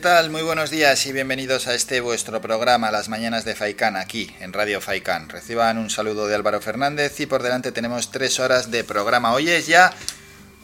[0.00, 0.30] tal?
[0.30, 4.54] Muy buenos días y bienvenidos a este vuestro programa Las Mañanas de Faicán aquí en
[4.54, 5.28] Radio Faicán.
[5.28, 9.34] Reciban un saludo de Álvaro Fernández y por delante tenemos tres horas de programa.
[9.34, 9.92] Hoy es ya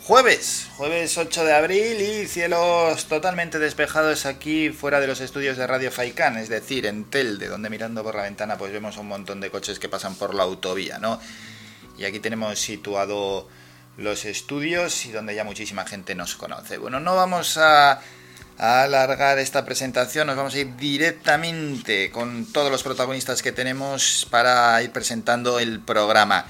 [0.03, 5.67] jueves, jueves 8 de abril y cielos totalmente despejados aquí fuera de los estudios de
[5.67, 9.43] Radio Faicán, es decir, en Telde, donde mirando por la ventana pues vemos un montón
[9.43, 11.21] de coches que pasan por la autovía, ¿no?
[11.99, 13.49] Y aquí tenemos situado
[13.99, 16.79] los estudios y donde ya muchísima gente nos conoce.
[16.79, 18.01] Bueno, no vamos a
[18.59, 24.27] a alargar esta presentación, nos vamos a ir directamente con todos los protagonistas que tenemos
[24.31, 26.47] para ir presentando el programa.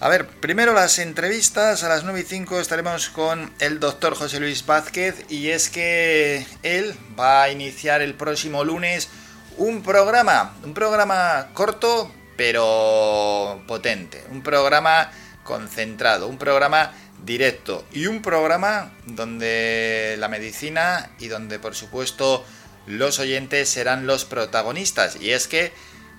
[0.00, 4.40] A ver, primero las entrevistas, a las 9 y 5 estaremos con el doctor José
[4.40, 9.08] Luis Vázquez y es que él va a iniciar el próximo lunes
[9.56, 15.10] un programa, un programa corto pero potente, un programa
[15.44, 16.92] concentrado, un programa
[17.24, 22.44] directo y un programa donde la medicina y donde por supuesto
[22.86, 25.16] los oyentes serán los protagonistas.
[25.16, 25.72] Y es que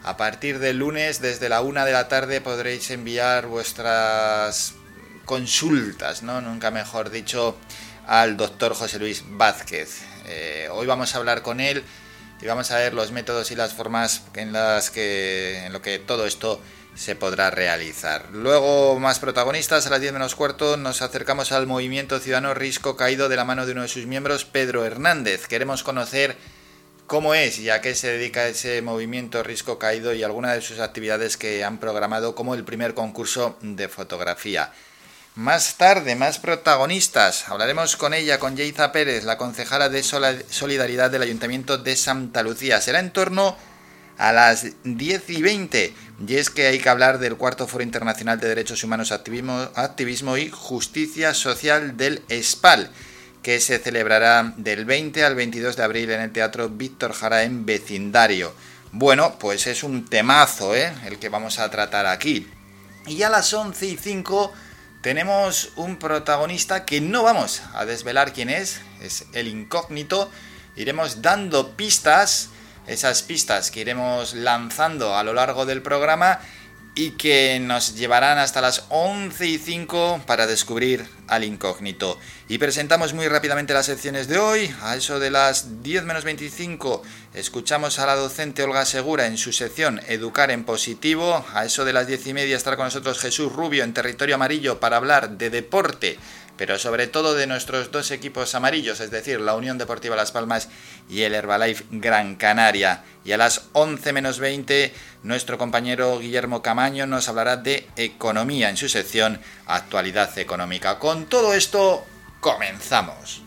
[0.04, 4.74] a partir del lunes desde la una de la tarde podréis enviar vuestras
[5.26, 6.42] consultas, ¿no?
[6.42, 7.58] Nunca mejor dicho,
[8.08, 10.02] al doctor José Luis Vázquez.
[10.26, 11.84] Eh, hoy vamos a hablar con él
[12.42, 16.00] y vamos a ver los métodos y las formas en las que en lo que
[16.00, 16.62] todo esto
[16.96, 18.30] se podrá realizar.
[18.32, 23.30] Luego, más protagonistas, a las 10 menos cuarto nos acercamos al movimiento ciudadano Risco Caído
[23.30, 25.48] de la mano de uno de sus miembros, Pedro Hernández.
[25.48, 26.38] Queremos conocer
[27.06, 30.80] cómo es y a qué se dedica ese movimiento Risco Caído y algunas de sus
[30.80, 34.72] actividades que han programado como el primer concurso de fotografía.
[35.36, 37.50] Más tarde, más protagonistas.
[37.50, 42.80] Hablaremos con ella, con Yeiza Pérez, la concejala de Solidaridad del Ayuntamiento de Santa Lucía.
[42.80, 43.58] Será en torno
[44.18, 45.94] a las 10 y 20.
[46.20, 50.38] Y es que hay que hablar del cuarto Foro Internacional de Derechos Humanos, Activismo, Activismo
[50.38, 52.90] y Justicia Social del ESPAL,
[53.44, 57.66] que se celebrará del 20 al 22 de abril en el Teatro Víctor Jara en
[57.66, 58.54] vecindario.
[58.94, 60.94] Bueno, pues es un temazo ¿eh?
[61.06, 62.48] el que vamos a tratar aquí.
[63.08, 64.54] Y a las 11 y 5
[65.02, 70.32] tenemos un protagonista que no vamos a desvelar quién es, es el incógnito.
[70.78, 72.50] Iremos dando pistas
[72.88, 76.40] esas pistas que iremos lanzando a lo largo del programa
[76.98, 82.18] y que nos llevarán hasta las 11 y 5 para descubrir al incógnito.
[82.48, 84.74] Y presentamos muy rápidamente las secciones de hoy.
[84.82, 87.04] A eso de las 10 menos 25
[87.34, 91.46] escuchamos a la docente Olga Segura en su sección Educar en Positivo.
[91.54, 94.80] A eso de las 10 y media estará con nosotros Jesús Rubio en Territorio Amarillo
[94.80, 96.18] para hablar de deporte
[96.58, 100.70] pero sobre todo de nuestros dos equipos amarillos, es decir, la Unión Deportiva Las Palmas
[101.10, 103.04] y el Herbalife Gran Canaria.
[103.24, 108.78] Y a las 11 menos 20, nuestro compañero Guillermo Camaño nos hablará de economía en
[108.78, 111.00] su sección Actualidad Económica.
[111.00, 112.06] Con todo esto,
[112.40, 113.42] comenzamos.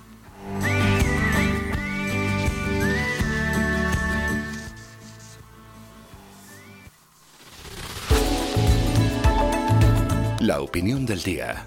[10.41, 11.67] La opinión del día.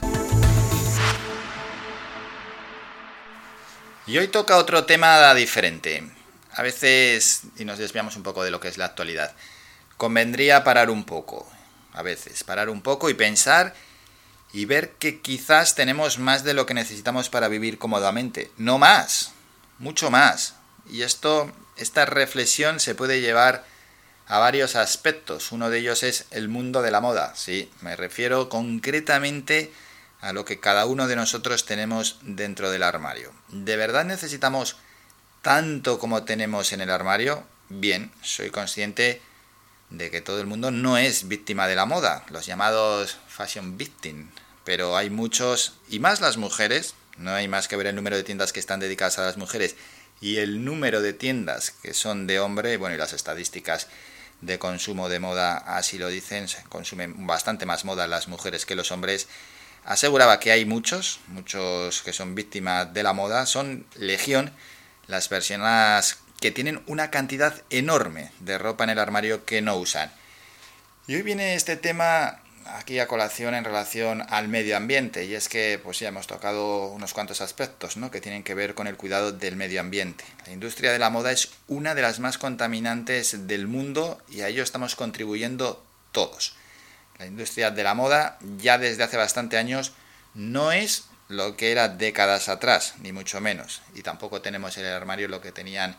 [4.08, 6.04] Y hoy toca otro tema diferente.
[6.54, 9.34] A veces, y nos desviamos un poco de lo que es la actualidad,
[9.98, 11.48] convendría parar un poco.
[11.94, 13.76] A veces, parar un poco y pensar
[14.54, 18.52] y ver que quizás tenemos más de lo que necesitamos para vivir cómodamente.
[18.58, 19.34] No más,
[19.78, 20.56] mucho más.
[20.90, 23.66] Y esto, esta reflexión se puede llevar
[24.28, 25.52] a varios aspectos.
[25.52, 27.34] Uno de ellos es el mundo de la moda.
[27.36, 29.72] Sí, me refiero concretamente
[30.22, 33.32] a lo que cada uno de nosotros tenemos dentro del armario.
[33.52, 34.78] ¿De verdad necesitamos
[35.42, 37.44] tanto como tenemos en el armario?
[37.68, 39.22] Bien, soy consciente
[39.90, 44.30] de que todo el mundo no es víctima de la moda, los llamados fashion victim,
[44.64, 48.24] pero hay muchos, y más las mujeres, no hay más que ver el número de
[48.24, 49.76] tiendas que están dedicadas a las mujeres
[50.22, 53.88] y el número de tiendas que son de hombre, bueno, y las estadísticas
[54.40, 58.92] de consumo de moda así lo dicen, consumen bastante más moda las mujeres que los
[58.92, 59.28] hombres,
[59.86, 64.52] Aseguraba que hay muchos, muchos que son víctimas de la moda, son legión
[65.08, 70.12] las personas que tienen una cantidad enorme de ropa en el armario que no usan.
[71.08, 75.50] Y hoy viene este tema aquí a colación en relación al medio ambiente y es
[75.50, 78.12] que pues ya hemos tocado unos cuantos aspectos ¿no?
[78.12, 80.24] que tienen que ver con el cuidado del medio ambiente.
[80.46, 84.48] La industria de la moda es una de las más contaminantes del mundo y a
[84.48, 86.56] ello estamos contribuyendo todos.
[87.22, 89.92] La industria de la moda ya desde hace bastante años
[90.34, 93.84] no es lo que era décadas atrás, ni mucho menos.
[93.94, 95.96] Y tampoco tenemos en el armario lo que tenían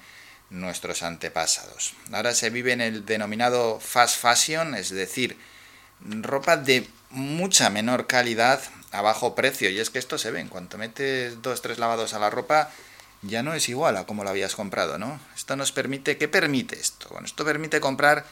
[0.51, 1.95] nuestros antepasados.
[2.11, 5.39] Ahora se vive en el denominado fast fashion, es decir,
[6.01, 8.61] ropa de mucha menor calidad
[8.91, 9.71] a bajo precio.
[9.71, 12.69] Y es que esto se ve, en cuanto metes dos, tres lavados a la ropa,
[13.23, 15.21] ya no es igual a como lo habías comprado, ¿no?
[15.37, 17.07] Esto nos permite, ¿qué permite esto?
[17.11, 18.27] Bueno, esto permite comprar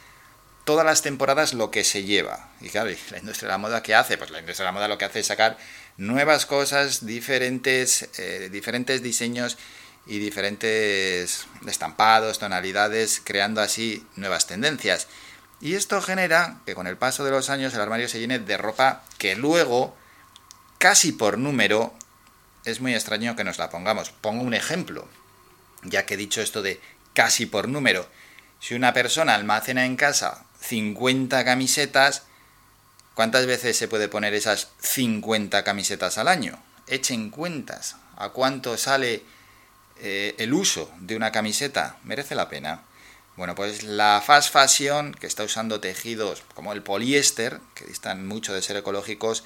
[0.65, 2.49] todas las temporadas lo que se lleva.
[2.61, 4.19] Y claro, la industria de la moda, ¿qué hace?
[4.19, 5.57] Pues la industria de la moda lo que hace es sacar
[5.97, 9.59] nuevas cosas, diferentes, eh, diferentes diseños
[10.07, 15.09] y diferentes estampados, tonalidades, creando así nuevas tendencias.
[15.61, 18.57] Y esto genera que con el paso de los años el armario se llene de
[18.57, 19.95] ropa que luego,
[20.79, 21.93] casi por número,
[22.65, 24.11] es muy extraño que nos la pongamos.
[24.11, 25.07] Pongo un ejemplo,
[25.83, 26.81] ya que he dicho esto de
[27.13, 28.09] casi por número.
[28.59, 32.25] Si una persona almacena en casa 50 camisetas,
[33.15, 36.63] ¿cuántas veces se puede poner esas 50 camisetas al año?
[36.87, 37.97] Echen cuentas.
[38.17, 39.23] ¿A cuánto sale
[40.01, 41.97] eh, el uso de una camiseta?
[42.05, 42.83] ¿Merece la pena?
[43.37, 48.53] Bueno, pues la fast fashion, que está usando tejidos como el poliéster, que distan mucho
[48.53, 49.45] de ser ecológicos,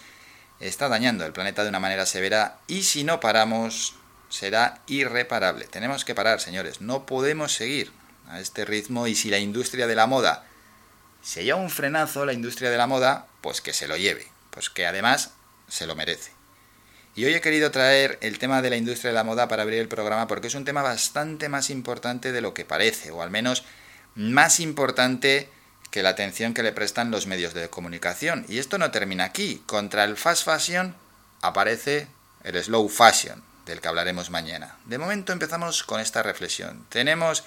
[0.59, 3.95] está dañando el planeta de una manera severa y si no paramos
[4.31, 5.67] será irreparable.
[5.67, 6.81] Tenemos que parar, señores.
[6.81, 7.93] No podemos seguir
[8.29, 10.45] a este ritmo y si la industria de la moda
[11.25, 14.69] se lleva un frenazo, la industria de la moda, pues que se lo lleve, pues
[14.69, 15.31] que además
[15.69, 16.31] se lo merece.
[17.17, 19.79] Y hoy he querido traer el tema de la industria de la moda para abrir
[19.79, 23.31] el programa porque es un tema bastante más importante de lo que parece, o al
[23.31, 23.65] menos
[24.15, 25.49] más importante
[25.91, 28.44] que la atención que le prestan los medios de comunicación.
[28.49, 29.62] Y esto no termina aquí.
[29.65, 30.94] Contra el fast fashion
[31.41, 32.09] aparece
[32.43, 34.77] el slow fashion, del que hablaremos mañana.
[34.85, 36.85] De momento empezamos con esta reflexión.
[36.91, 37.44] Tenemos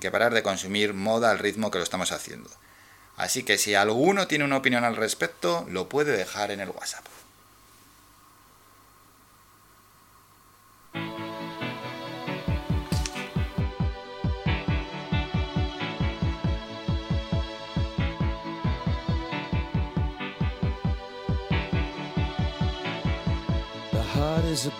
[0.00, 2.50] que parar de consumir moda al ritmo que lo estamos haciendo.
[3.16, 7.04] Así que si alguno tiene una opinión al respecto, lo puede dejar en el WhatsApp.
[24.52, 24.70] Is a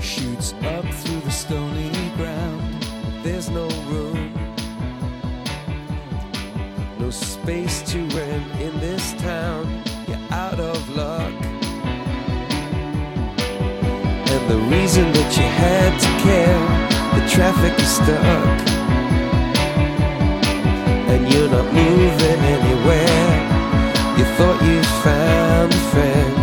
[0.00, 1.97] shoots up through the stony
[14.48, 16.60] the reason that you had to care,
[17.16, 18.60] the traffic is stuck.
[21.12, 23.28] And you're not moving anywhere.
[24.16, 26.34] You thought you found a friend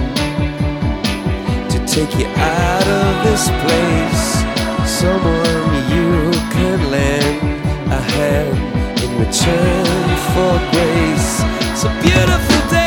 [1.71, 4.25] to take you out of this place.
[5.01, 7.37] Someone you can lend
[7.91, 8.55] a hand
[9.03, 11.41] in return for grace.
[11.71, 12.84] It's a beautiful day.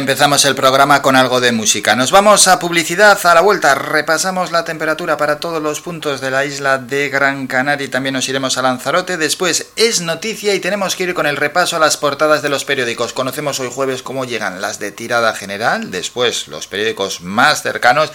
[0.00, 1.94] Empezamos el programa con algo de música.
[1.94, 3.74] Nos vamos a publicidad a la vuelta.
[3.74, 8.14] Repasamos la temperatura para todos los puntos de la isla de Gran Canaria y también
[8.14, 9.18] nos iremos a Lanzarote.
[9.18, 12.64] Después es noticia y tenemos que ir con el repaso a las portadas de los
[12.64, 13.12] periódicos.
[13.12, 18.10] Conocemos hoy jueves cómo llegan las de tirada general, después los periódicos más cercanos.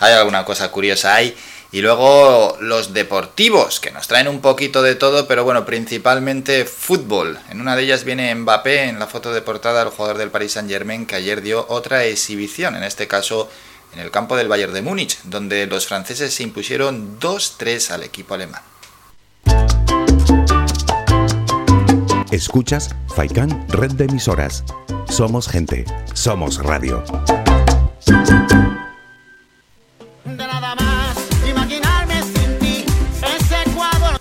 [0.00, 1.36] Hay alguna cosa curiosa ahí
[1.70, 7.38] y luego los deportivos, que nos traen un poquito de todo, pero bueno, principalmente fútbol.
[7.50, 10.52] En una de ellas viene Mbappé en la foto de portada, el jugador del Paris
[10.52, 13.48] Saint Germain, que ayer dio otra exhibición, en este caso
[13.92, 18.34] en el campo del Bayern de Múnich, donde los franceses se impusieron 2-3 al equipo
[18.34, 18.62] alemán.
[22.30, 24.64] Escuchas Faikan Red de Emisoras.
[25.08, 27.02] Somos gente, somos radio.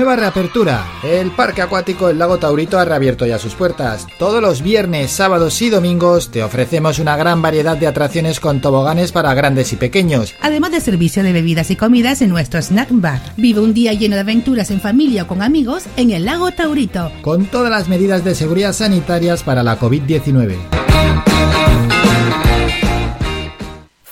[0.00, 0.86] Nueva reapertura.
[1.02, 4.06] El Parque Acuático El Lago Taurito ha reabierto ya sus puertas.
[4.18, 9.12] Todos los viernes, sábados y domingos te ofrecemos una gran variedad de atracciones con toboganes
[9.12, 10.34] para grandes y pequeños.
[10.40, 13.20] Además de servicio de bebidas y comidas en nuestro snack bar.
[13.36, 17.12] Vive un día lleno de aventuras en familia o con amigos en el Lago Taurito.
[17.20, 20.56] Con todas las medidas de seguridad sanitarias para la COVID-19.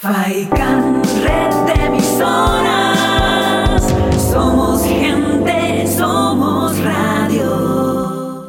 [0.00, 3.82] Faikan, red de emisoras.
[4.30, 8.48] Somos gente, somos radio.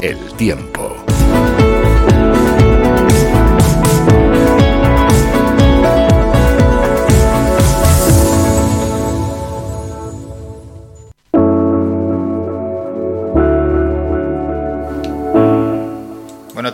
[0.00, 0.79] El tiempo.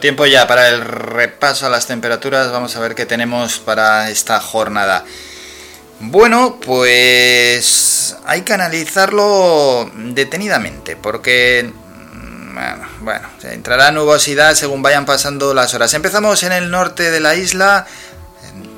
[0.01, 2.51] Tiempo ya para el repaso a las temperaturas.
[2.51, 5.05] Vamos a ver qué tenemos para esta jornada.
[5.99, 11.73] Bueno, pues hay que analizarlo detenidamente, porque
[12.13, 15.95] mm, bueno, bueno, entrará nubosidad según vayan pasando las horas.
[15.95, 17.87] Empezamos en el norte de la isla,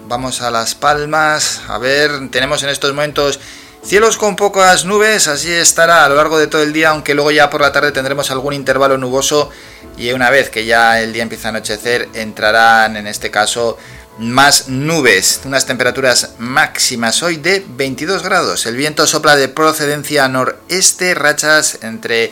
[0.06, 3.40] vamos a Las Palmas, a ver, tenemos en estos momentos
[3.88, 7.30] cielos con pocas nubes, así estará a lo largo de todo el día, aunque luego
[7.30, 9.48] ya por la tarde tendremos algún intervalo nuboso
[9.96, 13.78] y una vez que ya el día empieza a anochecer entrarán en este caso
[14.18, 18.66] más nubes, unas temperaturas máximas hoy de 22 grados.
[18.66, 22.30] El viento sopla de procedencia noreste, rachas entre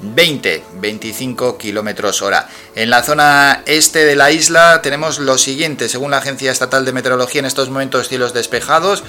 [0.00, 2.48] 20, 25 kilómetros hora.
[2.74, 6.92] En la zona este de la isla tenemos lo siguiente, según la Agencia Estatal de
[6.92, 9.04] Meteorología, en estos momentos cielos despejados.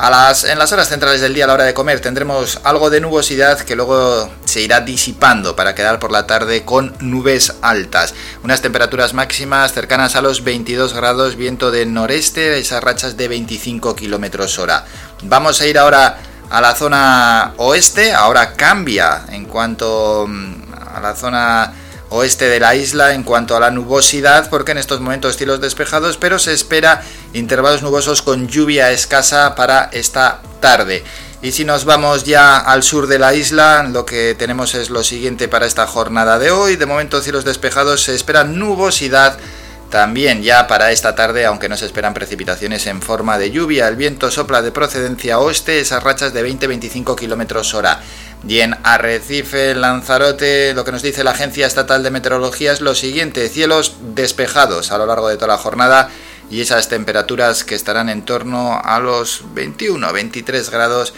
[0.00, 3.00] Las, en las horas centrales del día, a la hora de comer, tendremos algo de
[3.00, 8.14] nubosidad que luego se irá disipando para quedar por la tarde con nubes altas.
[8.44, 13.96] Unas temperaturas máximas cercanas a los 22 grados, viento del noreste, esas rachas de 25
[13.96, 14.86] kilómetros hora.
[15.24, 20.54] Vamos a ir ahora a la zona oeste, ahora cambia en cuanto mm,
[20.94, 21.72] a la zona
[22.10, 26.16] oeste de la isla en cuanto a la nubosidad, porque en estos momentos cielos despejados,
[26.16, 31.04] pero se espera intervalos nubosos con lluvia escasa para esta tarde.
[31.40, 35.04] Y si nos vamos ya al sur de la isla, lo que tenemos es lo
[35.04, 36.74] siguiente para esta jornada de hoy.
[36.76, 39.38] De momento cielos despejados, se espera nubosidad
[39.88, 43.96] también ya para esta tarde, aunque no se esperan precipitaciones en forma de lluvia, el
[43.96, 48.00] viento sopla de procedencia oeste, esas rachas de 20-25 km hora.
[48.46, 52.94] Y en Arrecife, Lanzarote, lo que nos dice la Agencia Estatal de Meteorología es lo
[52.94, 56.08] siguiente, cielos despejados a lo largo de toda la jornada
[56.50, 61.14] y esas temperaturas que estarán en torno a los 21-23 grados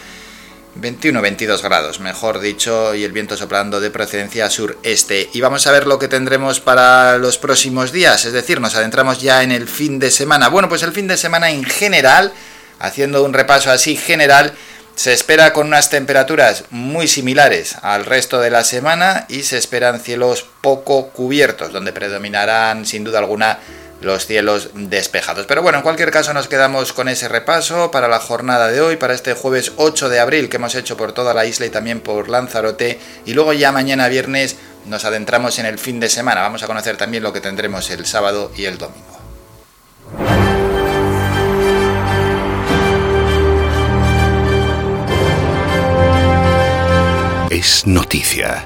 [0.79, 5.29] 21-22 grados, mejor dicho, y el viento soplando de procedencia sureste.
[5.33, 9.21] Y vamos a ver lo que tendremos para los próximos días, es decir, nos adentramos
[9.21, 10.47] ya en el fin de semana.
[10.47, 12.31] Bueno, pues el fin de semana en general,
[12.79, 14.53] haciendo un repaso así general,
[15.01, 19.99] se espera con unas temperaturas muy similares al resto de la semana y se esperan
[19.99, 23.57] cielos poco cubiertos, donde predominarán sin duda alguna
[24.01, 25.47] los cielos despejados.
[25.47, 28.95] Pero bueno, en cualquier caso nos quedamos con ese repaso para la jornada de hoy,
[28.95, 32.01] para este jueves 8 de abril que hemos hecho por toda la isla y también
[32.01, 32.99] por Lanzarote.
[33.25, 36.41] Y luego ya mañana viernes nos adentramos en el fin de semana.
[36.41, 39.20] Vamos a conocer también lo que tendremos el sábado y el domingo.
[47.51, 48.65] Es noticia.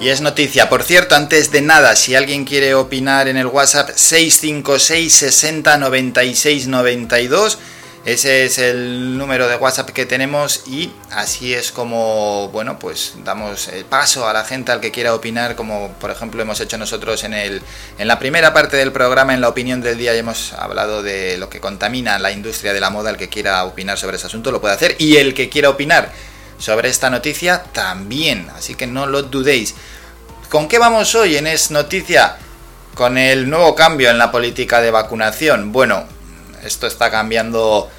[0.00, 3.90] Y es noticia, por cierto, antes de nada, si alguien quiere opinar en el WhatsApp
[3.94, 7.58] 656 60 96 92,
[8.04, 13.68] ese es el número de WhatsApp que tenemos y así es como, bueno, pues damos
[13.68, 17.22] el paso a la gente al que quiera opinar, como por ejemplo hemos hecho nosotros
[17.22, 17.62] en, el,
[17.98, 21.38] en la primera parte del programa, en la opinión del día, y hemos hablado de
[21.38, 24.50] lo que contamina la industria de la moda, el que quiera opinar sobre ese asunto
[24.50, 26.10] lo puede hacer y el que quiera opinar
[26.58, 29.76] sobre esta noticia también, así que no lo dudéis.
[30.48, 32.36] ¿Con qué vamos hoy en Es Noticia?
[32.94, 35.72] Con el nuevo cambio en la política de vacunación.
[35.72, 36.04] Bueno,
[36.64, 37.90] esto está cambiando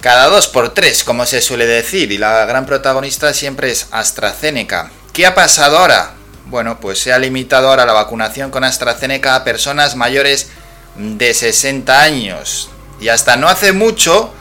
[0.00, 4.90] cada dos por tres, como se suele decir, y la gran protagonista siempre es AstraZeneca.
[5.12, 6.14] ¿Qué ha pasado ahora?
[6.46, 10.48] Bueno, pues se ha limitado ahora la vacunación con AstraZeneca a personas mayores
[10.96, 12.70] de 60 años.
[13.00, 14.32] Y hasta no hace mucho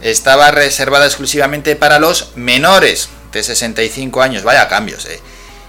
[0.00, 4.42] estaba reservada exclusivamente para los menores de 65 años.
[4.42, 5.20] Vaya cambios, eh.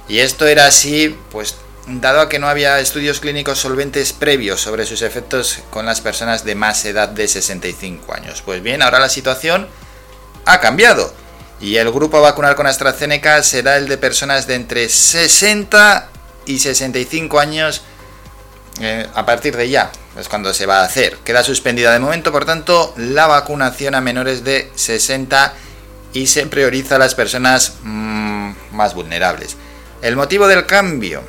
[0.07, 1.55] Y esto era así, pues
[1.87, 6.43] dado a que no había estudios clínicos solventes previos sobre sus efectos con las personas
[6.45, 8.41] de más edad de 65 años.
[8.43, 9.67] Pues bien, ahora la situación
[10.45, 11.13] ha cambiado.
[11.61, 16.09] Y el grupo a vacunar con AstraZeneca será el de personas de entre 60
[16.45, 17.81] y 65 años
[18.81, 21.17] eh, a partir de ya, es cuando se va a hacer.
[21.17, 25.53] Queda suspendida de momento, por tanto, la vacunación a menores de 60
[26.13, 29.57] y se prioriza a las personas mmm, más vulnerables.
[30.01, 31.23] El motivo del cambio,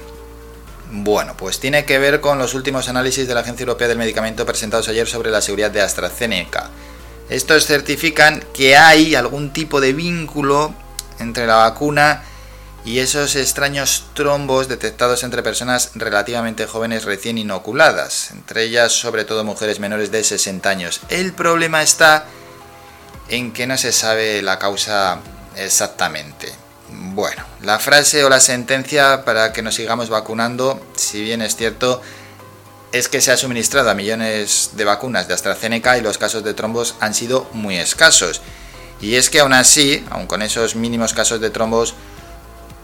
[0.91, 4.45] bueno, pues tiene que ver con los últimos análisis de la Agencia Europea del Medicamento
[4.45, 6.71] presentados ayer sobre la seguridad de AstraZeneca.
[7.29, 10.75] Estos certifican que hay algún tipo de vínculo
[11.21, 12.25] entre la vacuna
[12.85, 19.45] y esos extraños trombos detectados entre personas relativamente jóvenes recién inoculadas, entre ellas sobre todo
[19.45, 21.01] mujeres menores de 60 años.
[21.09, 22.25] El problema está
[23.29, 25.19] en que no se sabe la causa
[25.57, 26.53] exactamente.
[27.03, 32.03] Bueno, la frase o la sentencia para que nos sigamos vacunando, si bien es cierto,
[32.93, 36.53] es que se ha suministrado a millones de vacunas de AstraZeneca y los casos de
[36.53, 38.43] trombos han sido muy escasos.
[39.01, 41.95] Y es que aún así, aun con esos mínimos casos de trombos,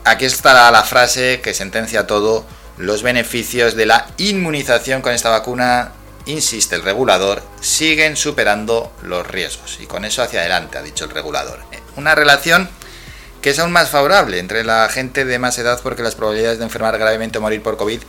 [0.04, 2.46] aquí estará la frase que sentencia todo,
[2.78, 5.92] los beneficios de la inmunización con esta vacuna,
[6.24, 9.76] insiste el regulador, siguen superando los riesgos.
[9.78, 11.60] Y con eso hacia adelante, ha dicho el regulador.
[11.96, 12.70] Una relación
[13.46, 16.64] que es aún más favorable entre la gente de más edad porque las probabilidades de
[16.64, 18.00] enfermar gravemente o morir por COVID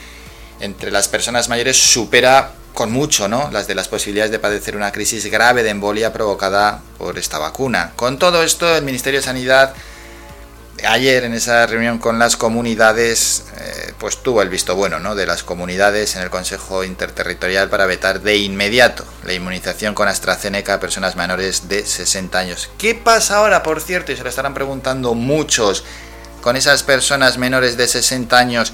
[0.62, 3.52] entre las personas mayores supera con mucho, ¿no?
[3.52, 7.92] Las de las posibilidades de padecer una crisis grave de embolia provocada por esta vacuna.
[7.96, 9.76] Con todo esto, el Ministerio de Sanidad
[10.86, 15.16] ayer en esa reunión con las comunidades, eh, pues tuvo el visto bueno ¿no?
[15.16, 20.76] de las comunidades en el Consejo Interterritorial para vetar de inmediato la inmunización con AstraZeneca
[20.76, 22.70] a personas menores de 60 años.
[22.78, 24.12] ¿Qué pasa ahora, por cierto?
[24.12, 25.84] Y se lo estarán preguntando muchos
[26.42, 28.74] con esas personas menores de 60 años,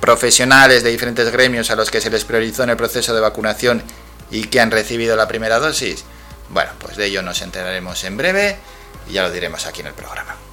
[0.00, 3.82] profesionales de diferentes gremios a los que se les priorizó en el proceso de vacunación
[4.30, 6.04] y que han recibido la primera dosis.
[6.50, 8.56] Bueno, pues de ello nos enteraremos en breve
[9.08, 10.45] y ya lo diremos aquí en el programa.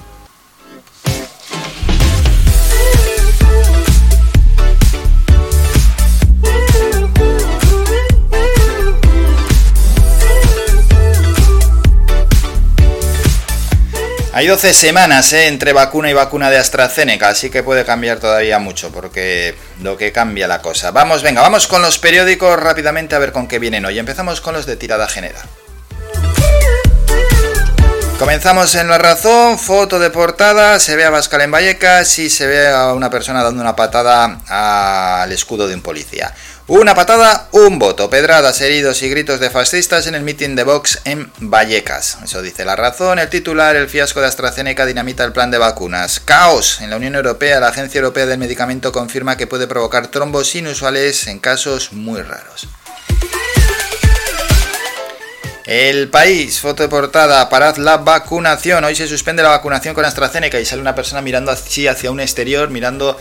[14.36, 15.46] Hay 12 semanas ¿eh?
[15.46, 20.12] entre vacuna y vacuna de AstraZeneca, así que puede cambiar todavía mucho, porque lo que
[20.12, 20.90] cambia la cosa.
[20.90, 24.00] Vamos, venga, vamos con los periódicos rápidamente a ver con qué vienen hoy.
[24.00, 25.44] Empezamos con los de tirada general.
[28.18, 32.48] Comenzamos en La Razón, foto de portada, se ve a Bascal en Vallecas y se
[32.48, 34.40] ve a una persona dando una patada
[35.22, 36.34] al escudo de un policía.
[36.68, 41.02] Una patada, un voto, pedradas, heridos y gritos de fascistas en el mitin de Vox
[41.04, 42.20] en Vallecas.
[42.24, 46.22] Eso dice La Razón, el titular, el fiasco de AstraZeneca dinamita el plan de vacunas.
[46.22, 46.80] Caos.
[46.80, 51.28] En la Unión Europea, la Agencia Europea del Medicamento confirma que puede provocar trombos inusuales
[51.28, 52.70] en casos muy raros.
[55.66, 58.86] El país, foto de portada, parad la vacunación.
[58.86, 62.22] Hoy se suspende la vacunación con AstraZeneca y sale una persona mirando así hacia un
[62.22, 63.20] exterior, mirando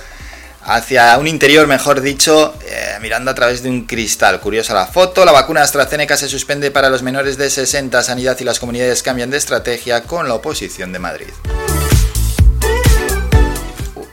[0.64, 4.40] hacia un interior, mejor dicho, eh, mirando a través de un cristal.
[4.40, 5.25] Curiosa la foto.
[5.25, 8.03] La vacuna AstraZeneca se suspende para los menores de 60.
[8.03, 11.33] Sanidad y las comunidades cambian de estrategia con la oposición de Madrid.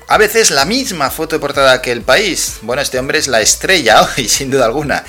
[0.07, 2.57] A veces la misma foto de portada que el país.
[2.63, 5.03] Bueno, este hombre es la estrella hoy, sin duda alguna.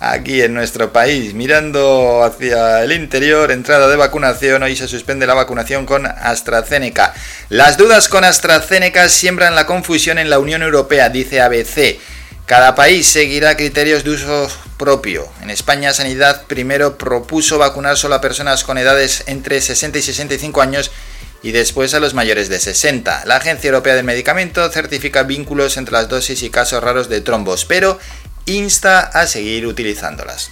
[0.00, 1.34] Aquí en nuestro país.
[1.34, 7.14] Mirando hacia el interior, entrada de vacunación, hoy se suspende la vacunación con AstraZeneca.
[7.48, 11.98] Las dudas con AstraZeneca siembran la confusión en la Unión Europea, dice ABC.
[12.46, 15.28] Cada país seguirá criterios de uso propio.
[15.42, 20.62] En España, Sanidad primero propuso vacunar solo a personas con edades entre 60 y 65
[20.62, 20.92] años
[21.42, 23.24] y después a los mayores de 60.
[23.24, 27.64] La Agencia Europea del Medicamento certifica vínculos entre las dosis y casos raros de trombos,
[27.64, 27.98] pero
[28.46, 30.50] insta a seguir utilizándolas.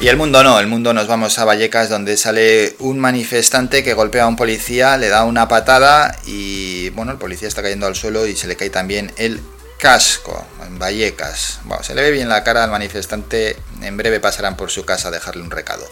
[0.00, 3.94] Y el mundo no, el mundo nos vamos a Vallecas donde sale un manifestante que
[3.94, 7.96] golpea a un policía, le da una patada y bueno, el policía está cayendo al
[7.96, 9.40] suelo y se le cae también el
[9.76, 11.58] casco en Vallecas.
[11.64, 15.08] Bueno, se le ve bien la cara al manifestante, en breve pasarán por su casa
[15.08, 15.84] a dejarle un recado.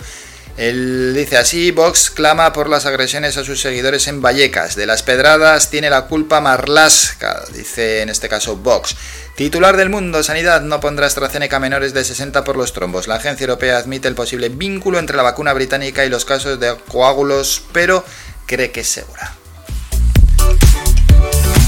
[0.56, 4.74] Él dice así, Vox clama por las agresiones a sus seguidores en Vallecas.
[4.74, 8.96] De las pedradas tiene la culpa Marlasca, dice en este caso Vox.
[9.34, 13.06] Titular del mundo, Sanidad no pondrá AstraZeneca menores de 60 por los trombos.
[13.06, 16.74] La agencia europea admite el posible vínculo entre la vacuna británica y los casos de
[16.88, 18.02] coágulos, pero
[18.46, 19.34] cree que es segura.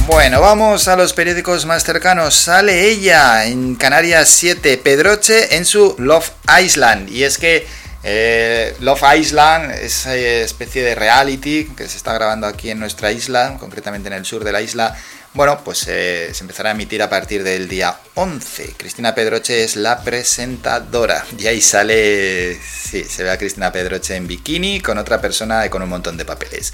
[0.07, 2.35] Bueno, vamos a los periódicos más cercanos.
[2.35, 7.11] Sale ella en Canarias 7, Pedroche en su Love Island.
[7.11, 7.67] Y es que
[8.03, 13.11] eh, Love Island es una especie de reality que se está grabando aquí en nuestra
[13.11, 14.97] isla, concretamente en el sur de la isla.
[15.35, 18.75] Bueno, pues eh, se empezará a emitir a partir del día 11.
[18.77, 21.25] Cristina Pedroche es la presentadora.
[21.39, 25.69] Y ahí sale, sí, se ve a Cristina Pedroche en bikini con otra persona y
[25.69, 26.73] con un montón de papeles.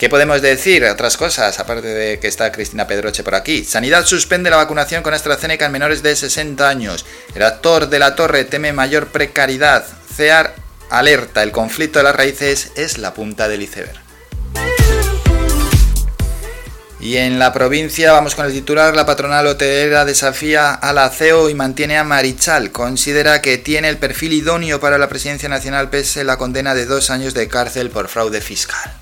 [0.00, 0.82] ¿Qué podemos decir?
[0.86, 3.64] Otras cosas, aparte de que está Cristina Pedroche por aquí.
[3.64, 7.04] Sanidad suspende la vacunación con AstraZeneca en menores de 60 años.
[7.34, 9.84] El actor de la torre teme mayor precariedad.
[10.16, 10.54] CEAR
[10.88, 14.00] alerta, el conflicto de las raíces es la punta del iceberg.
[16.98, 21.50] Y en la provincia vamos con el titular, la patronal hotelera desafía a la CEO
[21.50, 22.72] y mantiene a Marichal.
[22.72, 27.10] Considera que tiene el perfil idóneo para la presidencia nacional pese la condena de dos
[27.10, 28.94] años de cárcel por fraude fiscal.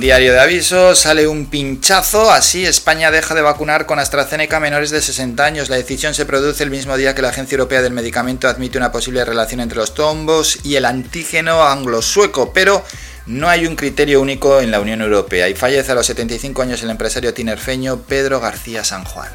[0.00, 5.00] Diario de aviso, sale un pinchazo, así España deja de vacunar con AstraZeneca menores de
[5.00, 5.68] 60 años.
[5.68, 8.92] La decisión se produce el mismo día que la Agencia Europea del Medicamento admite una
[8.92, 12.84] posible relación entre los tombos y el antígeno anglo-sueco, pero
[13.26, 16.82] no hay un criterio único en la Unión Europea y fallece a los 75 años
[16.82, 19.30] el empresario tinerfeño Pedro García San Juan.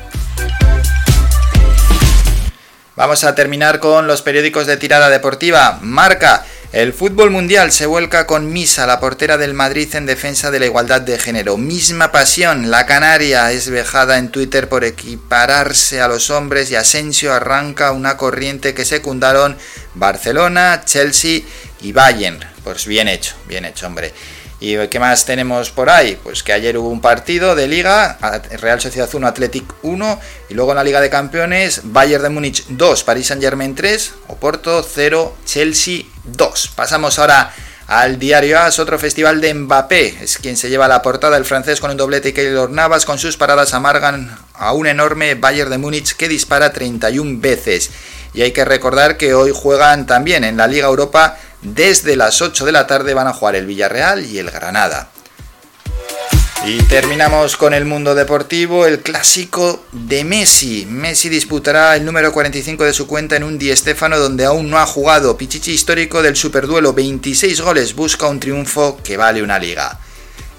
[2.96, 5.80] Vamos a terminar con los periódicos de tirada deportiva.
[5.82, 6.46] Marca.
[6.72, 10.68] El fútbol mundial se vuelca con Misa, la portera del Madrid en defensa de la
[10.68, 11.58] igualdad de género.
[11.58, 17.34] Misma pasión, la Canaria es vejada en Twitter por equipararse a los hombres y Asensio
[17.34, 19.58] arranca una corriente que secundaron
[19.96, 21.42] Barcelona, Chelsea
[21.82, 22.40] y Bayern.
[22.64, 24.14] Pues bien hecho, bien hecho, hombre.
[24.60, 26.20] ¿Y qué más tenemos por ahí?
[26.22, 28.20] Pues que ayer hubo un partido de liga,
[28.60, 32.66] Real Sociedad 1, Athletic 1, y luego en la Liga de Campeones, Bayern de Múnich
[32.68, 36.72] 2, Paris Saint Germain 3, Oporto 0, Chelsea 2.
[36.76, 37.54] Pasamos ahora
[37.88, 40.18] al diario AS, otro festival de Mbappé.
[40.22, 43.18] Es quien se lleva la portada, el francés con un doblete y Keylor Navas con
[43.18, 47.90] sus paradas amargan a un enorme Bayern de Múnich que dispara 31 veces.
[48.34, 52.66] Y hay que recordar que hoy juegan también en la Liga Europa desde las 8
[52.66, 55.10] de la tarde van a jugar el Villarreal y el Granada.
[56.66, 60.86] Y terminamos con el mundo deportivo, el clásico de Messi.
[60.86, 64.78] Messi disputará el número 45 de su cuenta en un Di Stéfano donde aún no
[64.78, 65.38] ha jugado.
[65.38, 70.00] Pichichi histórico del superduelo, 26 goles, busca un triunfo que vale una liga.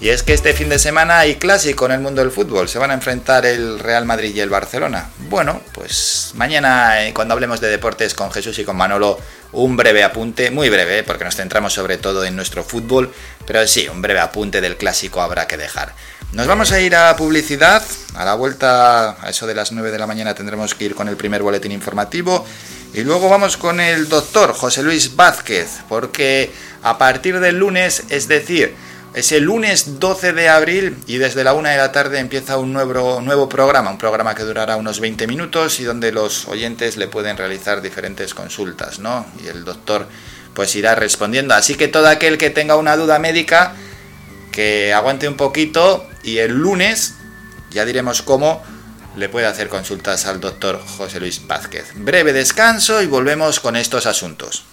[0.01, 2.67] Y es que este fin de semana hay clásico en el mundo del fútbol.
[2.67, 5.11] Se van a enfrentar el Real Madrid y el Barcelona.
[5.29, 9.19] Bueno, pues mañana eh, cuando hablemos de deportes con Jesús y con Manolo,
[9.51, 13.13] un breve apunte, muy breve, eh, porque nos centramos sobre todo en nuestro fútbol,
[13.45, 15.93] pero sí, un breve apunte del clásico habrá que dejar.
[16.31, 17.83] Nos vamos a ir a publicidad.
[18.15, 21.09] A la vuelta, a eso de las 9 de la mañana, tendremos que ir con
[21.09, 22.43] el primer boletín informativo.
[22.95, 28.27] Y luego vamos con el doctor José Luis Vázquez, porque a partir del lunes, es
[28.27, 28.73] decir,
[29.13, 32.71] es el lunes 12 de abril y desde la una de la tarde empieza un
[32.71, 37.07] nuevo, nuevo programa, un programa que durará unos 20 minutos y donde los oyentes le
[37.07, 39.25] pueden realizar diferentes consultas, ¿no?
[39.43, 40.07] Y el doctor
[40.53, 41.53] pues irá respondiendo.
[41.53, 43.73] Así que todo aquel que tenga una duda médica,
[44.51, 47.15] que aguante un poquito y el lunes,
[47.69, 48.63] ya diremos cómo,
[49.17, 51.91] le puede hacer consultas al doctor José Luis Vázquez.
[51.95, 54.63] Breve descanso y volvemos con estos asuntos.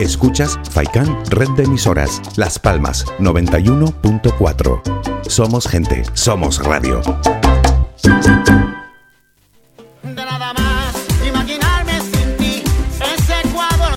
[0.00, 4.82] Escuchas Faikan Red de Emisoras, Las Palmas 91.4.
[5.26, 7.00] Somos gente, somos radio.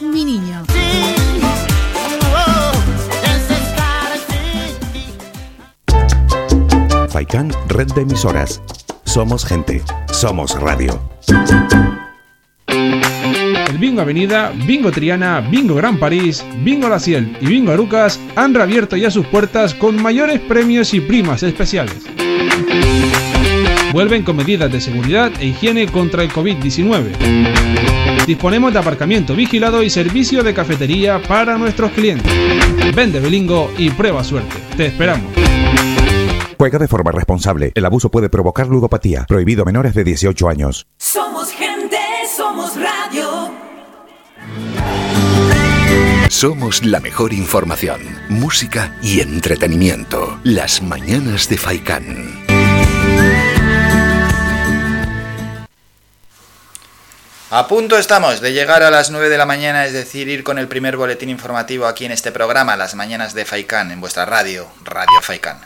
[0.00, 0.64] Mi Niño.
[7.08, 8.60] Faikan, red de emisoras.
[9.04, 11.00] Somos gente, somos radio.
[12.66, 18.52] El Bingo Avenida, Bingo Triana, Bingo Gran París, Bingo La Ciel y Bingo Arucas han
[18.54, 22.02] reabierto ya sus puertas con mayores premios y primas especiales.
[23.92, 28.03] Vuelven con medidas de seguridad e higiene contra el COVID-19.
[28.26, 32.32] Disponemos de aparcamiento vigilado y servicio de cafetería para nuestros clientes.
[32.94, 34.56] Vende Belingo y prueba suerte.
[34.76, 35.30] Te esperamos.
[36.56, 37.72] Juega de forma responsable.
[37.74, 39.26] El abuso puede provocar ludopatía.
[39.28, 40.86] Prohibido a menores de 18 años.
[40.96, 41.98] Somos gente,
[42.34, 43.52] somos radio.
[46.30, 50.38] Somos la mejor información, música y entretenimiento.
[50.42, 52.43] Las mañanas de Faikán.
[57.50, 60.58] A punto estamos de llegar a las 9 de la mañana, es decir, ir con
[60.58, 64.66] el primer boletín informativo aquí en este programa, Las Mañanas de Faikán, en vuestra radio,
[64.82, 65.60] Radio Faikán.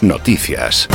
[0.00, 0.88] Noticias.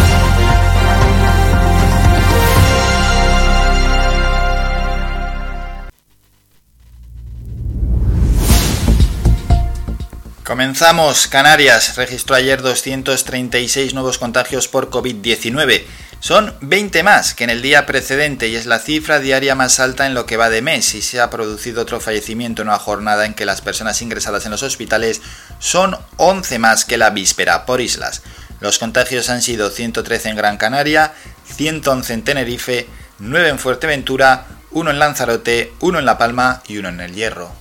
[10.50, 11.28] Comenzamos.
[11.28, 15.84] Canarias registró ayer 236 nuevos contagios por COVID-19.
[16.22, 20.08] Son 20 más que en el día precedente y es la cifra diaria más alta
[20.08, 23.28] en lo que va de mes y se ha producido otro fallecimiento en una jornada
[23.28, 25.22] en que las personas ingresadas en los hospitales
[25.60, 28.24] son 11 más que la víspera por islas.
[28.60, 31.14] Los contagios han sido 113 en Gran Canaria,
[31.58, 32.88] 111 en Tenerife,
[33.20, 37.59] 9 en Fuerteventura, 1 en Lanzarote, 1 en La Palma y 1 en El Hierro.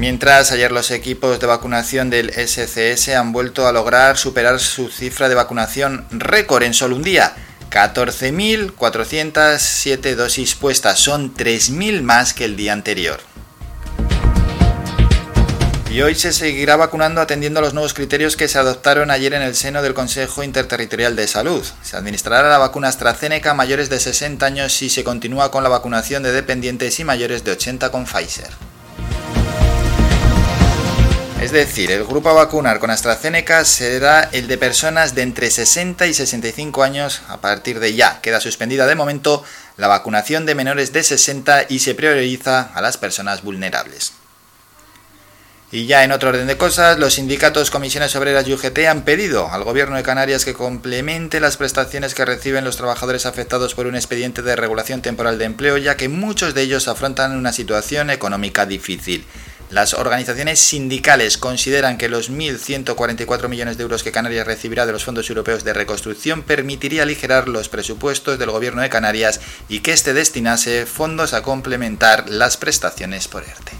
[0.00, 5.28] Mientras ayer los equipos de vacunación del SCS han vuelto a lograr superar su cifra
[5.28, 7.34] de vacunación récord en solo un día.
[7.70, 13.20] 14.407 dosis puestas, son 3.000 más que el día anterior.
[15.90, 19.42] Y hoy se seguirá vacunando atendiendo a los nuevos criterios que se adoptaron ayer en
[19.42, 21.62] el seno del Consejo Interterritorial de Salud.
[21.82, 25.68] Se administrará la vacuna AstraZeneca a mayores de 60 años si se continúa con la
[25.68, 28.69] vacunación de dependientes y mayores de 80 con Pfizer.
[31.40, 36.06] Es decir, el grupo a vacunar con AstraZeneca será el de personas de entre 60
[36.06, 38.20] y 65 años a partir de ya.
[38.20, 39.42] Queda suspendida de momento
[39.78, 44.12] la vacunación de menores de 60 y se prioriza a las personas vulnerables.
[45.72, 49.50] Y ya en otro orden de cosas, los sindicatos, comisiones obreras y UGT han pedido
[49.50, 53.94] al gobierno de Canarias que complemente las prestaciones que reciben los trabajadores afectados por un
[53.94, 58.66] expediente de regulación temporal de empleo, ya que muchos de ellos afrontan una situación económica
[58.66, 59.24] difícil.
[59.70, 65.04] Las organizaciones sindicales consideran que los 1.144 millones de euros que Canarias recibirá de los
[65.04, 70.12] fondos europeos de reconstrucción permitiría aligerar los presupuestos del gobierno de Canarias y que éste
[70.12, 73.72] destinase fondos a complementar las prestaciones por ERTE.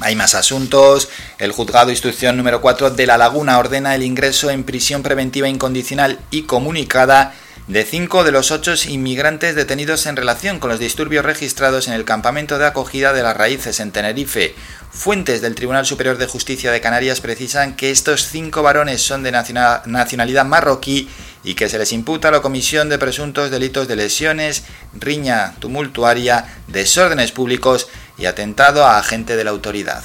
[0.00, 1.08] Hay más asuntos.
[1.38, 6.18] El juzgado instrucción número 4 de La Laguna ordena el ingreso en prisión preventiva incondicional
[6.30, 7.34] y comunicada
[7.68, 12.04] de cinco de los ocho inmigrantes detenidos en relación con los disturbios registrados en el
[12.04, 14.54] campamento de acogida de las raíces en Tenerife.
[14.90, 19.32] Fuentes del Tribunal Superior de Justicia de Canarias precisan que estos cinco varones son de
[19.32, 21.08] nacionalidad marroquí
[21.44, 27.32] y que se les imputa la comisión de presuntos delitos de lesiones, riña tumultuaria, desórdenes
[27.32, 30.02] públicos y atentado a agente de la autoridad.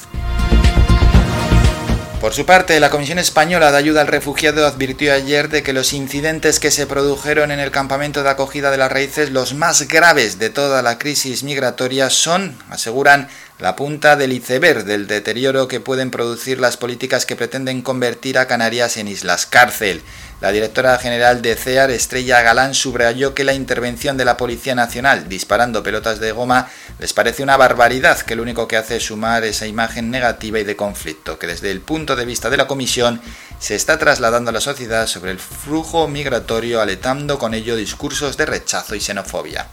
[2.21, 5.93] Por su parte, la Comisión Española de Ayuda al Refugiado advirtió ayer de que los
[5.93, 10.39] incidentes que se produjeron en el campamento de acogida de las raíces, los más graves
[10.39, 16.11] de toda la crisis migratoria, son, aseguran, la punta del iceberg del deterioro que pueden
[16.11, 20.01] producir las políticas que pretenden convertir a Canarias en islas cárcel.
[20.41, 25.27] La directora general de CEAR, Estrella Galán, subrayó que la intervención de la Policía Nacional
[25.27, 29.43] disparando pelotas de goma les parece una barbaridad que lo único que hace es sumar
[29.43, 33.19] esa imagen negativa y de conflicto que desde el punto de vista de la Comisión
[33.57, 38.45] se está trasladando a la sociedad sobre el flujo migratorio aletando con ello discursos de
[38.45, 39.67] rechazo y xenofobia.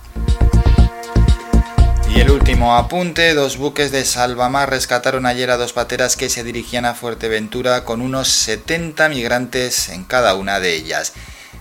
[2.14, 6.44] Y el último apunte, dos buques de salvamar rescataron ayer a dos pateras que se
[6.44, 11.12] dirigían a Fuerteventura con unos 70 migrantes en cada una de ellas.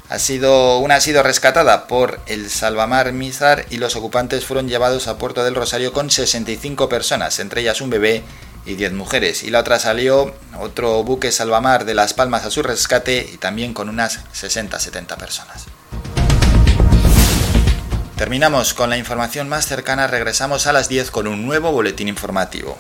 [0.10, 5.08] Ha sido, una ha sido rescatada por el Salvamar Mizar y los ocupantes fueron llevados
[5.08, 8.22] a Puerto del Rosario con 65 personas, entre ellas un bebé
[8.64, 9.42] y 10 mujeres.
[9.42, 13.74] Y la otra salió otro buque Salvamar de Las Palmas a su rescate y también
[13.74, 15.66] con unas 60-70 personas.
[18.16, 22.78] Terminamos con la información más cercana, regresamos a las 10 con un nuevo boletín informativo.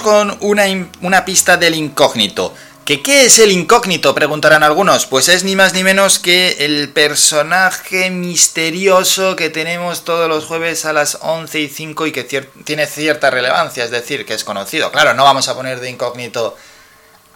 [0.00, 0.64] Con una,
[1.02, 2.54] una pista del incógnito.
[2.84, 4.14] ¿Que ¿Qué es el incógnito?
[4.14, 5.06] Preguntarán algunos.
[5.06, 10.84] Pues es ni más ni menos que el personaje misterioso que tenemos todos los jueves
[10.84, 14.90] a las 11 y 5 y que tiene cierta relevancia, es decir, que es conocido.
[14.90, 16.56] Claro, no vamos a poner de incógnito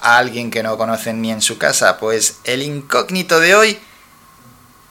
[0.01, 1.99] a alguien que no conocen ni en su casa.
[1.99, 3.79] Pues el incógnito de hoy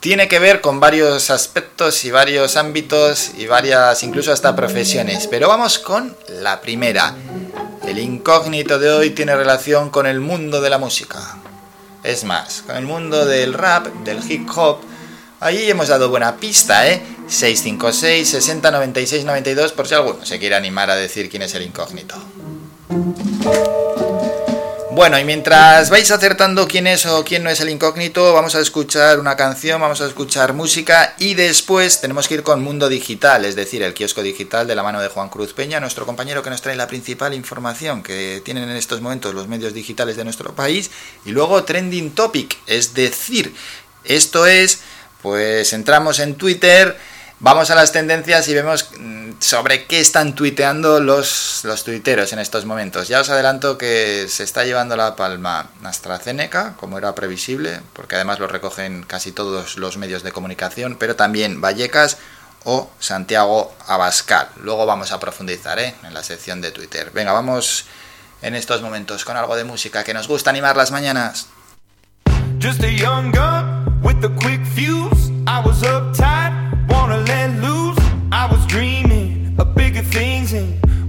[0.06, 5.26] tiene que ver con varios aspectos y varios ámbitos y varias, incluso hasta profesiones.
[5.26, 7.16] Pero vamos con la primera.
[7.88, 11.40] El incógnito de hoy tiene relación con el mundo de la música.
[12.04, 14.78] Es más, con el mundo del rap, del hip hop.
[15.40, 17.02] Allí hemos dado buena pista, ¿eh?
[17.28, 21.64] 656 60 96 92 por si alguno se quiere animar a decir quién es el
[21.64, 22.16] incógnito.
[24.96, 28.62] Bueno, y mientras vais acertando quién es o quién no es el incógnito, vamos a
[28.62, 33.44] escuchar una canción, vamos a escuchar música y después tenemos que ir con Mundo Digital,
[33.44, 36.50] es decir, el kiosco digital de la mano de Juan Cruz Peña, nuestro compañero que
[36.50, 40.56] nos trae la principal información que tienen en estos momentos los medios digitales de nuestro
[40.56, 40.90] país,
[41.26, 43.54] y luego Trending Topic, es decir,
[44.06, 44.80] esto es,
[45.22, 46.98] pues entramos en Twitter,
[47.46, 52.40] Vamos a las tendencias y vemos mm, sobre qué están tuiteando los, los tuiteros en
[52.40, 53.08] estos momentos.
[53.08, 58.40] Ya os adelanto que se está llevando la palma AstraZeneca, como era previsible, porque además
[58.40, 62.18] lo recogen casi todos los medios de comunicación, pero también Vallecas
[62.64, 64.48] o Santiago Abascal.
[64.64, 65.94] Luego vamos a profundizar ¿eh?
[66.02, 67.12] en la sección de Twitter.
[67.14, 67.86] Venga, vamos
[68.42, 71.50] en estos momentos con algo de música que nos gusta animar las mañanas.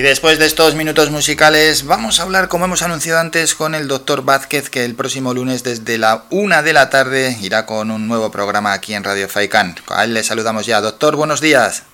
[0.00, 3.86] Y después de estos minutos musicales, vamos a hablar, como hemos anunciado antes, con el
[3.86, 8.08] doctor Vázquez, que el próximo lunes desde la una de la tarde irá con un
[8.08, 9.76] nuevo programa aquí en Radio Faikan.
[9.88, 10.80] A él le saludamos ya.
[10.80, 11.84] Doctor, buenos días.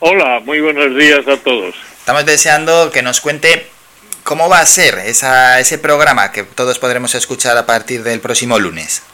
[0.00, 1.76] Hola, muy buenos días a todos.
[2.00, 3.68] Estamos deseando que nos cuente
[4.24, 8.58] cómo va a ser esa, ese programa que todos podremos escuchar a partir del próximo
[8.58, 9.04] lunes.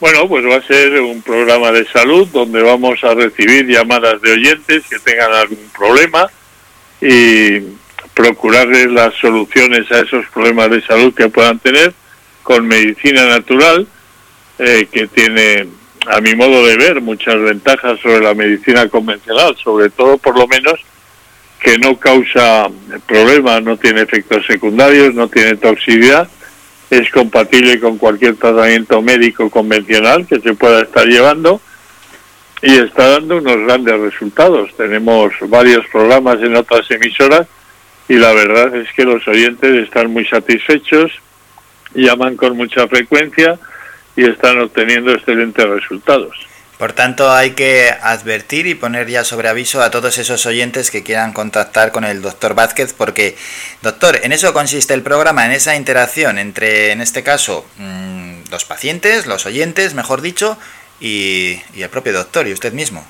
[0.00, 4.32] Bueno, pues va a ser un programa de salud donde vamos a recibir llamadas de
[4.32, 6.30] oyentes que tengan algún problema
[7.00, 7.60] y
[8.14, 11.92] procurarles las soluciones a esos problemas de salud que puedan tener
[12.42, 13.86] con medicina natural,
[14.58, 15.66] eh, que tiene,
[16.06, 20.46] a mi modo de ver, muchas ventajas sobre la medicina convencional, sobre todo por lo
[20.46, 20.80] menos
[21.60, 22.68] que no causa
[23.06, 26.28] problemas, no tiene efectos secundarios, no tiene toxicidad,
[26.90, 31.60] es compatible con cualquier tratamiento médico convencional que se pueda estar llevando
[32.62, 34.74] y está dando unos grandes resultados.
[34.76, 37.46] Tenemos varios programas en otras emisoras
[38.08, 41.12] y la verdad es que los oyentes están muy satisfechos,
[41.94, 43.58] llaman con mucha frecuencia
[44.16, 46.46] y están obteniendo excelentes resultados.
[46.78, 51.02] Por tanto, hay que advertir y poner ya sobre aviso a todos esos oyentes que
[51.02, 53.34] quieran contactar con el doctor Vázquez, porque,
[53.80, 58.66] doctor, en eso consiste el programa, en esa interacción entre, en este caso, mm, los
[58.66, 60.58] pacientes, los oyentes, mejor dicho,
[61.00, 63.06] y, y el propio doctor y usted mismo.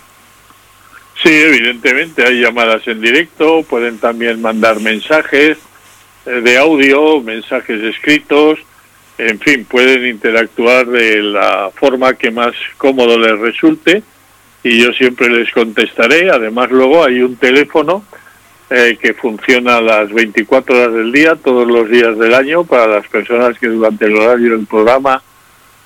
[1.23, 5.59] Sí, evidentemente hay llamadas en directo, pueden también mandar mensajes
[6.27, 8.59] eh, de audio, mensajes escritos,
[9.19, 14.03] en fin, pueden interactuar de la forma que más cómodo les resulte
[14.63, 16.31] y yo siempre les contestaré.
[16.31, 18.05] Además, luego hay un teléfono
[18.69, 22.87] eh, que funciona a las 24 horas del día, todos los días del año, para
[22.87, 25.23] las personas que durante el horario del programa,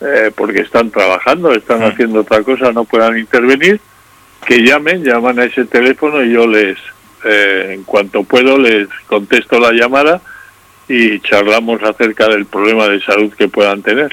[0.01, 3.81] eh, porque están trabajando, están haciendo otra cosa, no puedan intervenir,
[4.47, 6.79] que llamen, llaman a ese teléfono y yo les,
[7.25, 10.21] eh, en cuanto puedo, les contesto la llamada
[10.89, 14.13] y charlamos acerca del problema de salud que puedan tener.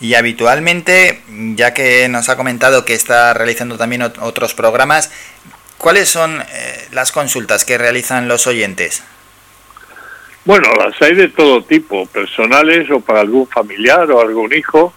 [0.00, 1.22] Y habitualmente,
[1.54, 5.10] ya que nos ha comentado que está realizando también otros programas,
[5.78, 9.02] ¿cuáles son eh, las consultas que realizan los oyentes?
[10.44, 14.92] Bueno, las hay de todo tipo, personales o para algún familiar o algún hijo.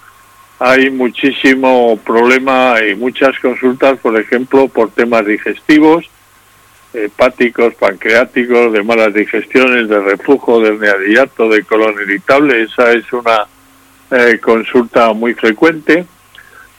[0.59, 6.09] Hay muchísimo problema y muchas consultas, por ejemplo, por temas digestivos,
[6.93, 12.63] hepáticos, pancreáticos, de malas digestiones, de reflujo, de hernia de colon irritable.
[12.63, 13.45] Esa es una
[14.09, 16.05] eh, consulta muy frecuente.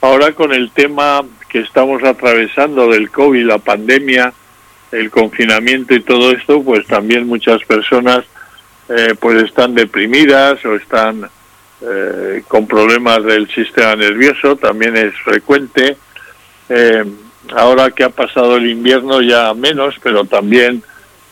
[0.01, 4.33] Ahora con el tema que estamos atravesando del COVID, la pandemia,
[4.91, 8.25] el confinamiento y todo esto, pues también muchas personas
[8.89, 11.29] eh, pues están deprimidas o están
[11.81, 15.97] eh, con problemas del sistema nervioso, también es frecuente.
[16.69, 17.05] Eh,
[17.57, 20.83] ahora que ha pasado el invierno ya menos, pero también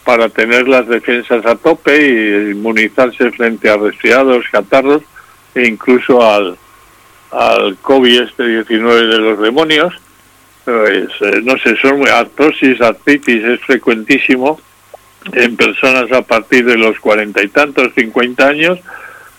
[0.05, 5.03] para tener las defensas a tope y inmunizarse frente a resfriados, catarros
[5.55, 6.57] e incluso al,
[7.33, 9.95] al COVID este 19 de los demonios.
[10.65, 14.61] Pues, eh, no sé, son muy, artrosis, artritis es frecuentísimo
[15.33, 18.79] en personas a partir de los cuarenta y tantos, cincuenta años.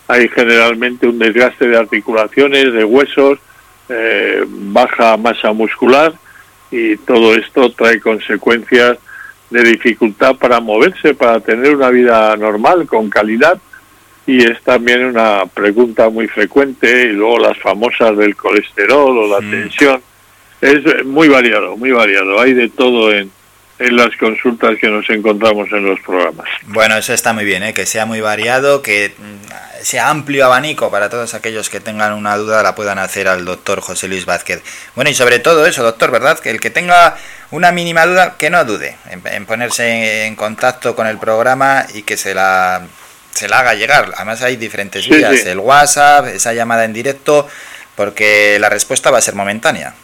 [0.08, 3.38] Hay generalmente un desgaste de articulaciones, de huesos,
[3.88, 6.12] eh, baja masa muscular
[6.70, 8.98] y todo esto trae consecuencias
[9.50, 13.58] de dificultad para moverse, para tener una vida normal, con calidad,
[14.26, 19.38] y es también una pregunta muy frecuente, y luego las famosas del colesterol o la
[19.38, 20.02] tensión,
[20.60, 23.30] es muy variado, muy variado, hay de todo en,
[23.78, 26.48] en las consultas que nos encontramos en los programas.
[26.66, 27.74] Bueno, eso está muy bien, ¿eh?
[27.74, 32.36] que sea muy variado, que mm, sea amplio abanico para todos aquellos que tengan una
[32.36, 34.62] duda la puedan hacer al doctor José Luis Vázquez.
[34.96, 36.38] Bueno, y sobre todo eso, doctor, ¿verdad?
[36.40, 37.16] Que el que tenga
[37.50, 42.16] una mínima duda, que no dude en, ponerse en contacto con el programa y que
[42.16, 42.82] se la,
[43.30, 44.12] se la haga llegar.
[44.16, 47.48] Además hay diferentes vías, el WhatsApp, esa llamada en directo,
[47.94, 49.94] porque la respuesta va a ser momentánea.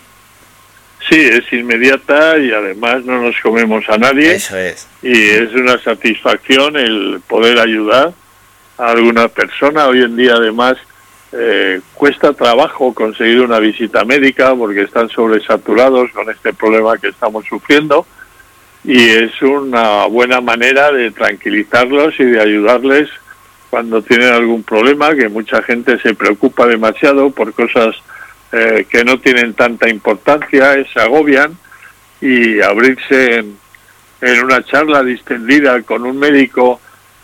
[1.08, 4.34] Sí, es inmediata y además no nos comemos a nadie.
[4.34, 4.88] Eso es.
[5.02, 8.12] Y es una satisfacción el poder ayudar
[8.78, 9.86] a alguna persona.
[9.86, 10.76] Hoy en día además
[11.32, 17.44] eh, cuesta trabajo conseguir una visita médica porque están sobresaturados con este problema que estamos
[17.46, 18.06] sufriendo
[18.84, 23.08] y es una buena manera de tranquilizarlos y de ayudarles
[23.70, 27.96] cuando tienen algún problema, que mucha gente se preocupa demasiado por cosas
[28.56, 31.58] eh, que no tienen tanta importancia, se agobian
[32.20, 36.80] y abrirse en, una charla distendida con un médico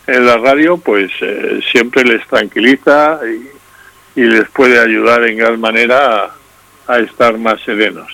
[0.07, 5.57] en la radio, pues eh, siempre les tranquiliza y, y, les puede ayudar en gran
[5.57, 6.25] manera
[6.87, 8.11] a, a estar más serenos.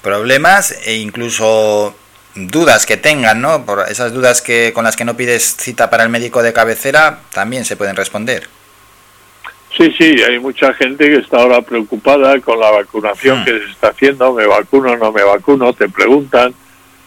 [0.00, 1.94] Problemas e incluso
[2.34, 3.66] dudas que tengan, ¿no?
[3.66, 7.18] Por esas dudas que con las que no pides cita para el médico de cabecera,
[7.34, 8.48] también se pueden responder.
[9.76, 13.44] Sí, sí, hay mucha gente que está ahora preocupada con la vacunación Hmm.
[13.44, 16.54] que se está haciendo, me vacuno, no me vacuno, te preguntan,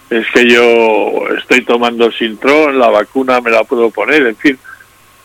[0.10, 4.60] es que yo estoy tomando Sintrón, la vacuna me la puedo poner, en fin,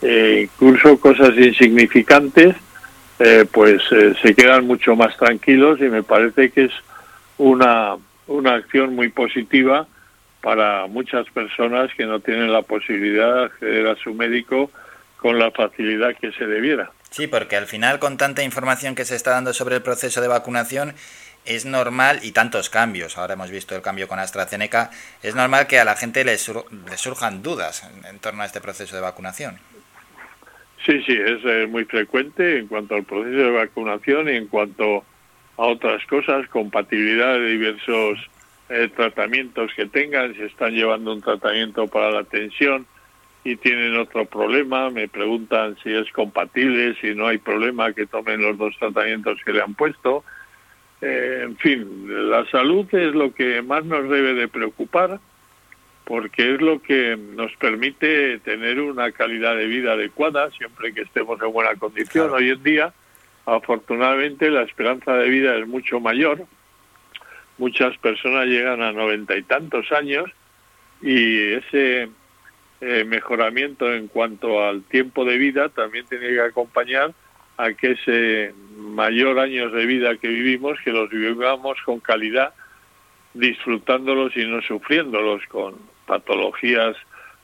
[0.02, 2.54] eh, incluso cosas insignificantes,
[3.18, 6.72] eh, pues eh, se quedan mucho más tranquilos y me parece que es
[7.38, 9.86] una, una acción muy positiva
[10.40, 14.70] para muchas personas que no tienen la posibilidad de acceder a su médico
[15.18, 16.90] con la facilidad que se debiera.
[17.12, 20.28] Sí, porque al final con tanta información que se está dando sobre el proceso de
[20.28, 20.94] vacunación
[21.44, 24.90] es normal y tantos cambios, ahora hemos visto el cambio con AstraZeneca,
[25.22, 29.02] es normal que a la gente le, surjan dudas en, torno a este proceso de
[29.02, 29.58] vacunación.
[30.86, 35.04] Sí, sí, es eh, muy frecuente en cuanto al proceso de vacunación y en cuanto
[35.58, 38.18] a otras cosas, compatibilidad de diversos
[38.70, 42.86] eh, tratamientos que tengan, si están llevando un tratamiento para la tensión
[43.44, 48.42] y tienen otro problema, me preguntan si es compatible, si no hay problema que tomen
[48.42, 50.24] los dos tratamientos que le han puesto
[51.02, 55.18] eh, en fin, la salud es lo que más nos debe de preocupar
[56.04, 61.40] porque es lo que nos permite tener una calidad de vida adecuada siempre que estemos
[61.42, 62.30] en buena condición.
[62.30, 62.92] Hoy en día,
[63.46, 66.44] afortunadamente, la esperanza de vida es mucho mayor.
[67.58, 70.30] Muchas personas llegan a noventa y tantos años
[71.00, 72.08] y ese
[72.84, 77.14] eh, mejoramiento en cuanto al tiempo de vida también tiene que acompañar
[77.56, 82.52] a que ese mayor años de vida que vivimos, que los vivamos con calidad,
[83.34, 85.76] disfrutándolos y no sufriéndolos con
[86.06, 86.96] patologías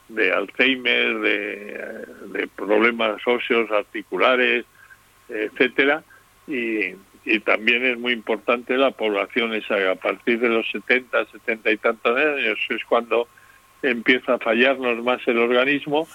[0.09, 4.65] de Alzheimer, de, problemas óseos, articulares,
[5.29, 6.03] etcétera,
[6.49, 11.71] y, y, también es muy importante la población esa, a partir de los 70, 70
[11.71, 13.29] y tantos años es cuando
[13.83, 16.09] empieza a fallarnos más el organismo,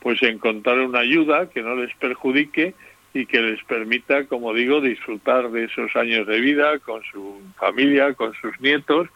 [0.00, 2.74] pues encontrar una ayuda que no les perjudique
[3.14, 8.12] y que les permita, como digo, disfrutar de esos años de vida con su familia,
[8.14, 9.08] con sus nietos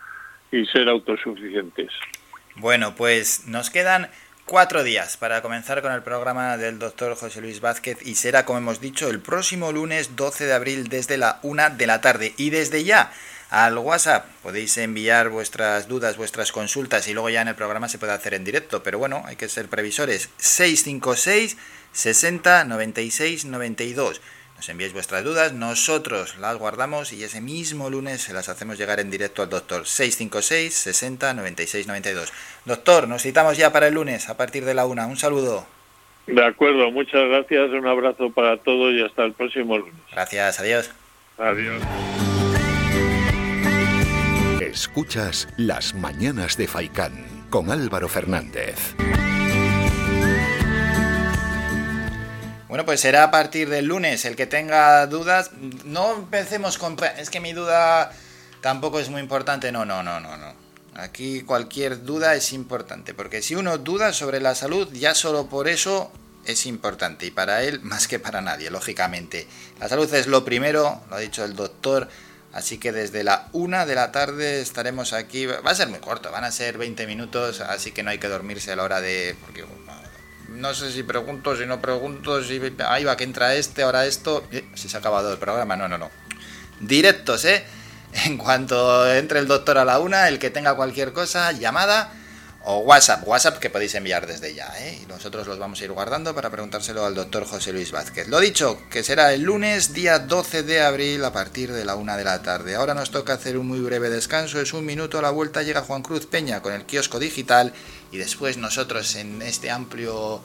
[0.53, 1.90] y ser autosuficientes.
[2.57, 4.09] Bueno, pues nos quedan
[4.44, 8.59] cuatro días para comenzar con el programa del doctor José Luis Vázquez y será, como
[8.59, 12.34] hemos dicho, el próximo lunes 12 de abril desde la una de la tarde.
[12.36, 13.12] Y desde ya
[13.51, 17.99] al WhatsApp podéis enviar vuestras dudas, vuestras consultas y luego ya en el programa se
[17.99, 20.30] puede hacer en directo, pero bueno, hay que ser previsores.
[20.36, 21.57] 656
[21.92, 24.20] 60 96 92.
[24.57, 28.99] Nos enviáis vuestras dudas, nosotros las guardamos y ese mismo lunes se las hacemos llegar
[29.01, 29.86] en directo al doctor.
[29.86, 32.32] 656 60 96 92.
[32.64, 35.07] Doctor, nos citamos ya para el lunes a partir de la una.
[35.07, 35.64] Un saludo.
[36.26, 39.94] De acuerdo, muchas gracias, un abrazo para todos y hasta el próximo lunes.
[40.12, 40.90] Gracias, adiós.
[41.38, 41.82] Adiós.
[44.69, 48.95] Escuchas Las Mañanas de Faicán con Álvaro Fernández.
[52.69, 54.27] Bueno, pues será a partir del lunes.
[54.27, 55.53] El que tenga dudas,
[55.87, 56.97] no empecemos con...
[57.16, 58.12] Es que mi duda
[58.61, 59.73] tampoco es muy importante.
[59.73, 60.53] No, no, no, no, no.
[60.95, 65.69] Aquí cualquier duda es importante, porque si uno duda sobre la salud, ya solo por
[65.69, 66.12] eso
[66.45, 69.47] es importante, y para él más que para nadie, lógicamente.
[69.81, 72.09] La salud es lo primero, lo ha dicho el doctor,
[72.53, 75.46] así que desde la una de la tarde estaremos aquí.
[75.46, 78.28] Va a ser muy corto, van a ser 20 minutos, así que no hay que
[78.28, 79.36] dormirse a la hora de...
[79.44, 79.64] Porque
[80.49, 84.44] no sé si pregunto, si no pregunto, si ahí va que entra este, ahora esto.
[84.51, 86.11] Eh, si se ha acabado el programa, no, no, no.
[86.80, 87.64] Directos, ¿eh?
[88.24, 92.11] En cuanto entre el doctor a la una, el que tenga cualquier cosa, llamada
[92.71, 95.01] o WhatsApp, WhatsApp que podéis enviar desde ya, ¿eh?
[95.03, 98.29] Y nosotros los vamos a ir guardando para preguntárselo al doctor José Luis Vázquez.
[98.29, 102.19] Lo dicho, que será el lunes, día 12 de abril, a partir de la una
[102.19, 102.75] de la tarde.
[102.75, 105.81] Ahora nos toca hacer un muy breve descanso, es un minuto a la vuelta, llega
[105.81, 107.73] Juan Cruz Peña con el kiosco digital
[108.12, 110.43] y después nosotros en este amplio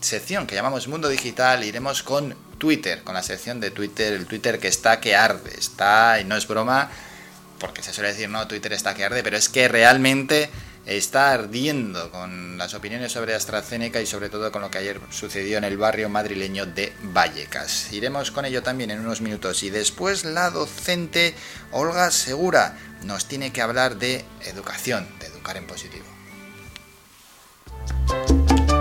[0.00, 4.60] sección que llamamos Mundo Digital iremos con Twitter, con la sección de Twitter, el Twitter
[4.60, 6.92] que está que arde, está, y no es broma,
[7.58, 10.48] porque se suele decir, no, Twitter está que arde, pero es que realmente
[10.86, 15.58] está ardiendo con las opiniones sobre AstraZeneca y sobre todo con lo que ayer sucedió
[15.58, 17.92] en el barrio madrileño de Vallecas.
[17.92, 21.34] Iremos con ello también en unos minutos y después la docente
[21.72, 26.06] Olga Segura nos tiene que hablar de educación, de educar en positivo.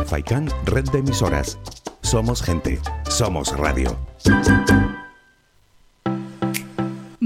[0.08, 1.58] Faikan, red de emisoras.
[2.02, 2.80] Somos gente,
[3.10, 3.98] somos radio.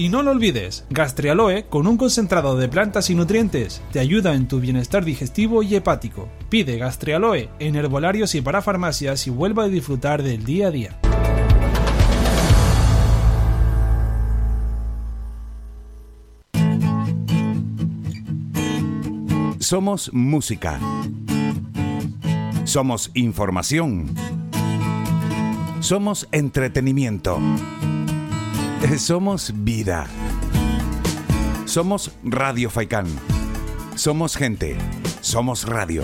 [0.00, 4.48] Y no lo olvides, Gastrialoe, con un concentrado de plantas y nutrientes, te ayuda en
[4.48, 6.26] tu bienestar digestivo y hepático.
[6.48, 10.98] Pide Gastrialoe en herbolarios y para farmacias y vuelva a disfrutar del día a día.
[19.58, 20.80] Somos música.
[22.64, 24.14] Somos información.
[25.80, 27.38] Somos entretenimiento.
[28.98, 30.06] Somos vida.
[31.66, 33.06] Somos Radio Faikán.
[33.94, 34.76] Somos gente.
[35.20, 36.02] Somos radio.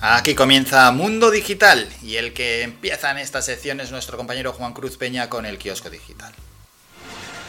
[0.00, 4.74] Aquí comienza Mundo Digital y el que empieza en esta sección es nuestro compañero Juan
[4.74, 6.34] Cruz Peña con el kiosco digital.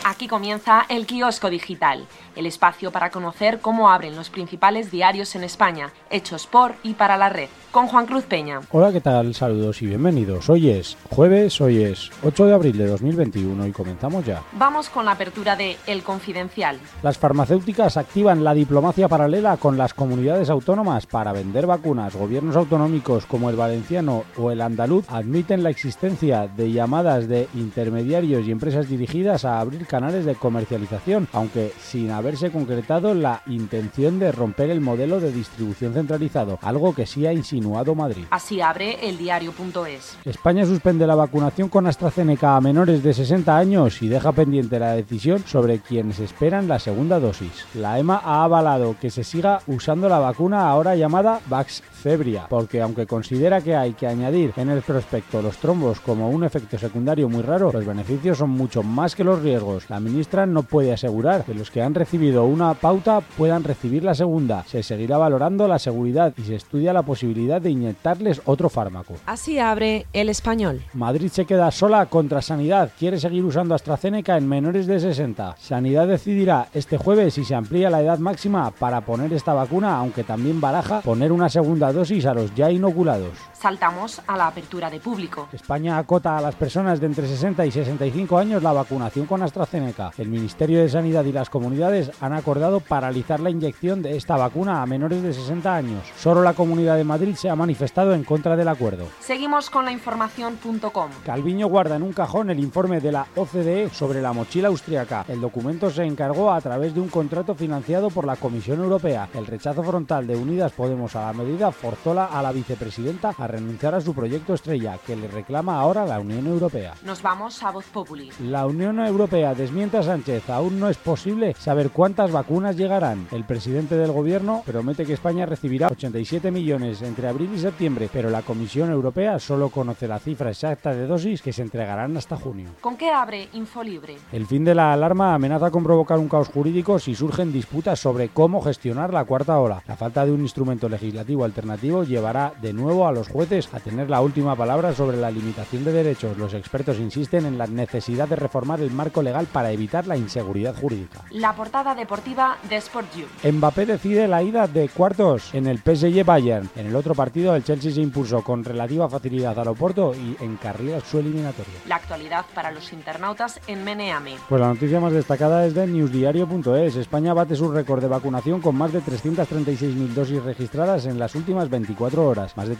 [0.04, 5.44] Aquí comienza el kiosco digital, el espacio para conocer cómo abren los principales diarios en
[5.44, 8.62] España, hechos por y para la red, con Juan Cruz Peña.
[8.72, 9.34] Hola, ¿qué tal?
[9.34, 10.50] Saludos y bienvenidos.
[10.50, 14.44] Hoy es jueves, hoy es 8 de abril de 2021 y comenzamos ya.
[14.54, 16.80] Vamos con la apertura de El Confidencial.
[17.04, 22.16] Las farmacéuticas activan la diplomacia paralela con las comunidades autónomas para vender vacunas.
[22.16, 28.46] Gobiernos autonómicos como el valenciano o el andaluz admiten la existencia de llamadas de intermediarios
[28.46, 34.32] y empresas dirigidas a abrir canales de comercialización, aunque sin haberse concretado la intención de
[34.32, 38.26] romper el modelo de distribución centralizado, algo que sí ha insinuado Madrid.
[38.30, 40.18] Así abre el diario.es.
[40.26, 44.94] España suspende la vacunación con AstraZeneca a menores de 60 años y deja pendiente la
[44.94, 47.66] decisión sobre quienes esperan la segunda dosis.
[47.74, 53.08] La EMA ha avalado que se siga usando la vacuna ahora llamada Vaxzevria, porque aunque
[53.08, 57.42] considera que hay que añadir en el prospecto los trombos como un efecto secundario muy
[57.42, 59.90] raro, los beneficios son mucho más que los riesgos.
[59.90, 64.16] La ministra no puede asegurar que los que han recibido una pauta puedan recibir la
[64.16, 64.64] segunda.
[64.66, 69.14] Se seguirá valorando la seguridad y se estudia la posibilidad de inyectarles otro fármaco.
[69.26, 70.82] Así abre el español.
[70.94, 72.92] Madrid se queda sola contra Sanidad.
[72.98, 75.56] Quiere seguir usando AstraZeneca en menores de 60.
[75.60, 80.24] Sanidad decidirá este jueves si se amplía la edad máxima para poner esta vacuna, aunque
[80.24, 83.34] también baraja poner una segunda dosis a los ya inoculados.
[83.60, 85.50] Saltamos a la apertura de público.
[85.52, 90.12] España acota a las personas de entre 60 y 65 años la vacunación con AstraZeneca.
[90.18, 94.82] El Ministerio de Sanidad y las comunidades han acordado paralizar la inyección de esta vacuna
[94.82, 96.08] a menores de 60 años.
[96.18, 99.08] Solo la Comunidad de Madrid se ha manifestado en contra del acuerdo.
[99.20, 101.10] Seguimos con la información.com.
[101.26, 105.26] Calviño guarda en un cajón el informe de la OCDE sobre la mochila austriaca.
[105.28, 109.28] El documento se encargó a través de un contrato financiado por la Comisión Europea.
[109.34, 113.96] El rechazo frontal de Unidas Podemos a la medida forzó a la vicepresidenta a renunciar
[113.96, 116.94] a su proyecto estrella, que le reclama ahora la Unión Europea.
[117.04, 118.32] Nos vamos a Voz Populi.
[118.44, 120.50] La Unión Europea desmiente a Sánchez.
[120.50, 123.28] Aún no es posible saber cuántas vacunas llegarán.
[123.32, 128.30] El presidente del gobierno promete que España recibirá 87 millones entre abril y septiembre, pero
[128.30, 132.70] la Comisión Europea solo conoce la cifra exacta de dosis que se entregarán hasta junio.
[132.82, 134.18] ¿Con qué abre Infolibre?
[134.32, 138.30] El fin de la alarma amenaza con provocar un caos jurídico si surgen disputas sobre
[138.30, 139.84] cómo gestionar la cuarta ola.
[139.88, 144.10] La falta de un instrumento legislativo alternativo llevará de nuevo a los jueces a tener
[144.10, 146.38] la última palabra sobre la limitación de derechos.
[146.38, 150.76] Los expertos insisten en la necesidad de reformar el marco legal para evitar la inseguridad
[150.76, 151.22] jurídica.
[151.32, 153.52] La portada deportiva de Sport You.
[153.52, 156.70] Mbappé decide la ida de cuartos en el PSG Bayern.
[156.76, 161.00] En el otro partido el Chelsea se impuso con relativa facilidad al Oporto y encarrila
[161.00, 161.74] su eliminatoria.
[161.88, 164.36] La actualidad para los internautas en Meneame.
[164.50, 166.98] Pues la noticia más destacada es de newsdiario.es.
[166.98, 171.70] España bate su récord de vacunación con más de 336.000 dosis registradas en las últimas
[171.70, 172.58] 24 horas.
[172.58, 172.76] Más de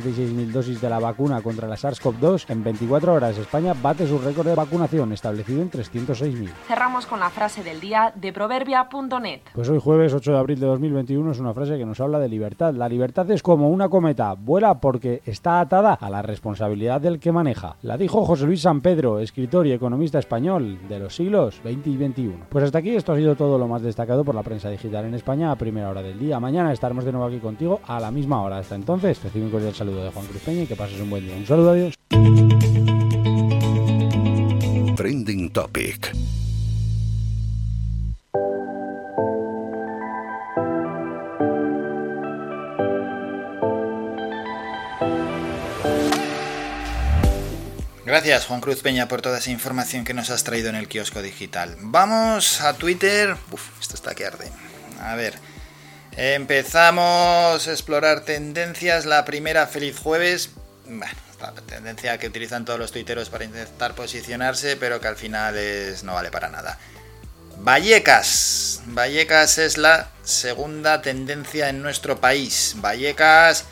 [0.00, 3.38] 336.000 dosis de la vacuna contra la SARS-CoV-2 en 24 horas.
[3.38, 6.50] España bate su récord de vacunación establecido en 306.000.
[6.66, 9.40] Cerramos con la frase del día de proverbia.net.
[9.54, 12.28] Pues hoy jueves 8 de abril de 2021 es una frase que nos habla de
[12.28, 12.74] libertad.
[12.74, 17.32] La libertad es como una cometa, vuela porque está atada a la responsabilidad del que
[17.32, 17.76] maneja.
[17.82, 21.96] La dijo José Luis San Pedro, escritor y economista español de los siglos XX y
[21.96, 22.32] XXI.
[22.48, 25.14] Pues hasta aquí esto ha sido todo lo más destacado por la prensa digital en
[25.14, 26.40] España a primera hora del día.
[26.40, 28.58] Mañana estaremos de nuevo aquí contigo a la misma hora.
[28.58, 31.10] Hasta entonces, recibe un cordial saludo saludo de Juan Cruz Peña y que pases un
[31.10, 31.36] buen día.
[31.36, 31.94] Un saludo, adiós.
[34.96, 36.12] Trending Topic.
[48.04, 51.22] Gracias Juan Cruz Peña por toda esa información que nos has traído en el kiosco
[51.22, 51.76] digital.
[51.80, 53.36] Vamos a Twitter.
[53.52, 54.50] Uf, esto está que arde.
[55.00, 55.34] A ver.
[56.16, 59.04] Empezamos a explorar tendencias.
[59.04, 60.48] La primera, feliz jueves.
[60.86, 61.12] Bueno,
[61.42, 66.04] la tendencia que utilizan todos los tuiteros para intentar posicionarse, pero que al final es,
[66.04, 66.78] no vale para nada.
[67.58, 68.80] Vallecas.
[68.86, 72.76] Vallecas es la segunda tendencia en nuestro país.
[72.78, 73.64] Vallecas,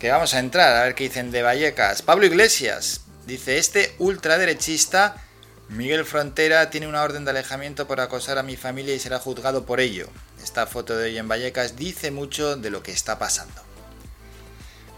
[0.00, 2.02] que vamos a entrar a ver qué dicen de Vallecas.
[2.02, 5.22] Pablo Iglesias dice, este ultraderechista,
[5.68, 9.64] Miguel Frontera, tiene una orden de alejamiento por acosar a mi familia y será juzgado
[9.66, 10.08] por ello.
[10.46, 13.60] Esta foto de hoy en Vallecas dice mucho de lo que está pasando.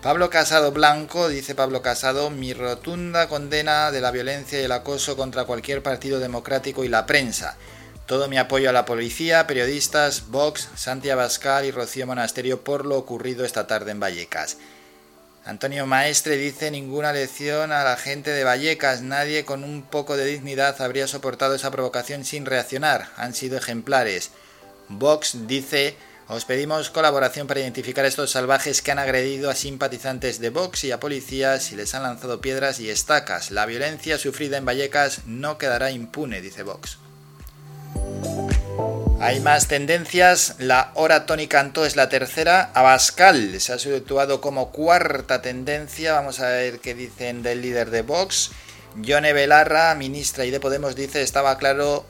[0.03, 5.16] Pablo Casado Blanco, dice Pablo Casado, mi rotunda condena de la violencia y el acoso
[5.16, 7.57] contra cualquier partido democrático y la prensa.
[8.05, 12.99] Todo mi apoyo a la policía, periodistas, Vox, Santiago Abascal y Rocío Monasterio por lo
[12.99, 14.59] ocurrido esta tarde en Vallecas.
[15.46, 20.26] Antonio Maestre dice ninguna lección a la gente de Vallecas, nadie con un poco de
[20.26, 24.30] dignidad habría soportado esa provocación sin reaccionar, han sido ejemplares.
[24.89, 25.97] Vox dice
[26.30, 30.84] os pedimos colaboración para identificar a estos salvajes que han agredido a simpatizantes de Vox
[30.84, 33.51] y a policías y les han lanzado piedras y estacas.
[33.51, 36.99] La violencia sufrida en Vallecas no quedará impune, dice Vox.
[39.20, 40.57] Hay más tendencias.
[40.59, 42.72] La hora Tony Cantó es la tercera.
[42.74, 46.12] Abascal se ha situado como cuarta tendencia.
[46.12, 48.51] Vamos a ver qué dicen del líder de Vox.
[48.97, 52.05] Yone Belarra, ministra y de Podemos, dice estaba claro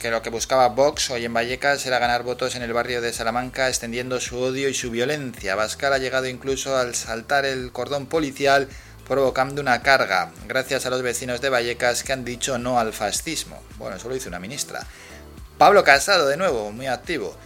[0.00, 3.12] que lo que buscaba Vox hoy en Vallecas era ganar votos en el barrio de
[3.12, 5.54] Salamanca, extendiendo su odio y su violencia.
[5.54, 8.66] Bascal ha llegado incluso al saltar el cordón policial,
[9.06, 13.62] provocando una carga, gracias a los vecinos de Vallecas que han dicho no al fascismo.
[13.76, 14.86] Bueno, eso lo hizo una ministra.
[15.58, 17.36] Pablo Casado, de nuevo, muy activo.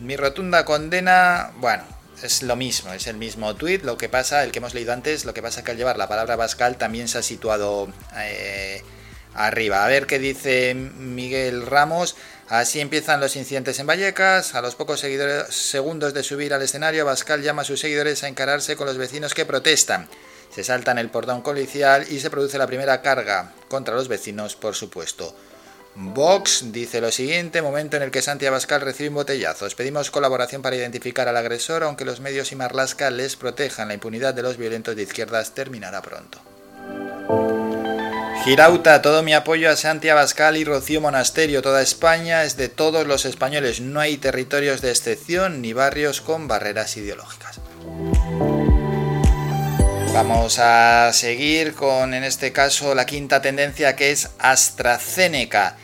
[0.00, 1.84] Mi rotunda condena, bueno,
[2.22, 5.26] es lo mismo, es el mismo tuit, lo que pasa, el que hemos leído antes,
[5.26, 7.92] lo que pasa que al llevar la palabra Bascal también se ha situado...
[8.16, 8.82] Eh,
[9.34, 9.84] arriba.
[9.84, 12.16] A ver qué dice Miguel Ramos.
[12.48, 14.54] Así empiezan los incidentes en Vallecas.
[14.54, 15.04] A los pocos
[15.50, 19.34] segundos de subir al escenario, Bascal llama a sus seguidores a encararse con los vecinos
[19.34, 20.08] que protestan.
[20.54, 24.74] Se saltan el portón policial y se produce la primera carga contra los vecinos, por
[24.74, 25.34] supuesto.
[25.94, 29.66] Vox dice lo siguiente, momento en el que Santiago Bascal recibe un botellazo.
[29.76, 33.88] Pedimos colaboración para identificar al agresor, aunque los medios y Marlasca les protejan.
[33.88, 36.38] La impunidad de los violentos de izquierdas terminará pronto.
[38.48, 41.60] Girauta, todo mi apoyo a Santi Abascal y Rocío Monasterio.
[41.60, 43.82] Toda España es de todos los españoles.
[43.82, 47.60] No hay territorios de excepción ni barrios con barreras ideológicas.
[50.14, 55.76] Vamos a seguir con, en este caso, la quinta tendencia que es AstraZeneca.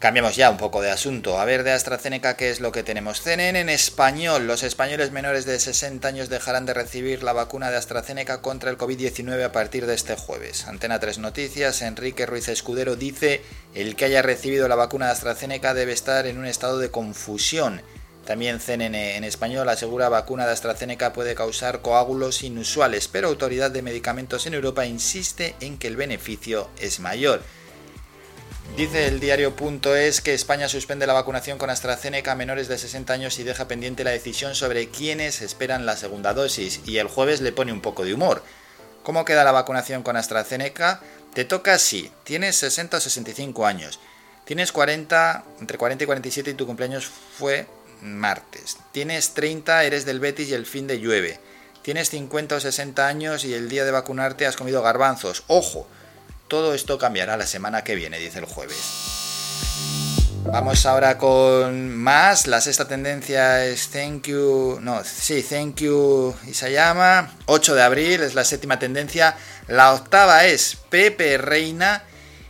[0.00, 1.38] Cambiamos ya un poco de asunto.
[1.38, 3.20] A ver de AstraZeneca qué es lo que tenemos.
[3.20, 4.46] CNN en español.
[4.46, 8.78] Los españoles menores de 60 años dejarán de recibir la vacuna de AstraZeneca contra el
[8.78, 10.66] COVID-19 a partir de este jueves.
[10.66, 11.82] Antena 3 Noticias.
[11.82, 13.42] Enrique Ruiz Escudero dice,
[13.74, 17.82] el que haya recibido la vacuna de AstraZeneca debe estar en un estado de confusión.
[18.24, 23.82] También CNN en español asegura vacuna de AstraZeneca puede causar coágulos inusuales, pero Autoridad de
[23.82, 27.42] Medicamentos en Europa insiste en que el beneficio es mayor.
[28.76, 33.38] Dice el diario.es que España suspende la vacunación con AstraZeneca a menores de 60 años
[33.38, 36.80] y deja pendiente la decisión sobre quiénes esperan la segunda dosis.
[36.86, 38.42] Y el jueves le pone un poco de humor.
[39.02, 41.02] ¿Cómo queda la vacunación con AstraZeneca?
[41.34, 44.00] Te toca si tienes 60 o 65 años.
[44.44, 47.66] Tienes 40, entre 40 y 47 y tu cumpleaños fue
[48.00, 48.78] martes.
[48.92, 51.38] Tienes 30, eres del Betis y el fin de llueve.
[51.82, 55.44] Tienes 50 o 60 años y el día de vacunarte has comido garbanzos.
[55.48, 55.86] ¡Ojo!
[56.50, 58.76] Todo esto cambiará la semana que viene, dice el jueves.
[60.46, 62.48] Vamos ahora con más.
[62.48, 64.80] La sexta tendencia es Thank You.
[64.82, 67.36] No, sí, Thank You Isayama.
[67.46, 69.36] 8 de abril es la séptima tendencia.
[69.68, 72.02] La octava es Pepe Reina.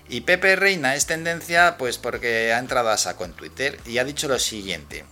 [0.08, 4.04] Y Pepe Reina es tendencia pues porque ha entrado a saco en Twitter y ha
[4.04, 5.04] dicho lo siguiente.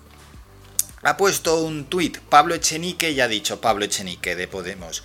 [1.02, 5.02] Ha puesto un tweet Pablo Echenique y ha dicho Pablo Echenique de Podemos.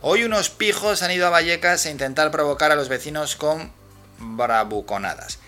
[0.00, 3.72] Hoy unos pijos han ido a Vallecas a intentar provocar a los vecinos con
[4.20, 5.40] bravuconadas.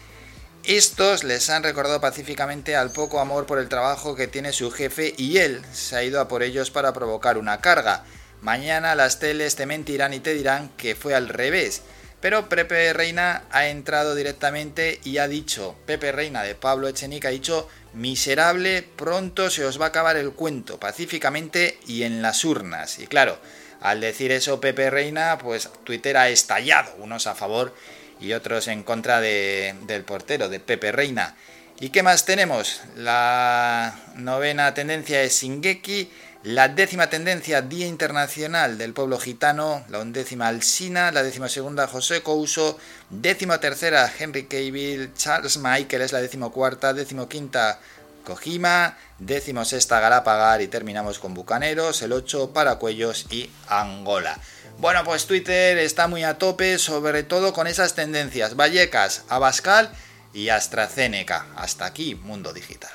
[0.64, 5.14] Estos les han recordado pacíficamente al poco amor por el trabajo que tiene su jefe
[5.16, 8.02] y él se ha ido a por ellos para provocar una carga.
[8.42, 11.82] Mañana las teles te mentirán y te dirán que fue al revés.
[12.20, 17.30] Pero Pepe Reina ha entrado directamente y ha dicho, Pepe Reina de Pablo Echenique ha
[17.30, 22.98] dicho, miserable, pronto se os va a acabar el cuento, pacíficamente y en las urnas.
[22.98, 23.38] Y claro,
[23.80, 27.74] al decir eso Pepe Reina, pues Twitter ha estallado, unos a favor
[28.20, 31.36] y otros en contra del portero, de Pepe Reina.
[31.82, 32.82] ¿Y qué más tenemos?
[32.94, 36.10] La novena tendencia es Shingeki.
[36.42, 39.84] La décima tendencia, Día Internacional del Pueblo Gitano.
[39.88, 41.10] La undécima, Alsina.
[41.10, 42.78] La décima segunda, José Couso.
[43.08, 45.14] Décima tercera, Henry Cavill.
[45.14, 46.92] Charles Michael es la décimo cuarta.
[46.92, 47.80] Décimo quinta,
[48.24, 48.96] Kojima.
[49.18, 50.62] Décimo sexta, Galapagar.
[50.62, 52.02] Y terminamos con Bucaneros.
[52.02, 54.38] El 8, Paracuellos y Angola.
[54.78, 58.56] Bueno, pues Twitter está muy a tope, sobre todo con esas tendencias.
[58.56, 59.90] Vallecas, Abascal
[60.32, 61.46] y AstraZeneca.
[61.56, 62.90] Hasta aquí, Mundo Digital.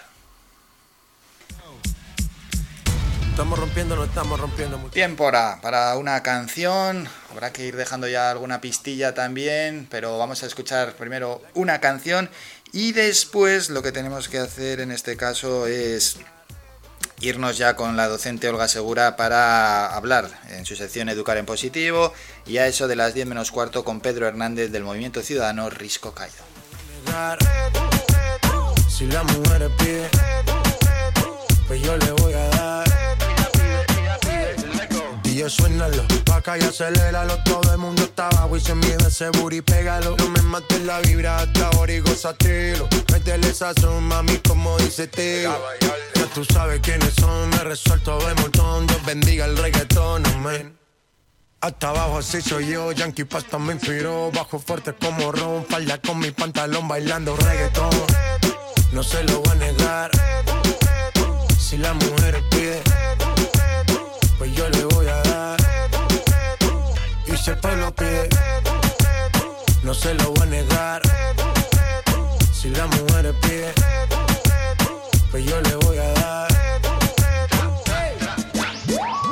[3.35, 4.93] Estamos rompiendo, no estamos rompiendo mucho.
[4.93, 7.05] Tiempo para, para una canción.
[7.31, 12.29] Habrá que ir dejando ya alguna pistilla también, pero vamos a escuchar primero una canción
[12.75, 16.17] y después lo que tenemos que hacer en este caso es
[17.21, 22.13] irnos ya con la docente Olga Segura para hablar en su sección Educar en Positivo
[22.45, 26.13] y a eso de las 10 menos cuarto con Pedro Hernández del Movimiento Ciudadano Risco
[26.13, 26.35] Caído.
[28.89, 30.09] Si la mujer pide,
[31.69, 32.54] pues yo le voy a.
[35.35, 37.37] DJ suénalo, pa' acá y aceléralo.
[37.43, 40.15] Todo el mundo está abajo y se mide ese booty, pégalo.
[40.15, 42.87] No me mates la vibra hasta ahora y gozatelo.
[43.11, 45.53] Métele sazón, mami, como dice tío.
[46.15, 48.87] Ya tú sabes quiénes son, me resuelto de montón.
[48.87, 50.77] Dios bendiga el reggaetón, amén.
[51.59, 56.19] Hasta abajo así soy yo, Yankee Pasta me inspiró Bajo fuerte como Ron, falda con
[56.19, 57.89] mi pantalón bailando reggaetón
[58.91, 60.11] No se lo voy a negar
[61.57, 62.83] Si la mujer pide
[64.37, 64.74] Pues yo Y
[67.45, 68.27] si el pueblo pide
[69.83, 71.01] No se lo voy a negar
[72.51, 73.71] Si la mujer pide
[75.29, 76.55] Pues yo le voy a dar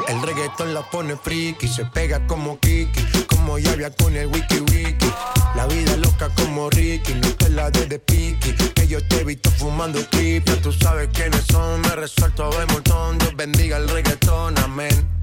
[0.07, 5.11] el reggaetón la pone friki, se pega como Kiki, como Yavia con el wiki wiki.
[5.55, 9.23] La vida loca como Ricky, no te la de de piqui, que yo te he
[9.23, 10.45] visto fumando creep.
[10.45, 13.17] Ya tú sabes quiénes son, me resuelto de montón.
[13.17, 15.22] Dios bendiga el reggaetón, amén.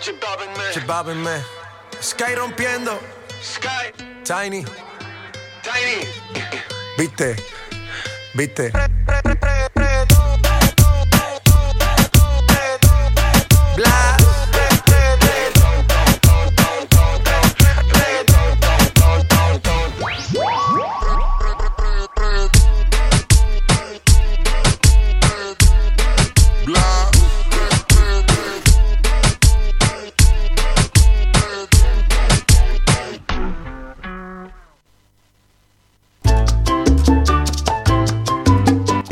[0.00, 0.72] Chibabinman.
[0.72, 1.42] Chibabinman.
[2.00, 2.98] Sky rompiendo.
[3.42, 3.92] Sky.
[4.24, 4.64] Tiny.
[5.62, 6.06] Tiny.
[6.96, 7.36] Viste.
[8.34, 8.70] Viste.
[8.70, 9.67] Pre, pre, pre,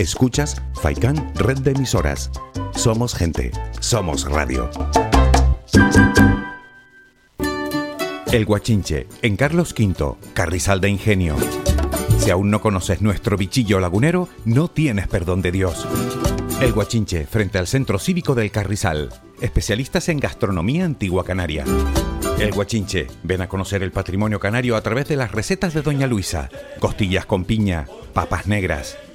[0.06, 2.30] Escuchas Faikan Red de Emisoras.
[2.76, 3.50] Somos gente,
[3.80, 4.70] somos radio.
[8.30, 11.34] El Guachinche, en Carlos V, Carrizal de Ingenio.
[12.20, 15.84] Si aún no conoces nuestro bichillo lagunero, no tienes perdón de Dios.
[16.60, 19.12] El Guachinche, frente al Centro Cívico del Carrizal.
[19.40, 21.64] Especialistas en gastronomía antigua canaria.
[22.38, 26.06] El Guachinche, ven a conocer el patrimonio canario a través de las recetas de Doña
[26.06, 26.48] Luisa.
[26.78, 28.96] Costillas con piña, papas negras,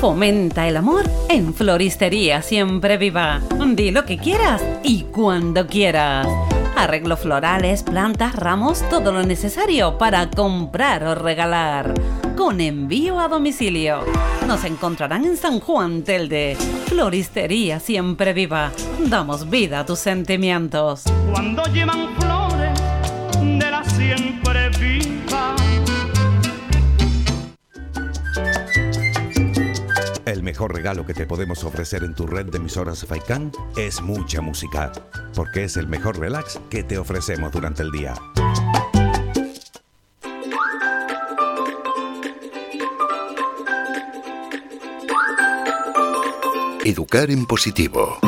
[0.00, 3.42] Fomenta el amor en Floristería Siempre Viva.
[3.74, 6.26] Di lo que quieras y cuando quieras.
[6.74, 11.92] Arreglo florales, plantas, ramos, todo lo necesario para comprar o regalar.
[12.34, 14.00] Con envío a domicilio.
[14.46, 16.56] Nos encontrarán en San Juan Telde.
[16.86, 18.72] Floristería Siempre Viva.
[19.00, 21.04] Damos vida a tus sentimientos.
[21.30, 22.80] Cuando llevan flores
[23.42, 24.69] de la siempre
[30.60, 34.92] mejor regalo que te podemos ofrecer en tu red de emisoras Faikan es mucha música,
[35.34, 38.12] porque es el mejor relax que te ofrecemos durante el día.
[46.84, 48.18] Educar en positivo.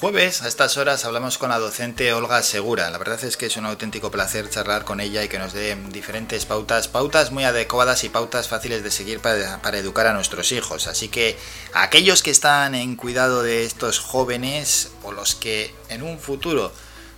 [0.00, 2.88] Jueves, a estas horas, hablamos con la docente Olga Segura.
[2.88, 5.76] La verdad es que es un auténtico placer charlar con ella y que nos dé
[5.90, 10.86] diferentes pautas, pautas muy adecuadas y pautas fáciles de seguir para, educar a nuestros hijos.
[10.86, 11.36] Así que
[11.74, 16.72] aquellos que están en cuidado de estos jóvenes o los que en un futuro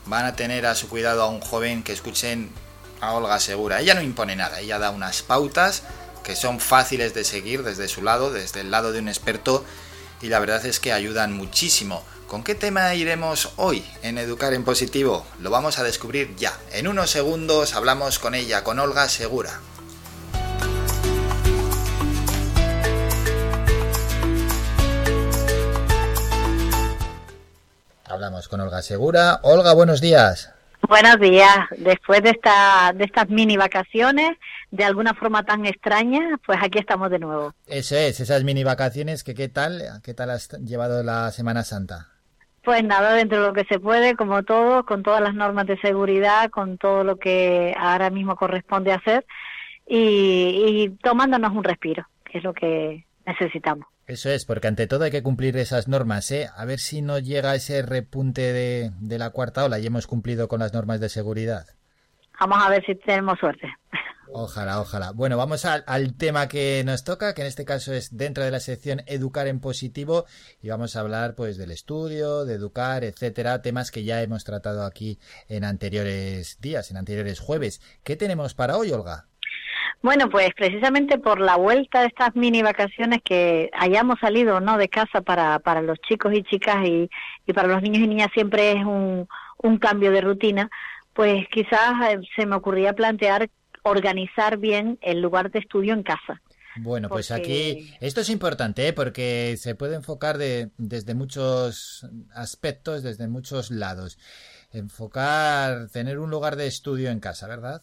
[0.07, 2.51] van a tener a su cuidado a un joven que escuchen
[3.01, 3.81] a Olga Segura.
[3.81, 5.85] Ella no impone nada, ella da unas pautas
[6.25, 9.65] que son fáciles de seguir desde su lado, desde el lado de un experto
[10.21, 12.05] y la verdad es que ayudan muchísimo.
[12.33, 15.27] ¿Con qué tema iremos hoy en Educar en Positivo?
[15.41, 16.51] Lo vamos a descubrir ya.
[16.73, 19.51] En unos segundos hablamos con ella, con Olga Segura.
[28.07, 29.41] Hablamos con Olga Segura.
[29.43, 30.55] Olga, buenos días.
[30.89, 31.59] Buenos días.
[31.77, 34.39] Después de, esta, de estas mini vacaciones,
[34.71, 37.55] de alguna forma tan extraña, pues aquí estamos de nuevo.
[37.67, 42.12] Eso es, esas mini vacaciones, que qué tal, qué tal has llevado la Semana Santa.
[42.65, 45.79] Pues nada, dentro de lo que se puede, como todo, con todas las normas de
[45.81, 49.27] seguridad, con todo lo que ahora mismo corresponde hacer
[49.87, 53.87] y, y tomándonos un respiro, que es lo que necesitamos.
[54.07, 56.49] Eso es, porque ante todo hay que cumplir esas normas, ¿eh?
[56.57, 60.49] A ver si no llega ese repunte de, de la cuarta ola y hemos cumplido
[60.49, 61.67] con las normas de seguridad.
[62.39, 63.73] Vamos a ver si tenemos suerte.
[64.35, 65.13] Ojalá, ojalá.
[65.13, 68.51] Bueno, vamos al, al, tema que nos toca, que en este caso es dentro de
[68.51, 70.25] la sección Educar en Positivo,
[70.63, 74.85] y vamos a hablar pues del estudio, de educar, etcétera, temas que ya hemos tratado
[74.85, 75.19] aquí
[75.49, 77.83] en anteriores días, en anteriores jueves.
[78.05, 79.27] ¿Qué tenemos para hoy, Olga?
[80.03, 84.89] Bueno, pues precisamente por la vuelta de estas mini vacaciones que hayamos salido no de
[84.89, 87.09] casa para, para los chicos y chicas y,
[87.47, 89.29] y para los niños y niñas siempre es un,
[89.59, 90.71] un cambio de rutina,
[91.13, 93.49] pues quizás eh, se me ocurría plantear
[93.83, 96.41] organizar bien el lugar de estudio en casa.
[96.77, 97.43] Bueno, pues porque...
[97.43, 98.93] aquí esto es importante ¿eh?
[98.93, 104.19] porque se puede enfocar de, desde muchos aspectos, desde muchos lados.
[104.71, 107.83] Enfocar, tener un lugar de estudio en casa, ¿verdad?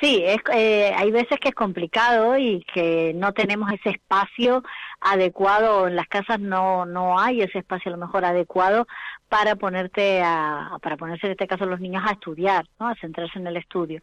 [0.00, 4.62] Sí, es, eh, hay veces que es complicado y que no tenemos ese espacio
[5.00, 8.86] adecuado, en las casas no, no hay ese espacio a lo mejor adecuado
[9.28, 12.88] para ponerte a, para ponerse en este caso los niños a estudiar, ¿no?
[12.88, 14.00] a centrarse en el estudio.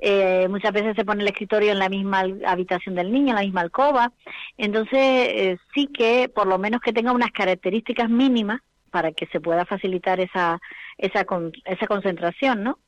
[0.00, 3.42] Eh, muchas veces se pone el escritorio en la misma habitación del niño, en la
[3.42, 4.12] misma alcoba,
[4.58, 9.40] entonces eh, sí que por lo menos que tenga unas características mínimas para que se
[9.40, 10.58] pueda facilitar esa,
[10.98, 12.78] esa, con, esa concentración, ¿no?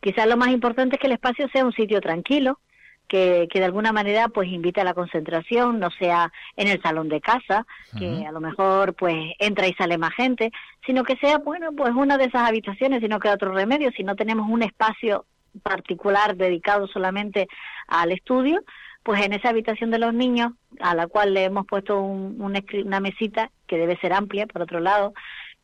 [0.00, 2.58] Quizás lo más importante es que el espacio sea un sitio tranquilo,
[3.06, 7.08] que, que, de alguna manera pues invite a la concentración, no sea en el salón
[7.08, 7.66] de casa,
[7.98, 8.28] que uh -huh.
[8.28, 10.52] a lo mejor pues entra y sale más gente,
[10.86, 14.14] sino que sea, bueno, pues una de esas habitaciones, sino que otro remedio, si no
[14.14, 15.26] tenemos un espacio
[15.62, 17.48] particular dedicado solamente
[17.88, 18.62] al estudio,
[19.02, 22.64] pues en esa habitación de los niños, a la cual le hemos puesto un, un,
[22.84, 25.14] una mesita que debe ser amplia, por otro lado,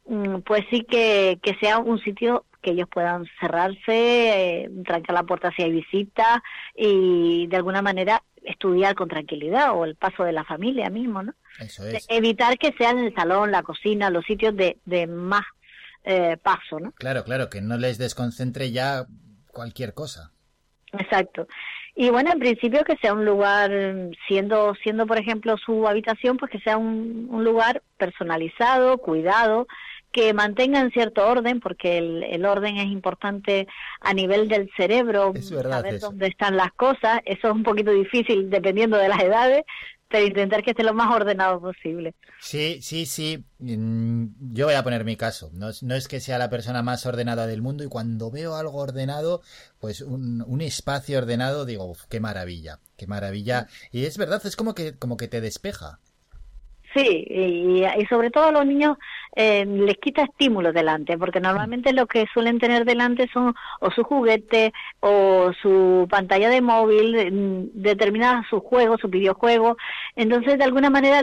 [0.08, 5.22] mm, pues sí que, que sea un sitio que ellos puedan cerrarse, eh, trancar la
[5.22, 6.42] puerta si hay visita
[6.74, 11.32] y de alguna manera estudiar con tranquilidad o el paso de la familia mismo, ¿no?
[11.60, 12.04] Eso es.
[12.08, 15.44] Evitar que sea en el salón, la cocina, los sitios de, de más
[16.02, 16.90] eh, paso, ¿no?
[16.90, 19.06] Claro, claro, que no les desconcentre ya
[19.52, 20.32] cualquier cosa.
[20.92, 21.46] Exacto.
[21.94, 23.70] Y bueno, en principio que sea un lugar,
[24.26, 29.68] siendo, siendo por ejemplo su habitación, pues que sea un, un lugar personalizado, cuidado,
[30.16, 33.68] que mantengan cierto orden, porque el, el, orden es importante
[34.00, 36.06] a nivel del cerebro, es verdad, saber eso.
[36.06, 37.20] dónde están las cosas.
[37.26, 39.64] Eso es un poquito difícil dependiendo de las edades,
[40.08, 42.14] pero intentar que esté lo más ordenado posible.
[42.40, 43.44] Sí, sí, sí.
[43.58, 45.50] Mm, yo voy a poner mi caso.
[45.52, 48.78] No, no es que sea la persona más ordenada del mundo y cuando veo algo
[48.78, 49.42] ordenado,
[49.80, 53.68] pues un, un espacio ordenado, digo, qué maravilla, qué maravilla.
[53.92, 56.00] Y es verdad, es como que, como que te despeja.
[56.96, 58.96] Sí, y, y, sobre todo a los niños
[59.36, 64.02] eh, les quita estímulos delante, porque normalmente lo que suelen tener delante son o su
[64.02, 69.76] juguete o su pantalla de móvil, determinadas sus juegos, sus videojuegos.
[70.14, 71.20] Entonces, de alguna manera,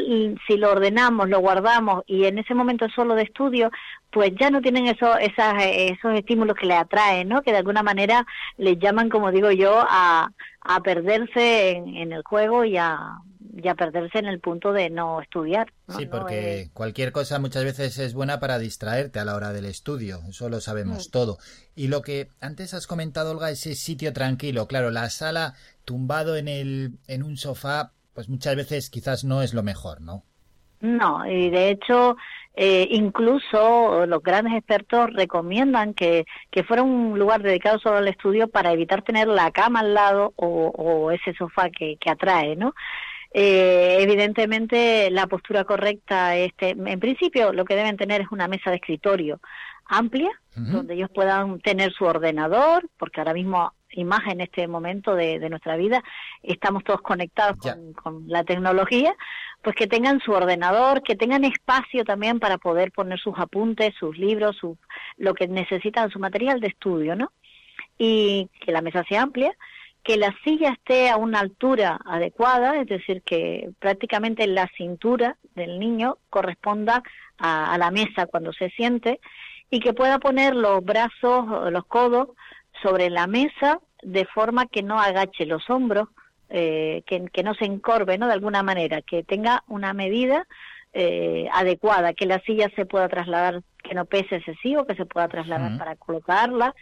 [0.48, 3.72] si lo ordenamos, lo guardamos y en ese momento solo de estudio,
[4.12, 7.42] pues ya no tienen eso, esas, esos estímulos que les atraen, ¿no?
[7.42, 10.30] Que de alguna manera les llaman, como digo yo, a,
[10.62, 13.18] a perderse en el juego y a
[13.56, 15.72] y a perderse en el punto de no estudiar.
[15.88, 15.98] ¿no?
[15.98, 20.22] Sí, porque cualquier cosa muchas veces es buena para distraerte a la hora del estudio,
[20.28, 21.12] eso lo sabemos mm.
[21.12, 21.38] todo.
[21.76, 25.54] Y lo que antes has comentado, Olga, ese sitio tranquilo, claro, la sala
[25.86, 30.24] tumbado en, el, en un sofá, pues muchas veces quizás no es lo mejor, ¿no?
[30.82, 32.18] No, y de hecho,
[32.56, 38.50] eh, incluso los grandes expertos recomiendan que, que, fuera un lugar dedicado solo al estudio
[38.50, 42.74] para evitar tener la cama al lado o, o ese sofá que, que atrae, ¿no?
[43.34, 48.70] Eh, evidentemente, la postura correcta, este, en principio, lo que deben tener es una mesa
[48.70, 49.40] de escritorio
[49.86, 55.16] amplia, donde ellos puedan tener su ordenador, porque ahora mismo y más en este momento
[55.16, 56.04] de, de nuestra vida,
[56.42, 59.16] estamos todos conectados con, con, la tecnología,
[59.62, 64.18] pues que tengan su ordenador, que tengan espacio también para poder poner sus apuntes, sus
[64.18, 64.78] libros, su,
[65.18, 67.32] lo que necesitan, su material de estudio, ¿no?
[67.98, 69.56] Y que la mesa sea amplia,
[70.04, 75.80] que la silla esté a una altura adecuada, es decir, que prácticamente la cintura del
[75.80, 77.04] niño corresponda
[77.38, 79.20] a, a la mesa cuando se siente
[79.70, 82.30] y que pueda poner los brazos, los codos
[82.82, 86.10] sobre la mesa de forma que no agache los hombros,
[86.50, 88.28] eh, que, que, no se encorve, ¿no?
[88.28, 90.46] De alguna manera, que tenga una medida
[90.94, 95.28] eh, adecuada, que la silla se pueda trasladar, que no pese excesivo, que se pueda
[95.28, 95.80] trasladar uh -huh.
[95.80, 96.76] para colocarla,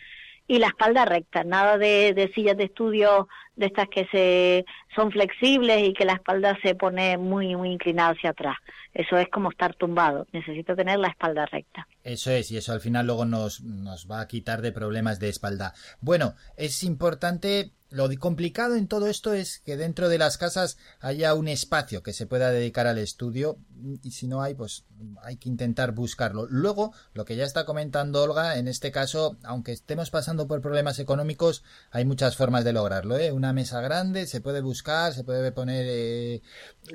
[0.47, 3.27] y la espalda recta, nada de, sillas de estudio
[3.61, 8.11] de estas que se son flexibles y que la espalda se pone muy muy inclinada
[8.11, 8.57] hacia atrás.
[8.93, 10.27] Eso es como estar tumbado.
[10.33, 11.87] Necesito tener la espalda recta.
[12.03, 15.29] Eso es, y eso al final luego nos, nos va a quitar de problemas de
[15.29, 15.73] espalda.
[16.01, 21.33] Bueno, es importante lo complicado en todo esto es que dentro de las casas haya
[21.33, 23.57] un espacio que se pueda dedicar al estudio
[24.01, 24.85] y si no hay, pues
[25.23, 26.47] hay que intentar buscarlo.
[26.49, 30.99] Luego, lo que ya está comentando Olga, en este caso, aunque estemos pasando por problemas
[30.99, 33.17] económicos, hay muchas formas de lograrlo.
[33.17, 33.33] ¿eh?
[33.33, 36.41] Una mesa grande, se puede buscar, se puede poner eh,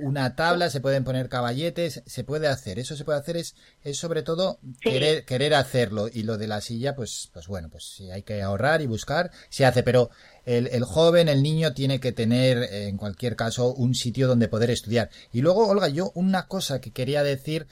[0.01, 2.79] una tabla, se pueden poner caballetes, se puede hacer.
[2.79, 4.91] Eso se puede hacer es, es sobre todo sí.
[4.91, 6.09] querer, querer hacerlo.
[6.13, 9.31] Y lo de la silla, pues, pues bueno, pues si hay que ahorrar y buscar,
[9.49, 9.83] se hace.
[9.83, 10.11] Pero
[10.45, 14.71] el, el, joven, el niño, tiene que tener, en cualquier caso, un sitio donde poder
[14.71, 15.11] estudiar.
[15.33, 17.67] Y luego, Olga, yo una cosa que quería decir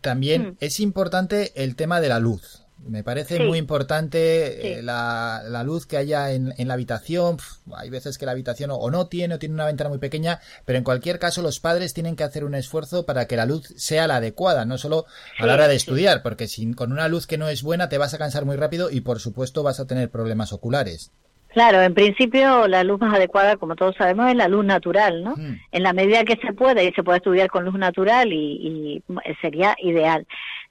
[0.00, 0.56] también mm.
[0.60, 2.65] es importante el tema de la luz.
[2.84, 3.42] Me parece sí.
[3.42, 4.68] muy importante sí.
[4.68, 7.38] eh, la, la, luz que haya en, en la habitación.
[7.74, 10.40] hay veces que la habitación o, o, no tiene o tiene una ventana muy pequeña,
[10.64, 13.72] pero en cualquier caso los padres tienen que hacer un esfuerzo para que la luz
[13.76, 15.06] sea la adecuada, no solo
[15.36, 17.88] sí, a la hora de estudiar, porque sin, con una luz que no es buena
[17.88, 21.10] te vas a cansar muy rápido y por supuesto vas a tener problemas oculares.
[21.56, 25.30] Claro, en principio la luz más adecuada, como todos sabemos, es la luz natural, ¿no?
[25.36, 25.58] Mm.
[25.72, 29.02] En la medida que se puede y se puede estudiar con luz natural y, y
[29.40, 30.26] sería ideal.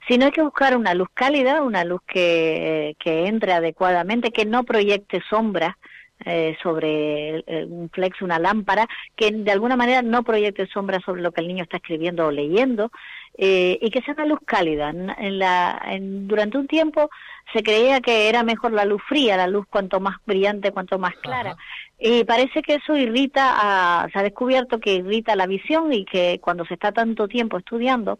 [0.06, 4.44] Si no hay que buscar una luz cálida, una luz que, que entre adecuadamente, que
[4.44, 5.74] no proyecte sombras,
[6.24, 11.32] eh, sobre un flex, una lámpara, que de alguna manera no proyecte sombra sobre lo
[11.32, 12.90] que el niño está escribiendo o leyendo,
[13.38, 14.90] eh, y que sea una luz cálida.
[14.90, 17.10] En la, en, durante un tiempo
[17.52, 21.14] se creía que era mejor la luz fría, la luz cuanto más brillante, cuanto más
[21.16, 21.50] clara.
[21.52, 21.60] Ajá.
[21.98, 26.38] Y parece que eso irrita, a, se ha descubierto que irrita la visión y que
[26.42, 28.18] cuando se está tanto tiempo estudiando,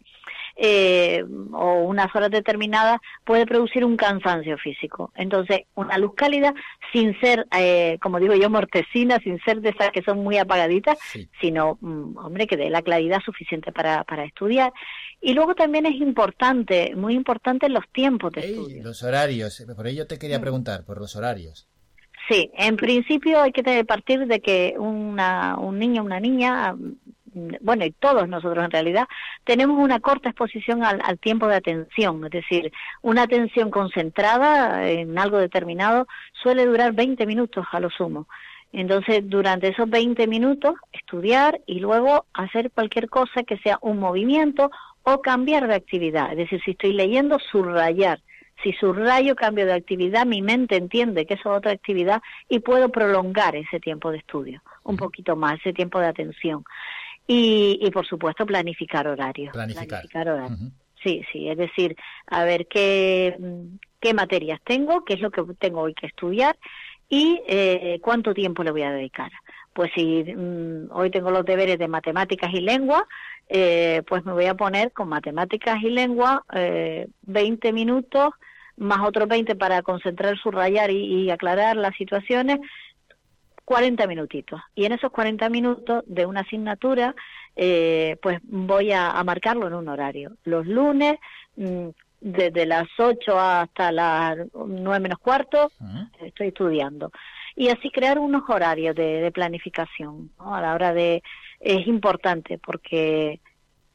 [0.57, 5.11] eh, o unas horas determinadas puede producir un cansancio físico.
[5.15, 6.53] Entonces, una luz cálida,
[6.91, 10.97] sin ser, eh, como digo yo, mortecina, sin ser de esas que son muy apagaditas,
[11.11, 11.29] sí.
[11.39, 14.73] sino, mm, hombre, que dé la claridad suficiente para, para estudiar.
[15.21, 18.83] Y luego también es importante, muy importante los tiempos de Ey, estudio.
[18.83, 21.67] Los horarios, por ello te quería preguntar, por los horarios.
[22.29, 26.75] Sí, en principio hay que partir de que una, un niño, una niña,
[27.61, 29.07] bueno, y todos nosotros en realidad,
[29.43, 32.71] tenemos una corta exposición al, al, tiempo de atención, es decir,
[33.01, 36.07] una atención concentrada en algo determinado
[36.43, 38.27] suele durar 20 minutos a lo sumo.
[38.73, 44.69] Entonces, durante esos 20 minutos, estudiar y luego hacer cualquier cosa que sea un movimiento
[45.03, 46.31] o cambiar de actividad.
[46.31, 48.19] Es decir, si estoy leyendo, subrayar.
[48.63, 52.89] Si subrayo, cambio de actividad, mi mente entiende que eso es otra actividad y puedo
[52.89, 56.63] prolongar ese tiempo de estudio, un poquito más, ese tiempo de atención.
[57.27, 59.51] Y, y por supuesto, planificar horarios.
[59.51, 59.87] Planificar.
[59.87, 60.59] planificar horarios.
[60.59, 60.71] Uh -huh.
[61.03, 61.95] Sí, sí, es decir,
[62.25, 63.37] a ver qué,
[63.99, 66.57] qué materias tengo, qué es lo que tengo hoy que estudiar
[67.07, 69.31] y eh, cuánto tiempo le voy a dedicar.
[69.73, 73.07] Pues si mm, hoy tengo los deberes de matemáticas y lengua,
[73.47, 78.33] eh, pues me voy a poner con matemáticas y lengua eh, 20 minutos
[78.75, 82.59] más otros 20 para concentrar, subrayar y, y aclarar las situaciones,
[83.67, 84.61] 40 minutitos.
[84.75, 87.13] Y en esos 40 minutos de una asignatura,
[87.53, 90.37] eh, pues voy a, a, marcarlo en un horario.
[90.45, 91.17] Los lunes,
[91.57, 91.89] mmm,
[92.21, 96.09] desde las 8 hasta las 9 menos cuarto, uh -huh.
[96.21, 97.11] estoy estudiando.
[97.57, 100.55] Y así crear unos horarios de, de planificación, ¿no?
[100.55, 101.21] A la hora de...
[101.59, 103.41] Es importante porque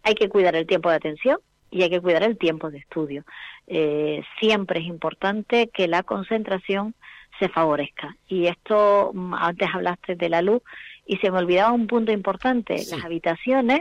[0.02, 1.38] hay que cuidar el tiempo de atención
[1.70, 3.24] y hay que cuidar el tiempo de estudio.
[3.66, 6.94] Eh, siempre es importante que la concentración
[7.42, 8.16] se favorezca.
[8.28, 10.62] Y esto, mm, antes hablaste de la luz
[11.04, 12.78] y se me olvidaba un punto importante.
[12.78, 12.94] Sí.
[12.94, 13.80] Las habitaciones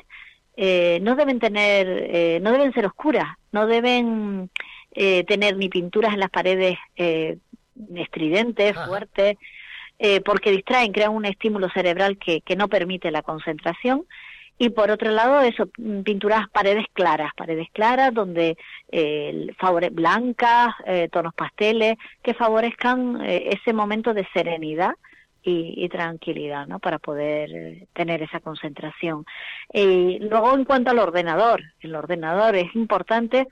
[0.57, 4.49] eh, no deben tener, eh, no deben ser oscuras, no deben
[4.93, 7.37] eh, tener ni pinturas en las paredes eh,
[7.95, 8.87] estridentes, Ajá.
[8.87, 9.37] fuertes,
[9.99, 14.05] eh, porque distraen, crean un estímulo cerebral que, que no permite la concentración
[14.61, 18.57] y por otro lado eso mm, pinturas paredes claras paredes claras donde
[18.91, 19.47] eh,
[19.91, 24.93] blancas eh, tonos pasteles que favorezcan eh, ese momento de serenidad
[25.41, 29.25] y, y tranquilidad no para poder tener esa concentración
[29.73, 33.47] y luego en cuanto al ordenador el ordenador es importante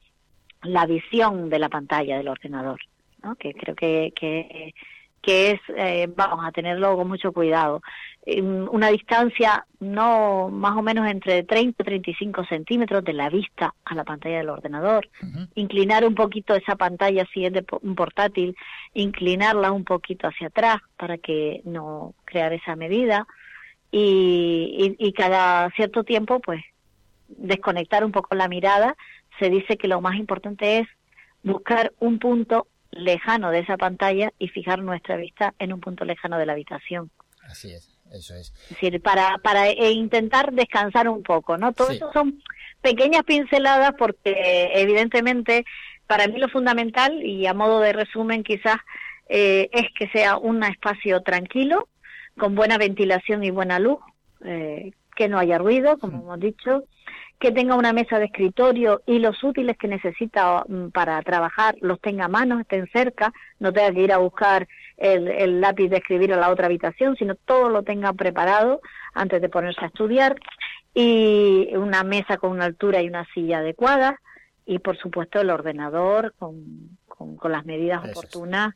[0.62, 2.80] la visión de la pantalla del ordenador
[3.24, 3.34] ¿no?
[3.34, 4.76] que creo que, que,
[5.22, 7.82] que es, eh, vamos a tenerlo con mucho cuidado.
[8.72, 13.96] Una distancia no más o menos entre 30 y 35 centímetros de la vista a
[13.96, 15.10] la pantalla del ordenador.
[15.56, 18.56] Inclinar un poquito esa pantalla si es de un portátil,
[18.94, 23.26] inclinarla un poquito hacia atrás para que no crear esa medida.
[23.92, 26.64] Y, y, y cada cierto tiempo, pues,
[27.30, 28.96] desconectar un poco la mirada.
[29.40, 30.88] Se dice que lo más importante es
[31.42, 36.38] buscar un punto lejano de esa pantalla y fijar nuestra vista en un punto lejano
[36.38, 37.12] de la habitación.
[37.44, 38.52] Así es, eso es.
[38.64, 41.74] Es decir, para, para eh, intentar descansar un poco, ¿no?
[41.74, 41.98] Todo Sí.
[41.98, 42.42] eso son
[42.82, 45.66] pequeñas pinceladas porque evidentemente
[46.08, 48.78] para mí lo fundamental y a modo de resumen quizás
[49.28, 51.88] eh, es que sea un espacio tranquilo,
[52.38, 54.00] con buena ventilación y buena luz,
[54.44, 56.84] eh, que no haya ruido, como hemos dicho,
[57.40, 62.00] que tenga una mesa de escritorio y los útiles que necesita mm, para trabajar los
[62.02, 64.68] tenga a mano, estén cerca, no tenga que ir a buscar
[64.98, 68.82] el, el lápiz de escribir a la otra habitación, sino todo lo tenga preparado
[69.14, 70.36] antes de ponerse a estudiar.
[70.94, 74.20] Y una mesa con una altura y una silla adecuada
[74.66, 78.76] y por supuesto el ordenador con, con, con las medidas Eso oportunas.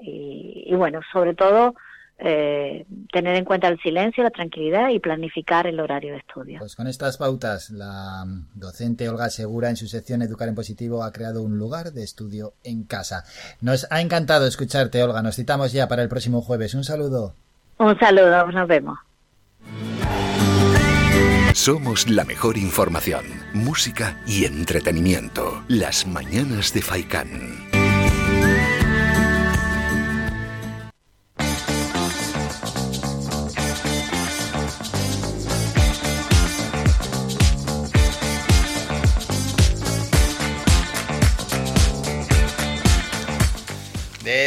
[0.00, 1.74] Y, y bueno, sobre todo
[2.22, 6.58] eh, tener en cuenta el silencio, la tranquilidad y planificar el horario de estudio.
[6.58, 8.24] Pues con estas pautas, la
[8.54, 12.52] docente Olga Segura en su sección Educar en Positivo ha creado un lugar de estudio
[12.62, 13.24] en casa.
[13.60, 15.22] Nos ha encantado escucharte, Olga.
[15.22, 16.74] Nos citamos ya para el próximo jueves.
[16.74, 17.34] Un saludo.
[17.78, 18.98] Un saludo, nos vemos.
[21.54, 23.24] Somos la mejor información,
[23.54, 25.62] música y entretenimiento.
[25.68, 27.69] Las mañanas de Faikán.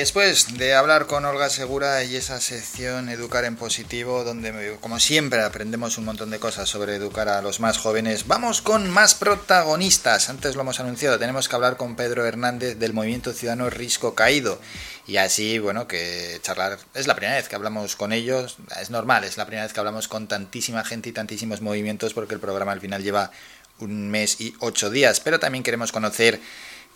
[0.03, 5.41] Después de hablar con Olga Segura y esa sección Educar en Positivo, donde como siempre
[5.41, 10.29] aprendemos un montón de cosas sobre educar a los más jóvenes, vamos con más protagonistas.
[10.29, 14.59] Antes lo hemos anunciado, tenemos que hablar con Pedro Hernández del Movimiento Ciudadano Risco Caído.
[15.07, 19.23] Y así, bueno, que charlar, es la primera vez que hablamos con ellos, es normal,
[19.23, 22.73] es la primera vez que hablamos con tantísima gente y tantísimos movimientos porque el programa
[22.73, 23.31] al final lleva
[23.79, 26.41] un mes y ocho días, pero también queremos conocer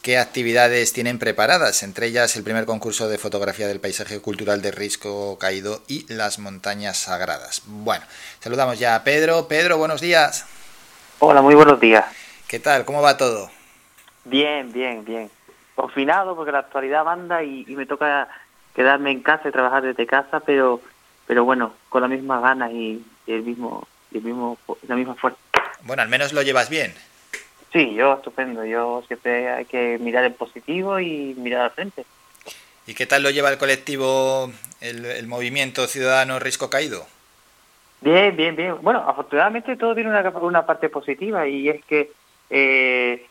[0.08, 4.72] qué actividades tienen preparadas, entre ellas el primer concurso de fotografía del paisaje cultural de
[4.72, 7.64] Risco Caído y las montañas sagradas.
[7.66, 8.06] Bueno,
[8.40, 9.50] saludamos ya a Pedro.
[9.50, 10.46] Pedro, buenos días.
[11.20, 12.06] Hola, muy buenos días.
[12.48, 12.86] ¿Qué tal?
[12.86, 13.52] ¿Cómo va todo?
[14.24, 15.30] Bien, bien, bien.
[15.76, 18.30] Confinado porque la actualidad manda y, y me toca
[18.74, 20.80] quedarme en casa y trabajar desde casa, pero
[21.26, 24.58] pero bueno, con las mismas ganas y, y el mismo y el mismo
[24.88, 25.38] la misma fuerza.
[25.82, 26.94] Bueno, al menos lo llevas bien.
[27.74, 28.66] Sí, yo estupendo.
[28.66, 32.06] Yo siempre hay que mirar en positivo y mirar al frente.
[32.86, 37.06] ¿Y qué tal lo lleva el colectivo, el, el movimiento ciudadano Risco Caído?
[38.02, 38.76] Bien, bien, bien.
[38.82, 42.12] Bueno, afortunadamente todo tiene una, una parte positiva y es que
[42.50, 43.26] eh,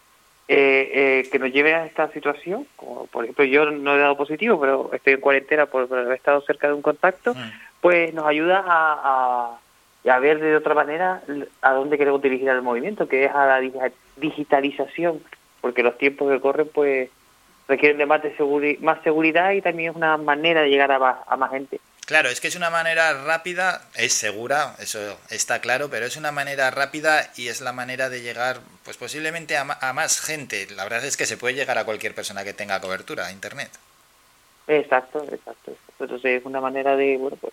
[0.48, 0.90] eh,
[1.28, 4.60] eh, que nos lleve a esta situación, como por ejemplo yo no he dado positivo,
[4.60, 7.34] pero estoy en cuarentena por, por haber estado cerca de un contacto,
[7.80, 9.58] pues nos ayuda a, a,
[10.08, 11.22] a ver de otra manera
[11.62, 15.22] a dónde queremos dirigir al movimiento, que es a la digi- digitalización,
[15.60, 17.10] porque los tiempos que corren pues
[17.68, 20.98] requieren de más, de seguri- más seguridad y también es una manera de llegar a
[20.98, 21.80] más, a más gente.
[22.06, 26.30] Claro, es que es una manera rápida, es segura, eso está claro, pero es una
[26.30, 30.68] manera rápida y es la manera de llegar, pues posiblemente a más gente.
[30.76, 33.70] La verdad es que se puede llegar a cualquier persona que tenga cobertura a Internet.
[34.68, 35.76] Exacto, exacto.
[35.98, 37.52] Entonces es una manera de, bueno, pues,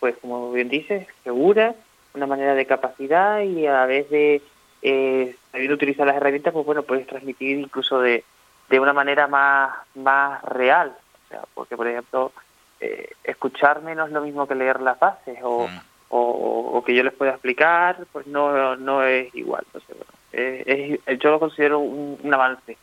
[0.00, 1.74] pues como bien dices, segura,
[2.14, 4.42] una manera de capacidad y a la vez de,
[4.82, 8.24] eh, sabiendo utilizar las herramientas, pues bueno, puedes transmitir incluso de,
[8.68, 10.96] de una manera más, más real.
[11.26, 12.32] O sea, porque por ejemplo,
[12.80, 15.68] eh, escucharme no es lo mismo que leer las bases o,
[16.08, 19.62] o, o que yo les pueda explicar, pues no, no es igual.
[19.66, 22.76] Entonces, bueno, eh, es- yo lo considero un, un avance.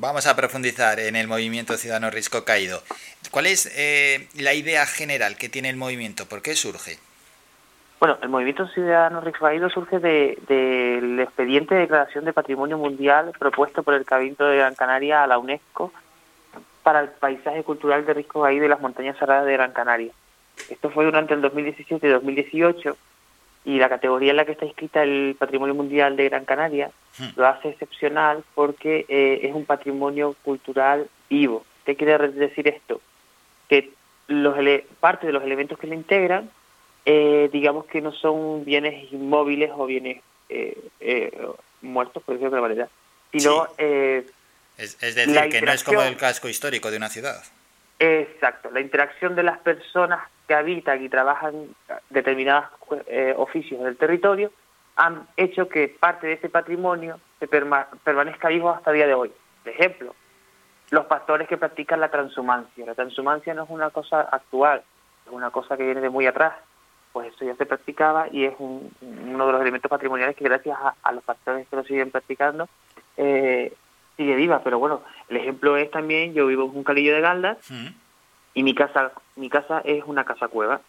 [0.00, 2.82] Vamos a profundizar en el movimiento Ciudadano Risco Caído.
[3.30, 6.24] ¿Cuál es eh, la idea general que tiene el movimiento?
[6.26, 6.96] ¿Por qué surge?
[7.98, 13.82] Bueno, el movimiento ciudadano Caído surge de- del expediente de declaración de patrimonio mundial propuesto
[13.82, 15.92] por el Cabildo de Gran Canaria a la UNESCO
[16.82, 20.12] para el paisaje cultural de Risco y de las montañas sagradas de Gran Canaria.
[20.70, 22.96] Esto fue durante el 2017 y 2018
[23.64, 27.26] y la categoría en la que está inscrita el Patrimonio Mundial de Gran Canaria Hmm.
[27.36, 31.64] lo hace excepcional porque eh, es un patrimonio cultural vivo.
[31.84, 33.00] ¿Qué quiere decir esto?
[33.68, 33.90] Que
[34.28, 36.48] los ele- parte de los elementos que le integran,
[37.04, 41.32] eh, digamos que no son bienes inmóviles o bienes eh, eh,
[41.82, 42.88] muertos, por decirlo de alguna manera,
[43.32, 44.24] sino eh,
[44.78, 47.42] Es, es decir, que no es como el casco histórico de una ciudad.
[48.02, 51.68] Exacto, la interacción de las personas que habitan y trabajan
[52.08, 52.64] determinados
[53.06, 54.50] eh, oficios del territorio
[54.96, 59.14] han hecho que parte de ese patrimonio se perma- permanezca vivo hasta el día de
[59.14, 59.30] hoy.
[59.62, 60.14] Por ejemplo,
[60.90, 62.86] los pastores que practican la transhumancia.
[62.86, 64.82] La transhumancia no es una cosa actual,
[65.26, 66.54] es una cosa que viene de muy atrás.
[67.12, 70.78] Pues eso ya se practicaba y es un- uno de los elementos patrimoniales que gracias
[70.80, 72.66] a, a los pastores que lo siguen practicando
[73.18, 73.74] eh,
[74.20, 74.60] sigue viva.
[74.62, 77.58] Pero bueno, el ejemplo es también, yo vivo en un calillo de Galdas
[78.52, 80.82] y mi casa mi casa es una casa cueva.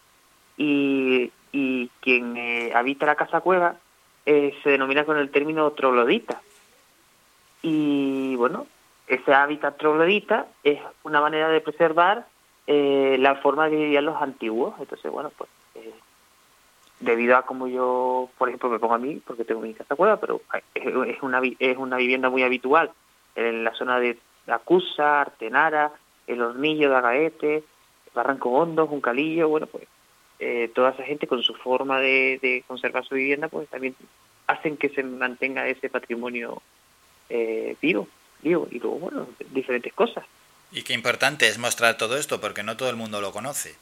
[0.57, 3.75] Y, y quien eh, habita la casa cueva
[4.25, 6.41] eh, se denomina con el término troglodita.
[7.61, 8.67] Y bueno
[9.07, 12.25] ese hábitat troglodita es una manera de preservar
[12.67, 14.75] eh, la forma de vivían los antiguos.
[14.79, 15.93] Entonces bueno pues eh,
[16.99, 20.17] debido a como yo por ejemplo me pongo a mí porque tengo mi casa cueva
[20.17, 20.41] pero
[20.75, 22.91] es, una es una vivienda muy habitual
[23.35, 24.17] en la zona de
[24.47, 25.91] Acusa, Artenara,
[26.27, 27.63] El Hornillo de Agaete,
[28.13, 29.85] Barranco Hondo, Juncalillo, bueno, pues
[30.39, 33.95] eh, toda esa gente con su forma de, de conservar su vivienda, pues también
[34.47, 36.61] hacen que se mantenga ese patrimonio
[37.29, 38.07] eh, vivo,
[38.41, 40.25] vivo, y luego, bueno, diferentes cosas.
[40.71, 43.75] Y qué importante es mostrar todo esto, porque no todo el mundo lo conoce.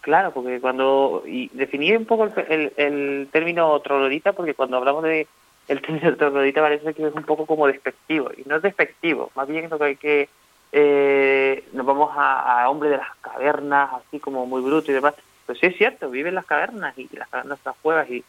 [0.00, 5.04] Claro, porque cuando, y definir un poco el, el, el término troglodita, porque cuando hablamos
[5.04, 5.26] de
[5.70, 9.46] el término troglodita parece que es un poco como despectivo, y no es despectivo, más
[9.46, 10.28] bien lo que hay que,
[10.72, 15.14] eh, nos vamos a, a hombre de las cavernas, así como muy bruto y demás,
[15.46, 18.24] pues sí es cierto, vive en las cavernas, y las cavernas las cuevas, y,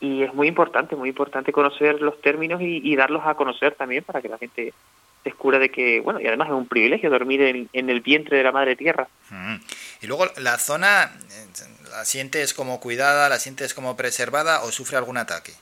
[0.00, 4.20] y es muy importante, muy importante conocer los términos y, darlos a conocer también para
[4.20, 4.74] que la gente
[5.22, 8.36] se escura de que, bueno, y además es un privilegio dormir en, en el vientre
[8.36, 9.08] de la madre tierra.
[9.30, 9.56] Mm.
[10.02, 11.46] Y luego la zona, eh,
[11.90, 15.54] ¿la sientes como cuidada, la sientes como preservada o sufre algún ataque?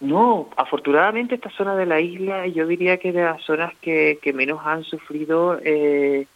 [0.00, 4.18] No, afortunadamente esta zona de la isla yo diría que es de las zonas que,
[4.22, 6.26] que menos han sufrido eh,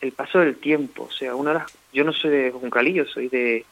[0.00, 1.04] el paso del tiempo.
[1.04, 3.66] O sea, una de las, yo no soy de Juncalillo, soy de,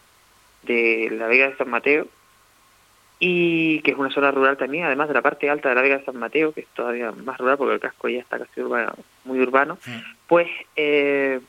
[0.64, 2.06] de la Vega de San Mateo
[3.18, 5.98] y que es una zona rural también, además de la parte alta de la Vega
[5.98, 8.92] de San Mateo, que es todavía más rural porque el casco ya está casi urbano,
[9.24, 9.78] muy urbano,
[10.26, 11.40] pues eh,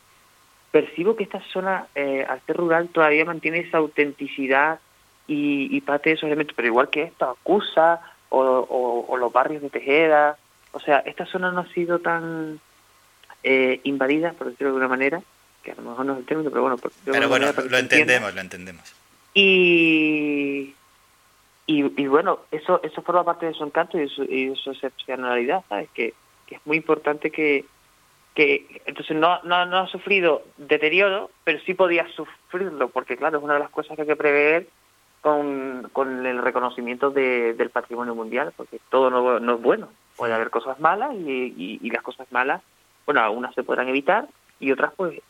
[0.72, 4.80] percibo que esta zona, eh, al ser rural, todavía mantiene esa autenticidad
[5.28, 9.32] y, y parte de esos elementos, pero igual que esto, Acusa o, o, o los
[9.32, 10.38] barrios de Tejeda,
[10.72, 12.60] o sea, esta zona no ha sido tan
[13.44, 15.22] eh, invadida, por decirlo de alguna manera,
[15.64, 18.34] que a lo mejor no es el término, pero bueno, Pero bueno, manera, lo entendemos,
[18.34, 18.96] lo entendemos.
[19.34, 20.74] Y,
[21.66, 24.56] y, y bueno, eso eso forma parte de su encanto y de su, y de
[24.56, 25.90] su excepcionalidad, ¿sabes?
[25.94, 26.14] Que,
[26.46, 27.66] que es muy importante que,
[28.34, 33.44] que entonces no, no, no ha sufrido deterioro, pero sí podía sufrirlo, porque claro, es
[33.44, 34.68] una de las cosas que hay que prever
[35.22, 39.90] con, con el reconocimiento de- del patrimonio mundial, porque todo no, no es bueno.
[40.16, 42.62] Puede haber cosas malas y, y, y las cosas malas,
[43.06, 44.28] bueno, algunas se podrán evitar
[44.60, 45.22] y otras pues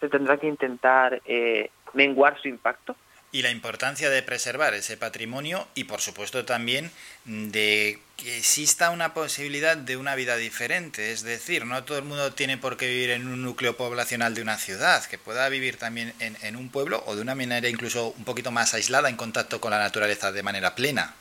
[0.00, 2.94] se tendrá que intentar eh, menguar su impacto.
[3.30, 6.90] Y la importancia de preservar ese patrimonio y por supuesto también
[7.26, 11.12] de que exista una posibilidad de una vida diferente.
[11.12, 14.40] Es decir, no todo el mundo tiene por qué vivir en un núcleo poblacional de
[14.40, 18.14] una ciudad, que pueda vivir también en, en un pueblo o de una manera incluso
[18.16, 21.14] un poquito más aislada en contacto con la naturaleza de manera plena.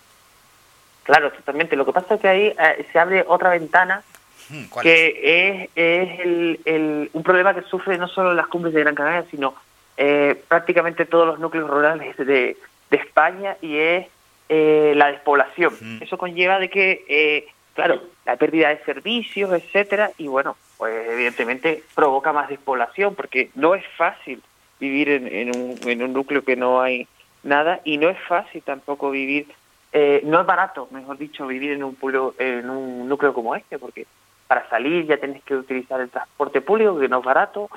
[1.03, 1.75] Claro, totalmente.
[1.75, 4.01] Lo que pasa es que ahí eh, se abre otra ventana
[4.49, 8.73] Hmm, ¿Cuál que es, es el, el- un problema que sufre no solo las cumbres
[8.73, 9.53] de Gran Canaria, sino
[9.97, 12.57] eh, prácticamente todos los núcleos rurales de,
[12.89, 14.07] de España y es
[14.49, 15.73] eh, la despoblación.
[16.01, 21.83] Eso conlleva de que, eh, claro, la pérdida de servicios, etcétera, y bueno, pues evidentemente
[21.95, 24.41] provoca más despoblación porque no es fácil
[24.79, 27.07] vivir en, en un, en un núcleo que no hay
[27.43, 29.47] nada y no es fácil tampoco vivir,
[29.91, 33.79] eh, no es barato, mejor dicho, vivir en un, pueblo, en un núcleo como este,
[33.79, 34.05] porque
[34.47, 37.69] para salir ya tienes que utilizar el transporte público, que no es barato,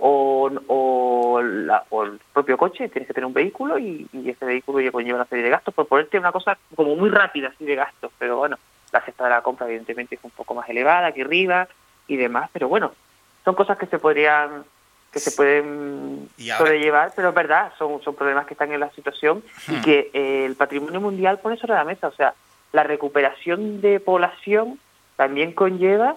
[0.00, 4.44] o, o, la- o el propio coche, tienes que tener un vehículo y, y ese
[4.44, 7.64] vehículo ya conlleva una serie de gastos, por ponerte una cosa como muy rápida así
[7.64, 8.58] de gastos, pero bueno,
[8.92, 11.68] la cesta de la compra evidentemente es un poco más elevada que arriba
[12.08, 12.92] y demás, pero bueno,
[13.44, 14.64] son cosas que se podrían
[15.12, 16.28] que se pueden
[16.58, 19.82] sobrellevar, pero es verdad, son, son problemas que están en la situación y Hmm.
[19.82, 22.34] que eh, el patrimonio mundial pone sobre la mesa, o sea,
[22.72, 24.78] la recuperación de población
[25.16, 26.16] también conlleva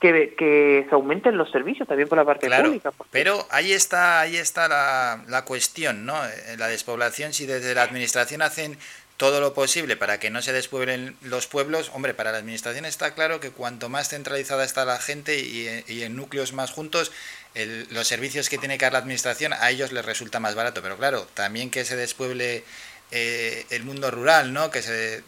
[0.00, 2.92] que, que se aumenten los servicios también por la parte Claro, pública.
[3.10, 6.24] pero ahí está, ahí está la, la cuestión, ¿no?
[6.24, 8.78] Eh, La despoblación, si desde la administración hacen
[9.16, 13.14] todo lo posible para que no se despueblen los pueblos, hombre, para la administración está
[13.14, 17.10] claro que cuanto más centralizada está la gente y, y en núcleos más juntos,
[17.54, 20.82] el- los servicios que tiene que dar la administración a ellos les resulta más barato.
[20.82, 22.62] Pero claro, también que se despueble
[23.10, 24.70] eh, el mundo rural, ¿no?
[24.70, 25.24] Que, se,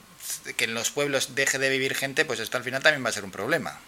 [0.56, 3.12] que en los pueblos deje de vivir gente, pues esto al final también va a
[3.12, 3.80] ser un problema.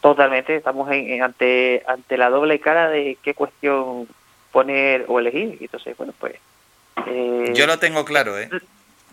[0.00, 4.08] Totalmente, estamos en, en- ante ante la doble cara de qué cuestión
[4.52, 5.56] poner o elegir.
[5.60, 6.36] Y entonces, bueno, pues...
[7.06, 8.48] eh, Yo lo tengo claro, ¿eh?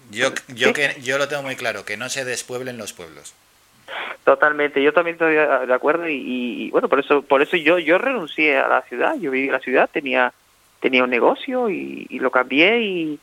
[0.09, 3.33] Yo, yo, que, yo lo tengo muy claro, que no se despueblen los pueblos.
[4.23, 7.97] Totalmente, yo también estoy de acuerdo y, y, bueno, por eso por eso yo yo
[7.97, 10.33] renuncié a la ciudad, yo viví en la ciudad, tenía
[10.81, 13.19] tenía un negocio y, y lo cambié y,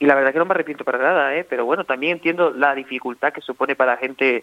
[0.00, 1.44] y la verdad que no me arrepiento para nada, ¿eh?
[1.48, 4.42] pero bueno, también entiendo la dificultad que supone para la gente,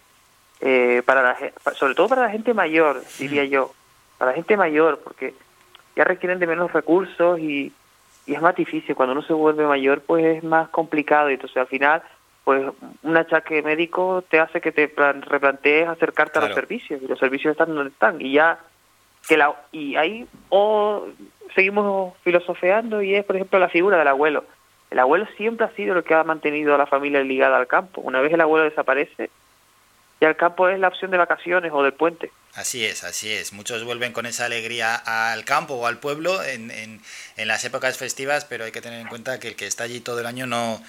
[0.60, 1.36] eh, para la,
[1.74, 3.72] sobre todo para la gente mayor, diría yo,
[4.18, 5.34] para la gente mayor, porque
[5.96, 7.72] ya requieren de menos recursos y,
[8.26, 11.30] y es más difícil, cuando uno se vuelve mayor pues es más complicado.
[11.30, 12.02] Y entonces al final
[12.44, 12.72] pues
[13.02, 17.18] un achaque médico te hace que te plan- replantees acercarte a los servicios y los
[17.18, 18.20] servicios están donde están.
[18.20, 18.58] Y ya
[19.28, 21.06] que la y ahí o
[21.54, 24.44] seguimos filosofeando y es por ejemplo la figura del abuelo.
[24.90, 28.00] El abuelo siempre ha sido lo que ha mantenido a la familia ligada al campo.
[28.00, 29.30] Una vez el abuelo desaparece
[30.20, 33.52] ya el campo es la opción de vacaciones o del puente Así es, así es.
[33.52, 37.00] Muchos vuelven con esa alegría al campo o al pueblo en, en,
[37.36, 40.00] en las épocas festivas, pero hay que tener en cuenta que el que está allí
[40.00, 40.82] todo el año no,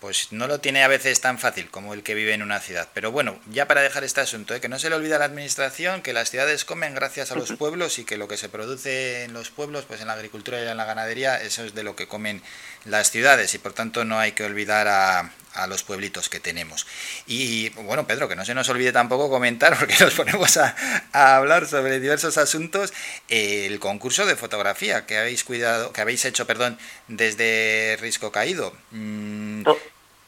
[0.00, 2.88] pues no lo tiene a veces tan fácil como el que vive en una ciudad.
[2.94, 4.60] Pero bueno, ya para dejar este asunto, ¿eh?
[4.60, 7.52] que no se le olvida a la administración que las ciudades comen gracias a los
[7.52, 10.66] pueblos y que lo que se produce en los pueblos, pues en la agricultura y
[10.66, 12.40] en la ganadería, eso es de lo que comen
[12.86, 16.86] las ciudades y por tanto no hay que olvidar a, a los pueblitos que tenemos.
[17.26, 20.74] Y bueno, Pedro, que no se nos olvide tampoco comentar, porque nos ponemos a,
[21.12, 22.92] a hablar sobre diversos asuntos,
[23.28, 26.78] el concurso de fotografía que habéis cuidado, que habéis hecho, perdón,
[27.08, 28.72] desde Risco Caído.
[28.90, 29.62] Mm,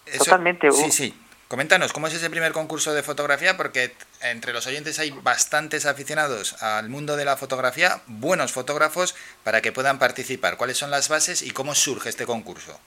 [0.07, 0.91] eso- totalmente, Sí, uh.
[0.93, 1.15] sí.
[1.49, 3.59] Coméntanos, ¿cómo es ese primer concurso de fotografía?
[3.59, 3.93] Porque
[4.23, 9.15] entre los oyentes hay bastantes aficionados al mundo de la fotografía, buenos fotógrafos,
[9.45, 10.57] para que puedan participar.
[10.57, 12.81] ¿Cuáles son las bases y cómo surge este concurso?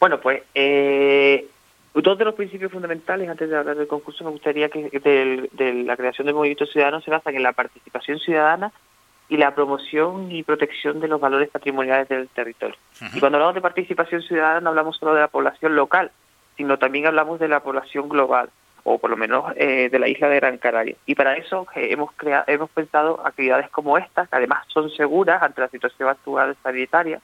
[0.00, 1.46] Bueno, pues eh,
[1.94, 5.72] dos de los principios fundamentales, antes de hablar del concurso, me gustaría que del- de
[5.84, 8.72] la creación del movimiento ciudadano se basan en la participación ciudadana
[9.28, 12.76] y la promoción y protección de los valores patrimoniales del territorio.
[13.14, 16.10] Y cuando hablamos de participación ciudadana no hablamos solo de la población local,
[16.56, 18.48] sino también hablamos de la población global,
[18.84, 20.96] o por lo menos eh, de la isla de Gran Canaria.
[21.04, 25.42] Y para eso eh, hemos, creado, hemos pensado actividades como estas, que además son seguras
[25.42, 27.20] ante la situación actual sanitaria,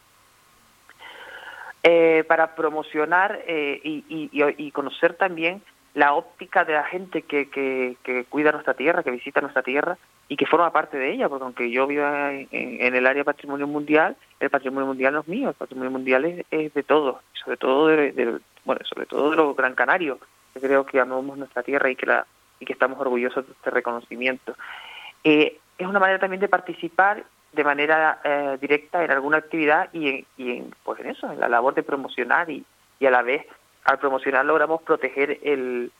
[1.85, 5.63] eh, para promocionar eh, y, y- y- conocer también
[5.95, 9.97] la óptica de la gente que, que, que cuida nuestra tierra, que visita nuestra tierra
[10.29, 14.17] y que forma parte de ella, porque aunque yo viva en, el área patrimonio mundial,
[14.41, 17.87] el patrimonio mundial no es mío, el patrimonio mundial es, es de todos, sobre todo
[17.89, 20.19] de, de- bueno, sobre todo de los gran canarios,
[20.55, 22.27] que creo que amamos nuestra tierra y que la
[22.61, 24.57] y que estamos orgullosos de este reconocimiento.
[25.23, 27.25] Eh, es una manera también de participar
[27.55, 31.41] de manera eh, directa en alguna actividad y en, y en, pues en eso, en
[31.41, 32.65] la labor de promocionar y,
[32.99, 33.47] y a la vez
[33.85, 35.93] al promocionar logramos proteger el,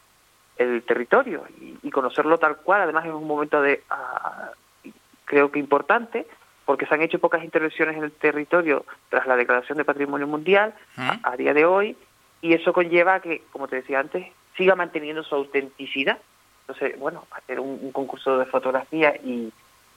[0.57, 2.83] el territorio y, y conocerlo tal cual.
[2.83, 4.51] Además es un momento de ah,
[5.25, 6.27] creo que importante
[6.65, 10.75] porque se han hecho pocas intervenciones en el territorio tras la declaración de Patrimonio Mundial
[10.97, 11.97] a, a día de hoy
[12.41, 14.27] y eso conlleva que, como te decía antes,
[14.57, 16.19] siga manteniendo su autenticidad.
[16.67, 19.53] Entonces, bueno, hacer un, un concurso de fotografía y,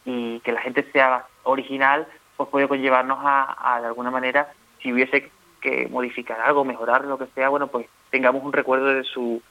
[0.08, 2.08] y que la gente sea original,
[2.38, 5.30] pues puede conllevarnos a, a, de alguna manera, si hubiese
[5.60, 9.42] que modificar algo, mejorar lo que sea, bueno, pues tengamos un recuerdo de su,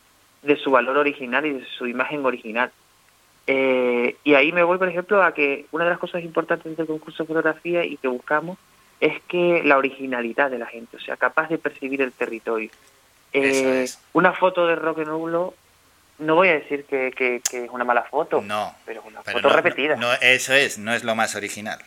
[0.42, 2.72] de su valor original y de su imagen original.
[3.46, 6.86] Eh, y ahí me voy, por ejemplo, a que una de las cosas importantes del
[6.86, 8.56] concurso de fotografía y que buscamos
[8.98, 12.70] es que la originalidad de la gente, o sea, capaz de percibir el territorio.
[13.34, 15.52] Eh, Una foto de Roque Nulo,
[16.18, 19.38] no voy a decir que, que- que es una mala foto, No, pero una pero
[19.38, 19.96] foto no- repetida.
[19.96, 21.78] no- eso es, no es lo más original.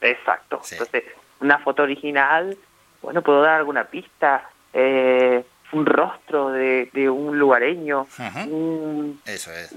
[0.00, 0.60] Exacto.
[0.70, 1.04] Entonces,
[1.40, 2.56] una foto original,
[3.02, 5.42] bueno, puedo dar alguna pista, eh,
[5.72, 8.06] un rostro de, de un lugareño,
[8.46, 9.74] un- Eso es.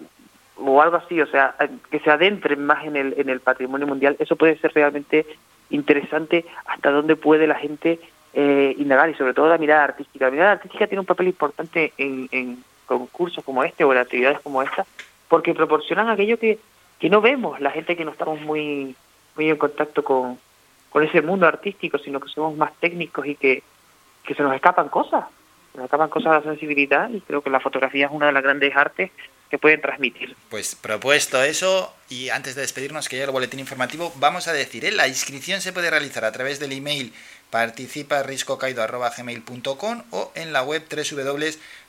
[0.58, 1.56] o algo así, o sea,
[1.92, 5.26] que se adentren más en el, en el patrimonio mundial, eso puede ser realmente
[5.70, 8.00] interesante hasta dónde puede la gente
[8.34, 10.26] eh, indagar y sobre todo la mirada artística.
[10.26, 14.40] La mirada artística tiene un papel importante en, en concursos como este o en actividades
[14.42, 14.86] como esta,
[15.28, 16.60] porque proporcionan aquello que,
[17.00, 18.96] que no vemos, la gente que no estamos muy,
[19.36, 20.38] muy en contacto con,
[20.90, 23.64] con ese mundo artístico, sino que somos más técnicos y que,
[24.24, 25.26] que se nos escapan cosas,
[25.72, 28.32] se nos escapan cosas a la sensibilidad y creo que la fotografía es una de
[28.32, 29.12] las grandes artes
[29.50, 30.36] que pueden transmitir.
[30.50, 34.86] Pues propuesto eso, y antes de despedirnos, que ya el boletín informativo, vamos a decir,
[34.86, 34.92] ¿eh?
[34.92, 37.12] la inscripción se puede realizar a través del email
[37.52, 40.84] participariscocaido.gmail.com o en la web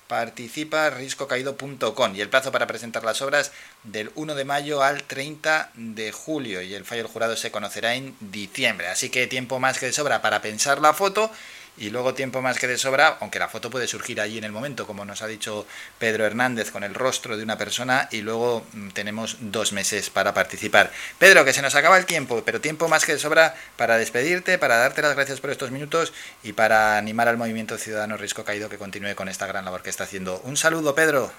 [0.08, 3.52] www.participariscocaido.com y el plazo para presentar las obras
[3.82, 7.94] del 1 de mayo al 30 de julio y el fallo del jurado se conocerá
[7.94, 8.88] en diciembre.
[8.88, 11.30] Así que tiempo más que de sobra para pensar la foto
[11.78, 14.52] y luego tiempo más que de sobra, aunque la foto puede surgir allí en el
[14.52, 15.66] momento, como nos ha dicho
[15.98, 20.34] Pedro Hernández, con el rostro de una persona y luego mm, tenemos dos meses para
[20.34, 20.90] participar.
[21.18, 24.58] Pedro, que se nos acaba el tiempo, pero tiempo más que de sobra para despedirte,
[24.58, 26.12] para darte las gracias por estos minutos
[26.42, 29.90] y para animar al movimiento ciudadano Risco Caído que continúe con esta gran labor que
[29.90, 30.40] está haciendo.
[30.44, 31.30] Un saludo, Pedro.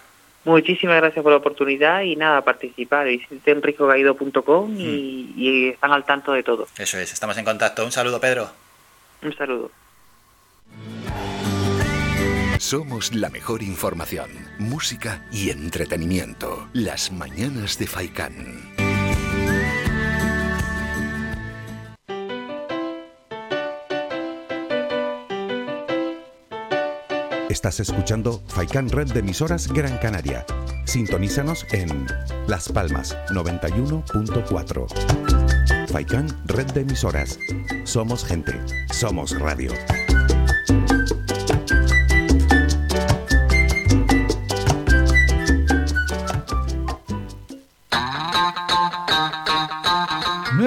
[0.46, 3.08] Muchísimas gracias por la oportunidad y nada, participar.
[3.08, 6.68] Visiten riscocaído.com y, y están al tanto de todo.
[6.78, 7.84] Eso es, estamos en contacto.
[7.84, 8.50] Un saludo, Pedro.
[9.24, 9.72] Un saludo.
[12.60, 16.68] Somos la mejor información, música y entretenimiento.
[16.74, 18.78] Las mañanas de Faikán.
[27.50, 30.46] Estás escuchando Faikan Red de emisoras Gran Canaria.
[30.86, 32.06] Sintonízanos en
[32.48, 35.88] Las Palmas 91.4.
[35.88, 37.40] Faikan Red de emisoras.
[37.84, 38.54] Somos gente.
[38.92, 39.72] Somos radio.
[40.68, 41.17] Thank you.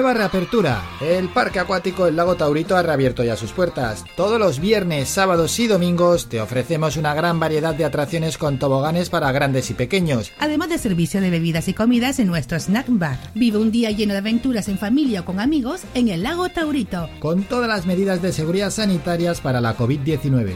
[0.01, 0.81] Nueva reapertura.
[0.99, 4.03] El Parque Acuático El Lago Taurito ha reabierto ya sus puertas.
[4.15, 9.11] Todos los viernes, sábados y domingos te ofrecemos una gran variedad de atracciones con toboganes
[9.11, 10.31] para grandes y pequeños.
[10.39, 13.19] Además de servicio de bebidas y comidas en nuestro snack bar.
[13.35, 17.07] Vive un día lleno de aventuras en familia o con amigos en el Lago Taurito.
[17.19, 20.55] Con todas las medidas de seguridad sanitarias para la COVID-19.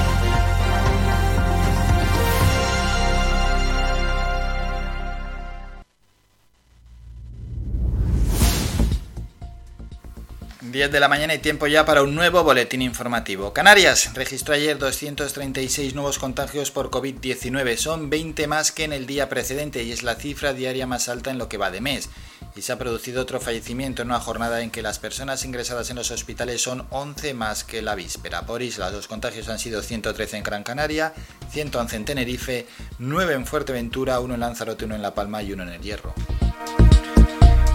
[10.71, 13.51] Diez de la mañana y tiempo ya para un nuevo boletín informativo.
[13.51, 17.75] Canarias registró ayer 236 nuevos contagios por COVID-19.
[17.75, 21.29] Son 20 más que en el día precedente y es la cifra diaria más alta
[21.29, 22.07] en lo que va de mes.
[22.55, 25.97] Y se ha producido otro fallecimiento en una jornada en que las personas ingresadas en
[25.97, 28.45] los hospitales son 11 más que la víspera.
[28.45, 31.13] Por islas, los contagios han sido 113 en Gran Canaria,
[31.51, 32.65] 111 en Tenerife,
[32.97, 36.13] 9 en Fuerteventura, 1 en Lanzarote, 1 en La Palma y 1 en El Hierro.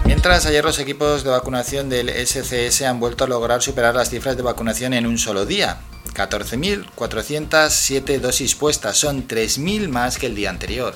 [0.07, 4.37] Mientras ayer los equipos de vacunación del SCS han vuelto a lograr superar las cifras
[4.37, 5.79] de vacunación en un solo día.
[6.13, 10.93] 14.407 dosis puestas, son 3.000 más que el día anterior.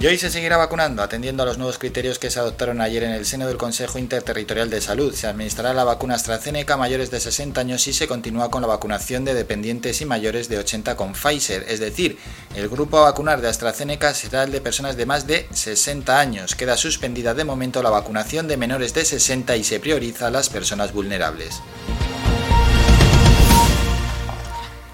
[0.00, 3.10] Y hoy se seguirá vacunando, atendiendo a los nuevos criterios que se adoptaron ayer en
[3.10, 5.14] el seno del Consejo Interterritorial de Salud.
[5.14, 8.68] Se administrará la vacuna AstraZeneca a mayores de 60 años y se continúa con la
[8.68, 11.66] vacunación de dependientes y mayores de 80 con Pfizer.
[11.68, 12.16] Es decir,
[12.54, 16.54] el grupo a vacunar de AstraZeneca será el de personas de más de 60 años.
[16.54, 20.48] Queda suspendida de momento la vacunación de menores de 60 y se prioriza a las
[20.48, 21.60] personas vulnerables.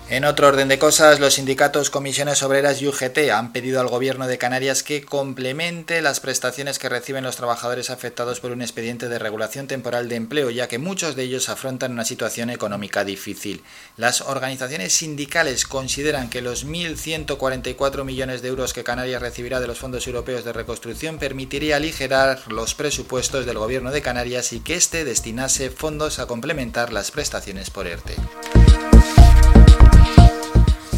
[0.09, 4.29] En otro orden de cosas, los sindicatos Comisiones Obreras y UGT han pedido al Gobierno
[4.29, 9.19] de Canarias que complemente las prestaciones que reciben los trabajadores afectados por un expediente de
[9.19, 13.65] regulación temporal de empleo, ya que muchos de ellos afrontan una situación económica difícil.
[13.97, 19.79] Las organizaciones sindicales consideran que los 1.144 millones de euros que Canarias recibirá de los
[19.79, 25.05] fondos europeos de reconstrucción permitiría aligerar los presupuestos del Gobierno de Canarias y que éste
[25.05, 28.15] destinase fondos a complementar las prestaciones por ERTE.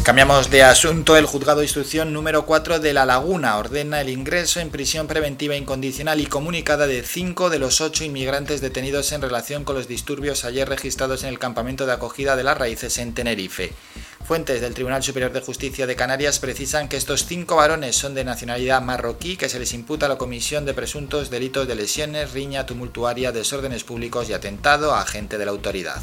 [0.03, 1.17] Cambiamos de asunto.
[1.17, 5.55] El juzgado de instrucción número 4 de La Laguna ordena el ingreso en prisión preventiva
[5.55, 10.45] incondicional y comunicada de cinco de los ocho inmigrantes detenidos en relación con los disturbios
[10.45, 13.73] ayer registrados en el campamento de acogida de las raíces en Tenerife.
[14.25, 18.23] Fuentes del Tribunal Superior de Justicia de Canarias precisan que estos cinco varones son de
[18.23, 23.31] nacionalidad marroquí que se les imputa la comisión de presuntos delitos de lesiones, riña tumultuaria,
[23.31, 26.01] desórdenes públicos y atentado a agente de la autoridad.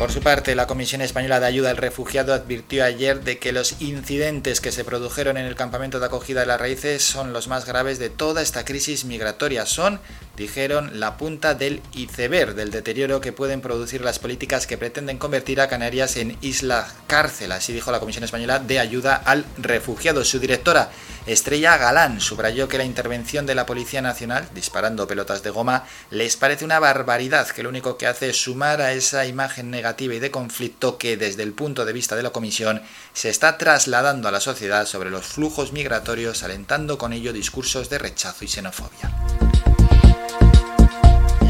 [0.00, 3.82] Por su parte, la Comisión Española de Ayuda al Refugiado advirtió ayer de que los
[3.82, 7.66] incidentes que se produjeron en el campamento de acogida de las raíces son los más
[7.66, 9.66] graves de toda esta crisis migratoria.
[9.66, 10.00] Son,
[10.40, 15.60] dijeron, la punta del iceberg del deterioro que pueden producir las políticas que pretenden convertir
[15.60, 17.52] a Canarias en isla cárcel.
[17.52, 20.24] Así dijo la Comisión Española de Ayuda al Refugiado.
[20.24, 20.90] Su directora,
[21.26, 26.38] Estrella Galán, subrayó que la intervención de la Policía Nacional, disparando pelotas de goma, les
[26.38, 30.20] parece una barbaridad que lo único que hace es sumar a esa imagen negativa y
[30.20, 32.80] de conflicto que desde el punto de vista de la Comisión
[33.12, 37.98] se está trasladando a la sociedad sobre los flujos migratorios, alentando con ello discursos de
[37.98, 39.69] rechazo y xenofobia.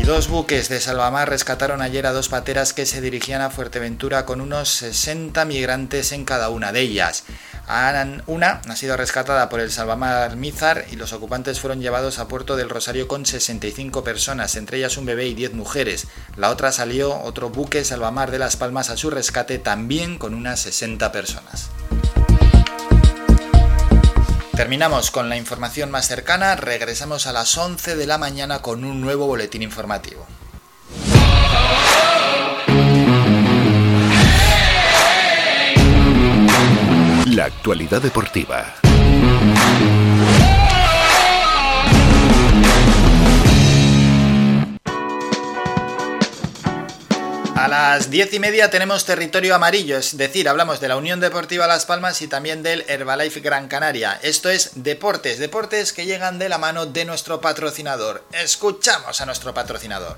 [0.00, 4.24] Y dos buques de Salvamar rescataron ayer a dos pateras que se dirigían a Fuerteventura
[4.24, 7.24] con unos 60 migrantes en cada una de ellas.
[8.26, 12.56] Una ha sido rescatada por el Salvamar Mizar y los ocupantes fueron llevados a Puerto
[12.56, 16.06] del Rosario con 65 personas, entre ellas un bebé y 10 mujeres.
[16.34, 20.60] La otra salió otro buque Salvamar de Las Palmas a su rescate también con unas
[20.60, 21.68] 60 personas.
[24.60, 29.00] Terminamos con la información más cercana, regresamos a las 11 de la mañana con un
[29.00, 30.26] nuevo boletín informativo.
[37.24, 38.74] La actualidad deportiva.
[47.60, 51.66] A las diez y media tenemos territorio amarillo, es decir, hablamos de la Unión Deportiva
[51.66, 54.18] Las Palmas y también del Herbalife Gran Canaria.
[54.22, 58.24] Esto es deportes, deportes que llegan de la mano de nuestro patrocinador.
[58.32, 60.16] Escuchamos a nuestro patrocinador.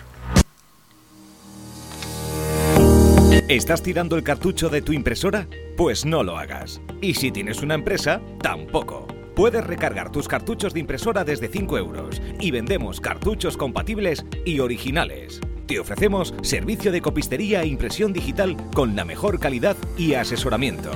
[3.48, 5.48] ¿Estás tirando el cartucho de tu impresora?
[5.76, 6.80] Pues no lo hagas.
[7.00, 9.08] Y si tienes una empresa, tampoco.
[9.34, 15.40] Puedes recargar tus cartuchos de impresora desde 5 euros y vendemos cartuchos compatibles y originales.
[15.72, 20.90] Te ofrecemos servicio de copistería e impresión digital con la mejor calidad y asesoramiento.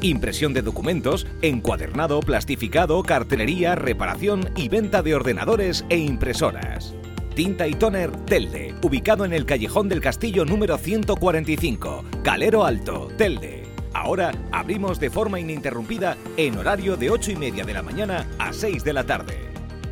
[0.00, 6.92] Impresión de documentos, encuadernado, plastificado, cartelería, reparación y venta de ordenadores e impresoras.
[7.36, 13.62] Tinta y Toner Telde, ubicado en el Callejón del Castillo número 145, Calero Alto, Telde.
[13.94, 18.52] Ahora abrimos de forma ininterrumpida en horario de 8 y media de la mañana a
[18.52, 19.45] 6 de la tarde.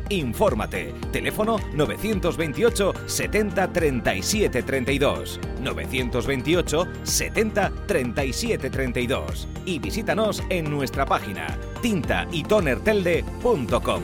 [0.09, 0.93] Infórmate.
[1.11, 5.39] Teléfono 928 70 37 32.
[5.61, 9.47] 928 70 37 32.
[9.65, 14.01] Y visítanos en nuestra página tintaytonertelde.com.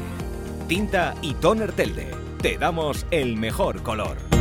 [0.67, 2.07] Tinta y Toner Telde.
[2.41, 4.40] Te damos el mejor color.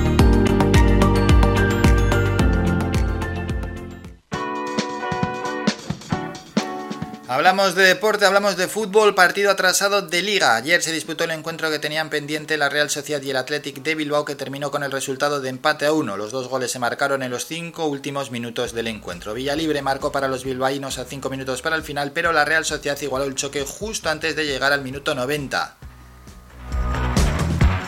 [7.30, 10.56] Hablamos de deporte, hablamos de fútbol, partido atrasado de liga.
[10.56, 13.94] Ayer se disputó el encuentro que tenían pendiente la Real Sociedad y el Athletic de
[13.94, 16.16] Bilbao que terminó con el resultado de empate a uno.
[16.16, 19.32] Los dos goles se marcaron en los cinco últimos minutos del encuentro.
[19.32, 23.00] Villalibre marcó para los bilbaínos a cinco minutos para el final, pero la Real Sociedad
[23.00, 25.76] igualó el choque justo antes de llegar al minuto 90.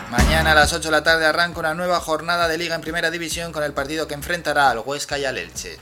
[0.08, 3.10] Mañana a las 8 de la tarde arranca una nueva jornada de liga en primera
[3.10, 5.80] división con el partido que enfrentará al Huesca y al Elche.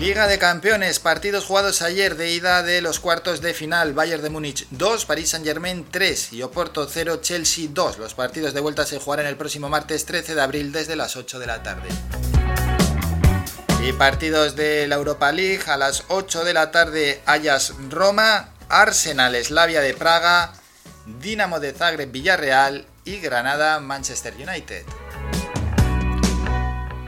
[0.00, 3.94] Liga de Campeones, partidos jugados ayer de ida de los cuartos de final.
[3.94, 7.98] Bayern de Múnich 2, París Saint Germain 3 y Oporto 0, Chelsea 2.
[7.98, 11.38] Los partidos de vuelta se jugarán el próximo martes 13 de abril desde las 8
[11.38, 11.88] de la tarde.
[13.86, 19.36] Y partidos de la Europa League a las 8 de la tarde Ajax Roma, Arsenal
[19.44, 20.54] Slavia de Praga,
[21.20, 24.84] Dinamo de Zagreb Villarreal y Granada Manchester United.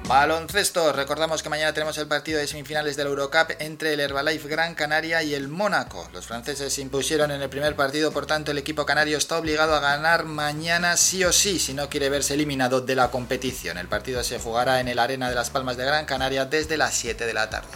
[0.08, 4.76] Baloncesto, recordamos que mañana tenemos el partido de semifinales del Eurocup entre el Herbalife Gran
[4.76, 6.08] Canaria y el Mónaco.
[6.12, 9.74] Los franceses se impusieron en el primer partido, por tanto el equipo canario está obligado
[9.74, 13.78] a ganar mañana sí o sí si no quiere verse eliminado de la competición.
[13.78, 16.94] El partido se jugará en el Arena de las Palmas de Gran Canaria desde las
[16.94, 17.66] 7 de la tarde.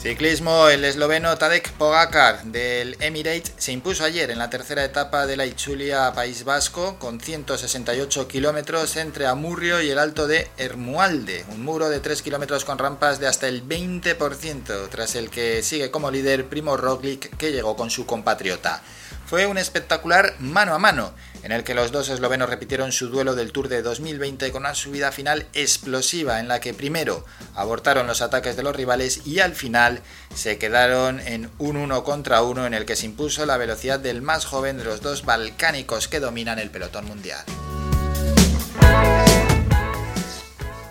[0.00, 5.36] Ciclismo, el esloveno Tadej Pogacar del Emirates se impuso ayer en la tercera etapa de
[5.36, 11.64] la Ichulia País Vasco con 168 kilómetros entre Amurrio y el alto de Hermualde, un
[11.64, 16.12] muro de 3 kilómetros con rampas de hasta el 20%, tras el que sigue como
[16.12, 18.82] líder Primo Roglic que llegó con su compatriota.
[19.28, 23.34] Fue un espectacular mano a mano, en el que los dos eslovenos repitieron su duelo
[23.34, 28.22] del Tour de 2020 con una subida final explosiva en la que primero abortaron los
[28.22, 30.00] ataques de los rivales y al final
[30.34, 34.22] se quedaron en un uno contra uno en el que se impuso la velocidad del
[34.22, 37.44] más joven de los dos balcánicos que dominan el pelotón mundial.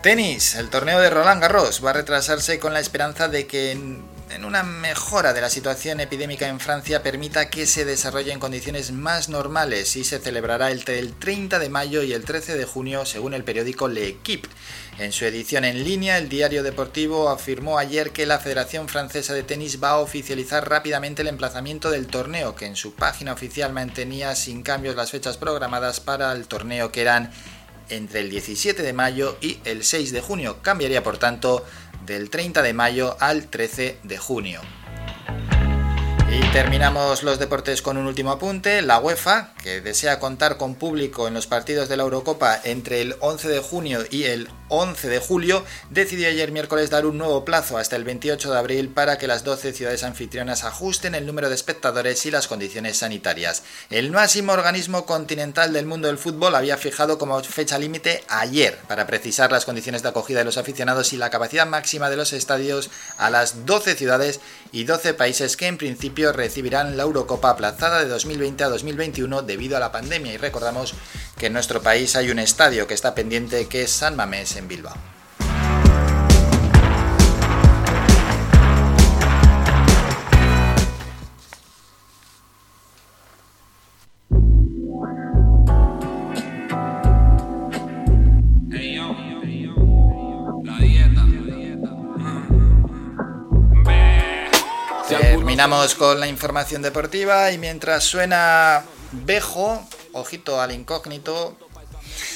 [0.03, 3.75] Tenis, el torneo de Roland Garros va a retrasarse con la esperanza de que
[4.29, 8.91] en, una mejora de la situación epidémica en Francia permita que se desarrolle en condiciones
[8.91, 13.05] más normales y se celebrará entre el 30 de mayo y el 13 de junio
[13.05, 14.49] según el periódico L'Equipe.
[14.99, 19.43] En su edición en línea, el diario deportivo afirmó ayer que la Federación Francesa de
[19.43, 24.35] Tenis va a oficializar rápidamente el emplazamiento del torneo, que en su página oficial mantenía
[24.35, 27.31] sin cambios las fechas programadas para el torneo que eran
[27.89, 30.57] entre el 17 de mayo y el 6 de junio.
[30.61, 31.65] Cambiaría, por tanto,
[32.07, 34.61] del 30 de mayo al 13 de junio.
[36.31, 38.81] Y terminamos los deportes con un último apunte.
[38.81, 43.15] La UEFA, que desea contar con público en los partidos de la Eurocopa entre el
[43.19, 47.77] 11 de junio y el 11 de julio, decidió ayer miércoles dar un nuevo plazo
[47.77, 51.55] hasta el 28 de abril para que las 12 ciudades anfitrionas ajusten el número de
[51.55, 53.63] espectadores y las condiciones sanitarias.
[53.89, 59.07] El máximo organismo continental del mundo del fútbol había fijado como fecha límite ayer para
[59.07, 62.89] precisar las condiciones de acogida de los aficionados y la capacidad máxima de los estadios
[63.17, 64.39] a las 12 ciudades
[64.71, 69.77] y 12 países que en principio recibirán la Eurocopa aplazada de 2020 a 2021 debido
[69.77, 70.33] a la pandemia.
[70.33, 70.93] Y recordamos
[71.37, 74.67] que en nuestro país hay un estadio que está pendiente que es San Mamés en
[74.67, 74.95] Bilbao.
[95.07, 101.57] Terminamos con la información deportiva y mientras suena Bejo, ojito al incógnito,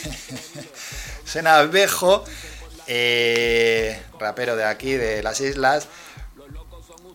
[1.32, 2.26] suena Bejo,
[2.88, 5.88] eh, rapero de aquí, de las islas.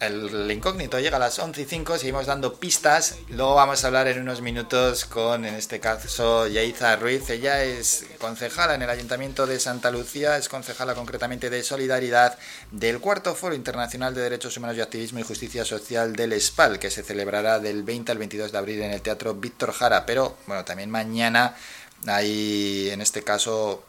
[0.00, 3.16] El incógnito llega a las 11 y 5, seguimos dando pistas.
[3.28, 7.28] Luego vamos a hablar en unos minutos con, en este caso, Yaiza Ruiz.
[7.28, 12.38] Ella es concejala en el Ayuntamiento de Santa Lucía, es concejala concretamente de Solidaridad
[12.70, 16.90] del Cuarto Foro Internacional de Derechos Humanos y Activismo y Justicia Social del SPAL, que
[16.90, 20.06] se celebrará del 20 al 22 de abril en el Teatro Víctor Jara.
[20.06, 21.54] Pero, bueno, también mañana
[22.06, 23.82] hay, en este caso,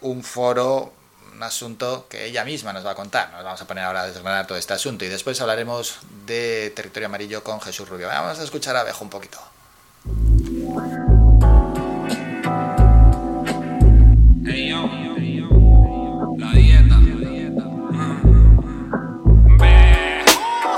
[0.00, 0.92] un foro
[1.36, 3.30] un asunto que ella misma nos va a contar.
[3.32, 7.08] Nos vamos a poner ahora a desgranar todo este asunto y después hablaremos de territorio
[7.08, 8.08] amarillo con Jesús Rubio.
[8.08, 9.38] Vamos a escuchar a Bejo un poquito.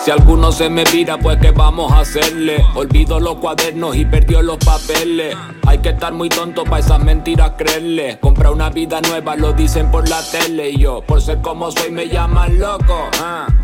[0.05, 2.65] Si alguno se me vira, pues que vamos a hacerle.
[2.75, 5.37] Olvido los cuadernos y perdió los papeles.
[5.67, 8.19] Hay que estar muy tonto para esas mentiras creerle.
[8.21, 10.71] Compra una vida nueva, lo dicen por la tele.
[10.71, 13.11] Y yo, por ser como soy, me llaman loco.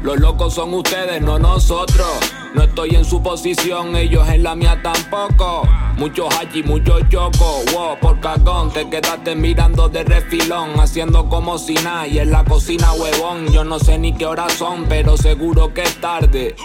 [0.02, 2.08] Los locos son ustedes, no nosotros.
[2.54, 5.66] No estoy en su posición, ellos en la mía tampoco.
[5.96, 7.64] Muchos allí, muchos chocos.
[7.72, 10.78] Wow, por cagón, te quedaste mirando de refilón.
[10.78, 13.50] Haciendo como si nada y en la cocina huevón.
[13.50, 16.33] Yo no sé ni qué horas son, pero seguro que es tarde.
[16.34, 16.56] で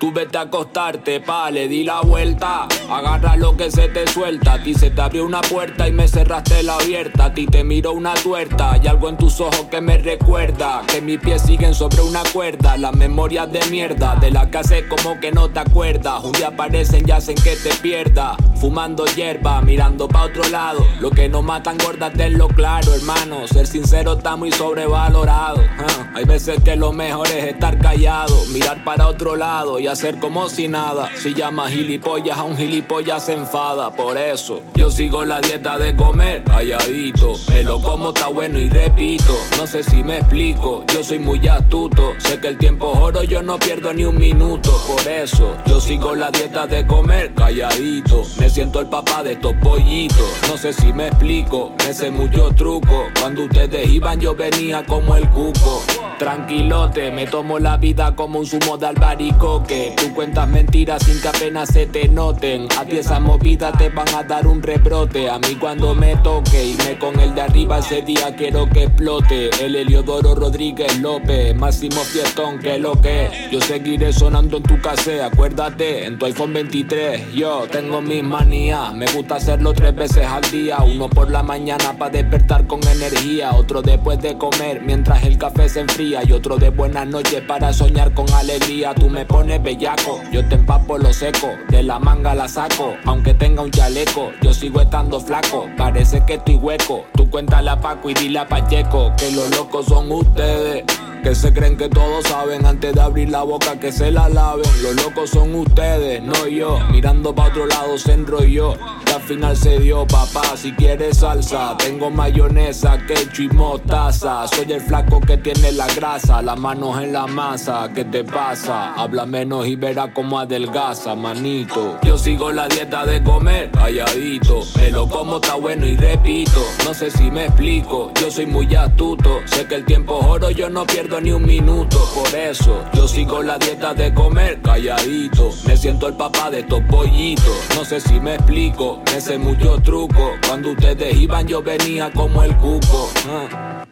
[0.00, 2.66] Tú vete a acostarte, pa, le di la vuelta.
[2.88, 4.54] Agarra lo que se te suelta.
[4.54, 7.26] A ti se te abrió una puerta y me cerraste la abierta.
[7.26, 8.72] A ti te miro una tuerta.
[8.72, 10.80] Hay algo en tus ojos que me recuerda.
[10.86, 12.78] Que mis pies siguen sobre una cuerda.
[12.78, 14.16] Las memorias de mierda.
[14.16, 16.24] De la que hace como que no te acuerdas.
[16.24, 18.38] Un día aparecen y hacen que te pierda.
[18.58, 20.82] Fumando hierba, mirando pa' otro lado.
[21.00, 23.46] Lo que no matan gordas, tenlo claro, hermano.
[23.48, 25.62] Ser sincero está muy sobrevalorado.
[25.78, 26.10] ah.
[26.14, 28.34] Hay veces que lo mejor es estar callado.
[28.46, 31.10] Mirar para otro lado y hacer como si nada.
[31.16, 33.90] Si llama gilipollas a un gilipollas se enfada.
[33.90, 37.34] Por eso yo sigo la dieta de comer calladito.
[37.48, 39.36] Me lo como está bueno y repito.
[39.58, 40.84] No sé si me explico.
[40.92, 42.14] Yo soy muy astuto.
[42.18, 44.70] Sé que el tiempo es oro, yo no pierdo ni un minuto.
[44.86, 48.22] Por eso yo sigo la dieta de comer calladito.
[48.38, 50.30] Me siento el papá de estos pollitos.
[50.48, 51.72] No sé si me explico.
[51.84, 53.06] Me sé muchos trucos.
[53.20, 55.82] Cuando ustedes iban, yo venía como el cuco.
[56.18, 59.79] Tranquilote, me tomo la vida como un zumo de albaricoque.
[59.96, 62.68] Tú cuentas mentiras sin que apenas se te noten.
[62.78, 65.28] A ti esas movidas te van a dar un rebrote.
[65.28, 69.50] A mí cuando me toque irme con el de arriba ese día quiero que explote.
[69.64, 73.30] El Heliodoro Rodríguez López, máximo fiestón que lo que.
[73.50, 77.32] Yo seguiré sonando en tu casa, acuérdate, en tu iPhone 23.
[77.34, 80.78] Yo tengo mis manías, me gusta hacerlo tres veces al día.
[80.82, 85.68] Uno por la mañana para despertar con energía, otro después de comer mientras el café
[85.68, 88.94] se enfría y otro de buenas noches para soñar con alegría.
[88.94, 93.34] Tú me pones bellaco, yo te empapo lo seco, de la manga la saco, aunque
[93.34, 97.04] tenga un chaleco, yo sigo estando flaco, parece que estoy hueco.
[97.14, 100.84] Tú cuéntale a Paco y dile a Pacheco que los locos son ustedes.
[101.22, 104.64] Que se creen que todos saben antes de abrir la boca que se la laven.
[104.82, 106.78] Los locos son ustedes, no yo.
[106.90, 108.72] Mirando pa' otro lado se enrolló.
[109.04, 110.56] Que al final se dio, papá.
[110.56, 114.48] Si quieres salsa, tengo mayonesa, ketchup y mostaza.
[114.48, 117.90] Soy el flaco que tiene la grasa, las manos en la masa.
[117.94, 118.94] ¿Qué te pasa?
[118.94, 121.98] Habla menos y verá cómo adelgaza, manito.
[122.02, 124.60] Yo sigo la dieta de comer calladito.
[124.76, 126.60] Me lo como está bueno y repito.
[126.84, 129.40] No sé si me explico, yo soy muy astuto.
[129.46, 131.98] Sé que el tiempo es oro, yo no pierdo ni un minuto.
[132.14, 135.50] Por eso, yo sigo la dieta de comer calladito.
[135.66, 137.68] Me siento el papá de estos pollitos.
[137.76, 140.32] No sé si me explico, me sé muchos trucos.
[140.46, 143.10] Cuando ustedes iban, yo venía como el cuco.
[143.28, 143.84] ah.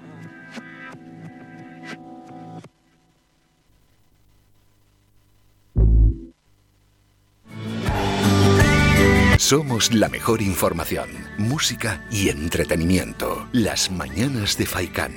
[9.48, 11.08] Somos la mejor información,
[11.38, 13.48] música y entretenimiento.
[13.52, 15.14] Las mañanas de Faikán.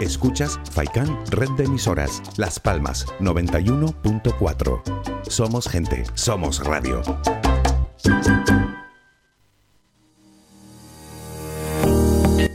[0.00, 4.82] Escuchas Faikan Red de Emisoras, Las Palmas 91.4.
[5.28, 7.02] Somos gente, somos radio.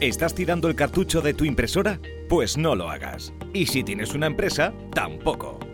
[0.02, 2.00] ¿Estás tirando el cartucho de tu impresora?
[2.30, 3.32] Pues no lo hagas.
[3.54, 5.60] Y si tienes una empresa, tampoco.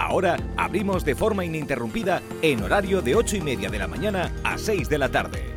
[0.00, 4.56] Ahora abrimos de forma ininterrumpida en horario de 8 y media de la mañana a
[4.56, 5.54] 6 de la tarde.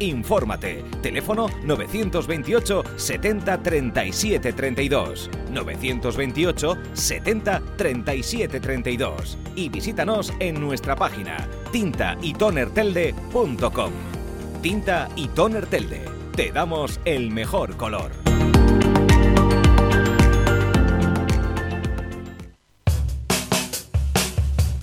[0.00, 0.82] Infórmate.
[1.00, 5.30] Teléfono 928 70 37 32.
[5.48, 9.38] 928 70 37 32.
[9.54, 13.92] Y visítanos en nuestra página tintaytonertelde.com.
[14.60, 16.04] Tinta y Toner Telde.
[16.34, 18.10] Te damos el mejor color.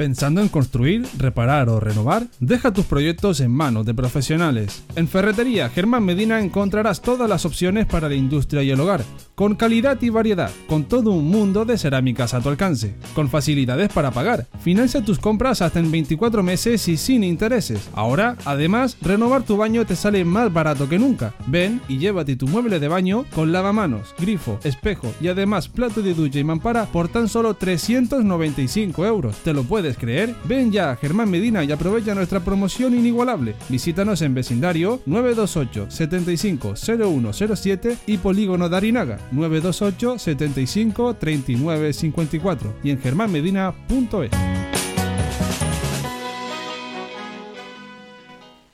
[0.01, 2.25] ¿Pensando en construir, reparar o renovar?
[2.39, 4.83] Deja tus proyectos en manos de profesionales.
[4.95, 9.03] En Ferretería Germán Medina encontrarás todas las opciones para la industria y el hogar,
[9.41, 13.89] con calidad y variedad, con todo un mundo de cerámicas a tu alcance, con facilidades
[13.91, 14.45] para pagar.
[14.59, 17.89] Financia tus compras hasta en 24 meses y sin intereses.
[17.95, 21.33] Ahora, además, renovar tu baño te sale más barato que nunca.
[21.47, 26.13] Ven y llévate tu mueble de baño con lavamanos, grifo, espejo y además plato de
[26.13, 29.37] ducha y mampara por tan solo 395 euros.
[29.37, 30.35] ¿Te lo puedes creer?
[30.43, 33.55] Ven ya a Germán Medina y aprovecha nuestra promoción inigualable.
[33.69, 43.01] Visítanos en vecindario 928 75 0107 y Polígono Darinaga 928 75 39 54 y en
[43.01, 44.31] germánmedina.es.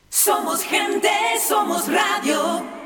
[0.10, 1.10] Somos gente,
[1.48, 2.77] somos radio.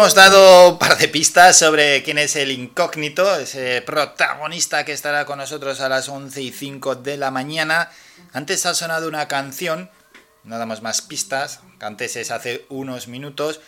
[0.00, 5.26] Hemos dado un par de pistas sobre quién es el incógnito, ese protagonista que estará
[5.26, 7.90] con nosotros a las 11 y 5 de la mañana.
[8.32, 9.90] Antes ha sonado una canción,
[10.42, 13.60] no damos más pistas, antes es hace unos minutos.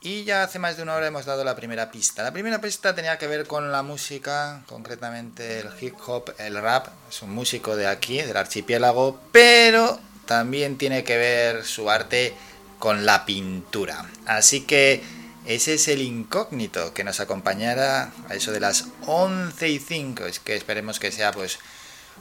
[0.00, 2.22] Y ya hace más de una hora hemos dado la primera pista.
[2.22, 6.86] La primera pista tenía que ver con la música, concretamente el hip hop, el rap.
[7.10, 12.32] Es un músico de aquí, del archipiélago, pero también tiene que ver su arte
[12.78, 14.06] con la pintura.
[14.26, 15.15] Así que
[15.46, 20.26] ese es el incógnito que nos acompañará a eso de las 11 y 5.
[20.26, 21.58] Es que esperemos que sea pues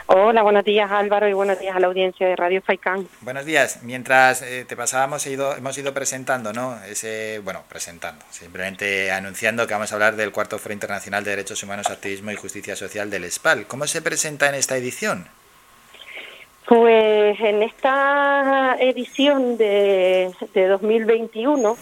[0.07, 3.09] Hola, buenos días Álvaro y buenos días a la audiencia de Radio Faicán.
[3.23, 3.83] Buenos días.
[3.83, 6.79] Mientras eh, te pasábamos, he ido, hemos ido presentando, ¿no?
[6.85, 11.63] Ese, bueno, presentando, simplemente anunciando que vamos a hablar del cuarto Foro Internacional de Derechos
[11.63, 13.67] Humanos, Activismo y Justicia Social del SPAL.
[13.67, 15.27] ¿Cómo se presenta en esta edición?
[16.67, 21.77] Pues en esta edición de, de 2021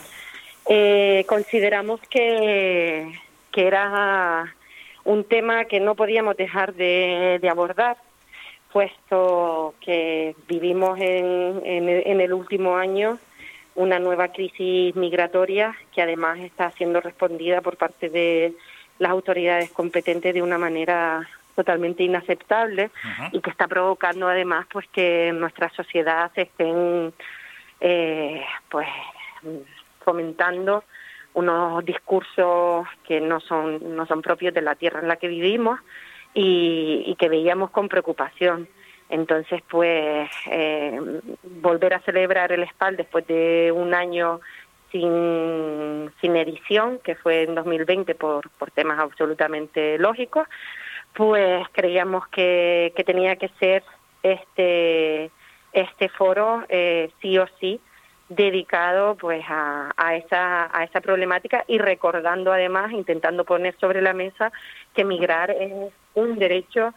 [0.69, 3.13] eh, consideramos que,
[3.51, 4.55] que era
[5.05, 7.97] un tema que no podíamos dejar de, de abordar,
[8.73, 13.19] puesto que vivimos en, en, en, el último año
[13.75, 18.55] una nueva crisis migratoria que además está siendo respondida por parte de
[18.99, 23.29] las autoridades competentes de una manera totalmente inaceptable uh -huh.
[23.33, 27.13] y que está provocando además pues que en nuestra sociedad se estén
[27.81, 28.89] eh, pues
[30.05, 30.85] fomentando
[31.35, 35.81] unos discursos que no son no son propios de la tierra en la que vivimos
[36.35, 38.69] y, que veíamos con preocupación.
[39.09, 41.01] Entonces pues eh,
[41.43, 44.41] volver a celebrar el SPAL después de un año
[44.93, 50.49] sin, sin edición, que fue en 2020 por, por temas absolutamente lógicos,
[51.15, 53.83] pues creíamos que, que tenía que ser
[54.23, 55.31] este,
[55.73, 57.81] este foro eh, sí o sí
[58.31, 64.15] dedicado pues a, a, esa, a esa problemática y recordando además, intentando poner sobre la
[64.15, 64.53] mesa
[64.95, 65.73] que migrar es
[66.15, 66.95] un derecho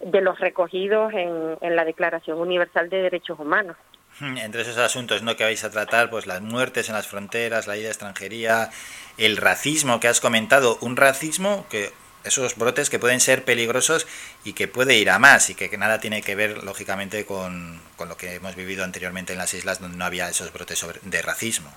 [0.00, 3.76] de los recogidos en, en la Declaración Universal de Derechos Humanos.
[4.20, 5.34] Entre esos asuntos ¿no?
[5.34, 8.70] que vais a tratar, pues las muertes en las fronteras, la ida de extranjería,
[9.16, 11.90] el racismo que has comentado, un racismo que
[12.24, 14.06] esos brotes que pueden ser peligrosos
[14.44, 17.80] y que puede ir a más y que, que nada tiene que ver lógicamente con,
[17.96, 21.00] con, lo que hemos vivido anteriormente en las islas donde no había esos brotes sobre,
[21.02, 21.70] de racismo.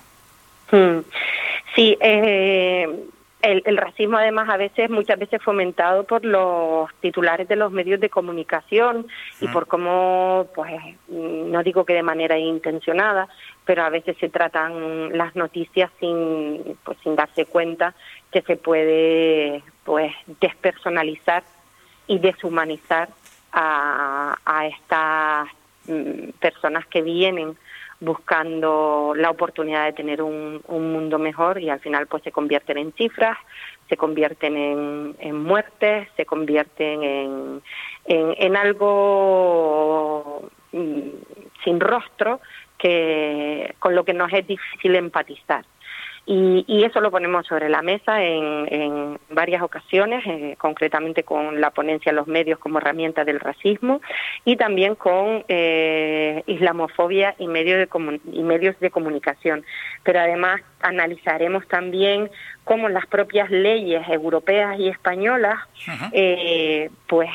[1.74, 2.86] Sí, eh,
[3.40, 8.00] el, el, racismo además a veces, muchas veces fomentado por los titulares de los medios
[8.00, 9.06] de comunicación
[9.40, 10.72] y por cómo, pues,
[11.08, 13.28] no digo que de manera intencionada,
[13.64, 17.94] pero a veces se tratan las noticias sin, pues, sin darse cuenta
[18.32, 21.42] que se puede, pues, despersonalizar
[22.06, 23.08] y deshumanizar
[23.52, 24.36] a,
[24.66, 25.48] estas
[25.86, 27.56] mm, personas que vienen
[27.98, 32.76] buscando la oportunidad de tener un, un, mundo mejor y al final pues se convierten
[32.76, 33.38] en cifras,
[33.88, 37.62] se convierten en, en muertes, se convierten en,
[38.04, 41.08] en, en algo mm,
[41.64, 42.42] sin rostro
[42.76, 45.64] que con lo que nos es difícil empatizar.
[46.30, 51.58] Y, y, eso lo ponemos sobre la mesa en, en varias ocasiones, eh, concretamente con
[51.58, 54.02] la ponencia los medios como herramienta del racismo
[54.44, 57.88] y también con eh, islamofobia y, medio de
[58.30, 59.64] y medios de comunicación.
[60.02, 62.30] Pero además analizaremos también
[62.64, 65.56] cómo las propias leyes europeas y españolas
[65.86, 66.10] uh -huh.
[66.12, 67.30] eh, pues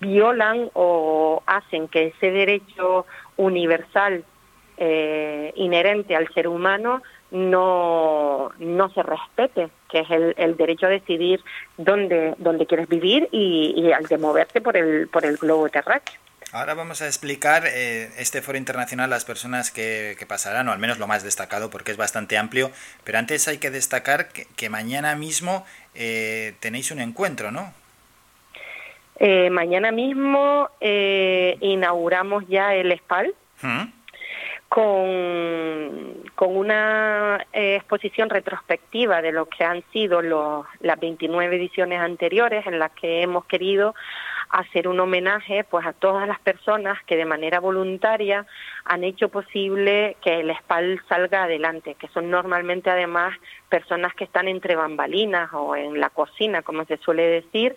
[0.00, 3.06] violan o hacen que ese derecho
[3.38, 4.24] universal
[4.76, 7.02] eh, inherente al ser humano
[7.32, 11.40] no, no se respete, que es el, el derecho a decidir
[11.76, 16.20] dónde, dónde quieres vivir y, y, al de moverte por el, por el globo terráqueo.
[16.52, 20.78] Ahora vamos a explicar eh, este foro internacional las personas que, que, pasarán, o al
[20.78, 22.70] menos lo más destacado, porque es bastante amplio.
[23.04, 25.64] Pero antes hay que destacar que, que mañana mismo
[25.94, 27.72] eh, tenéis un encuentro, ¿no?
[29.24, 33.34] Eh, mañana mismo eh, inauguramos ya el SPAL.
[33.62, 33.84] ¿Mm?
[34.74, 42.00] Con, con una eh, exposición retrospectiva de lo que han sido los, las 29 ediciones
[42.00, 43.94] anteriores en las que hemos querido
[44.48, 48.46] hacer un homenaje pues a todas las personas que de manera voluntaria
[48.86, 53.36] han hecho posible que el SPAL salga adelante, que son normalmente además
[53.68, 57.74] personas que están entre bambalinas o en la cocina, como se suele decir,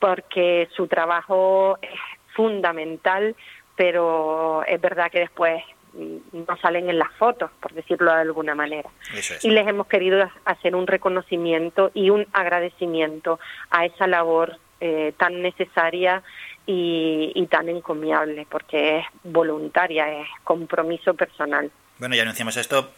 [0.00, 2.00] porque su trabajo es
[2.34, 3.36] fundamental,
[3.76, 5.62] pero es verdad que después
[5.94, 8.88] no salen en las fotos, por decirlo de alguna manera.
[9.14, 9.44] Es.
[9.44, 13.38] Y les hemos querido hacer un reconocimiento y un agradecimiento
[13.70, 16.22] a esa labor eh, tan necesaria
[16.66, 21.70] y, y tan encomiable, porque es voluntaria, es compromiso personal.
[22.00, 22.90] Bueno, ya anunciamos esto,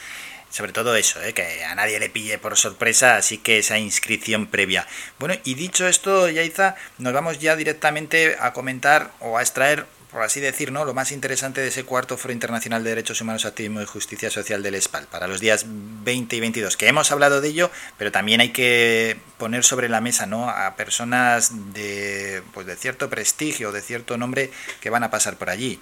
[0.49, 1.34] Sobre todo eso, ¿eh?
[1.34, 4.88] que a nadie le pille por sorpresa, así que esa inscripción previa.
[5.19, 9.85] Bueno, y dicho esto, Yaiza, nos vamos ya directamente a comentar o a extraer
[10.15, 10.85] por así decir, ¿no?
[10.85, 14.63] lo más interesante de ese cuarto Foro Internacional de Derechos Humanos, Activismo y Justicia Social
[14.63, 18.39] del ESPAL para los días 20 y 22, que hemos hablado de ello, pero también
[18.39, 20.49] hay que poner sobre la mesa ¿no?
[20.49, 25.49] a personas de, pues de cierto prestigio, de cierto nombre que van a pasar por
[25.49, 25.81] allí.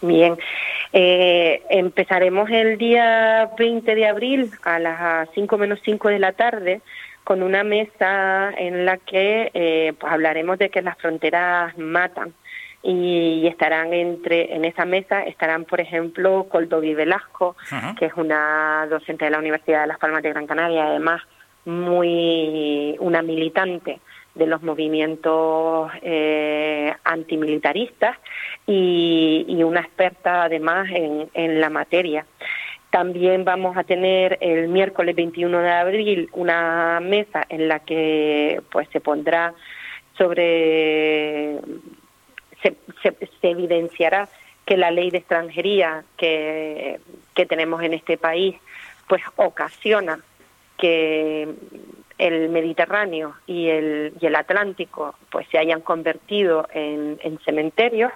[0.00, 0.38] Bien,
[0.94, 6.80] eh, empezaremos el día 20 de abril a las 5 menos 5 de la tarde
[7.24, 12.32] con una mesa en la que eh, pues hablaremos de que las fronteras matan
[12.86, 17.56] y estarán entre en esa mesa estarán por ejemplo Coldovi Velasco
[17.98, 21.22] que es una docente de la Universidad de Las Palmas de Gran Canaria además
[21.64, 24.00] muy una militante
[24.34, 28.18] de los movimientos eh, antimilitaristas
[28.66, 32.26] y, y, una experta además en, en la materia.
[32.90, 38.88] También vamos a tener el miércoles 21 de abril una mesa en la que pues
[38.92, 39.54] se pondrá
[40.16, 41.58] sobre
[43.02, 44.28] se, se, evidenciará
[44.64, 47.00] que la ley de extranjería que,
[47.34, 48.56] que tenemos en este país
[49.08, 50.20] pues ocasiona
[50.78, 51.48] que
[52.18, 58.12] el Mediterráneo y el, y el Atlántico pues se hayan convertido en, en cementerios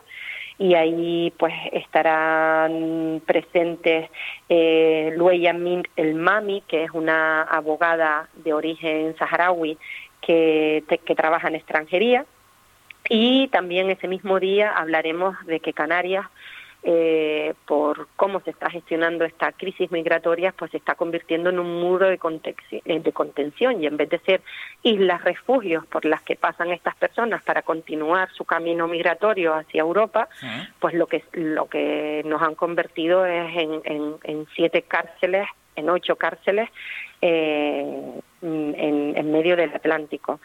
[0.59, 4.11] y ahí pues estarán presentes
[4.49, 9.79] eh, Lueya Min El Mami, que es una abogada de origen saharaui
[10.21, 12.27] que, que trabaja en extranjería,
[13.09, 16.27] y también ese mismo día hablaremos de que Canarias
[16.85, 21.81] eh, por cómo se está gestionando esta crisis migratoria, pues se está convirtiendo en un
[21.81, 22.21] muro de,
[22.71, 24.43] eh, de contención y en vez de ser
[24.85, 30.29] islas refugios por las que pasan estas personas para continuar su camino migratorio hacia Europa,
[30.79, 35.91] pues lo que lo que nos han convertido es en, en, en siete cárceles, en
[35.91, 36.71] ocho cárceles
[37.21, 40.39] eh, en, en medio del Atlántico.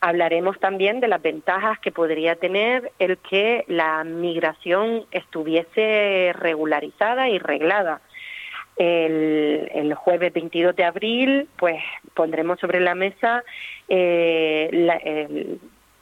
[0.00, 7.38] Hablaremos también de las ventajas que podría tener el que la migración estuviese regularizada y
[7.38, 8.00] reglada.
[8.76, 11.82] El, el, jueves 22 de abril, pues
[12.14, 13.42] pondremos sobre la mesa
[13.88, 15.58] eh, la, el,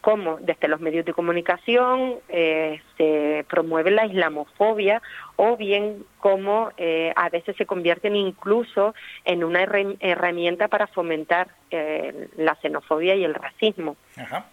[0.07, 5.03] cómo desde los medios de comunicación eh, se promueve la islamofobia
[5.35, 12.29] o bien cómo eh, a veces se convierten incluso en una herramienta para fomentar eh,
[12.37, 13.97] la xenofobia y el racismo.
[14.17, 14.47] Ajá.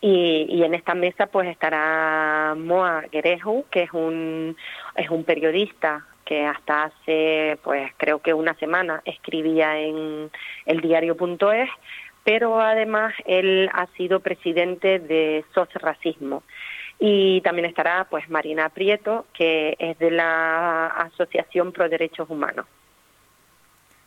[0.00, 4.56] Y, y, en esta mesa pues estará Moa Gereju, que es un,
[4.96, 10.28] es un periodista que hasta hace pues creo que una semana escribía en
[10.64, 11.70] el diario.es
[12.26, 16.42] pero además él ha sido presidente de SOS Racismo.
[16.98, 22.66] Y también estará pues Marina Prieto, que es de la Asociación Pro Derechos Humanos.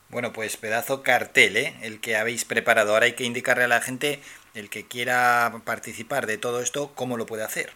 [0.10, 1.74] Bueno, pues pedazo cartel, ¿eh?
[1.82, 2.94] el que habéis preparado.
[2.94, 4.20] Ahora hay que indicarle a la gente,
[4.54, 7.70] el que quiera participar de todo esto, cómo lo puede hacer.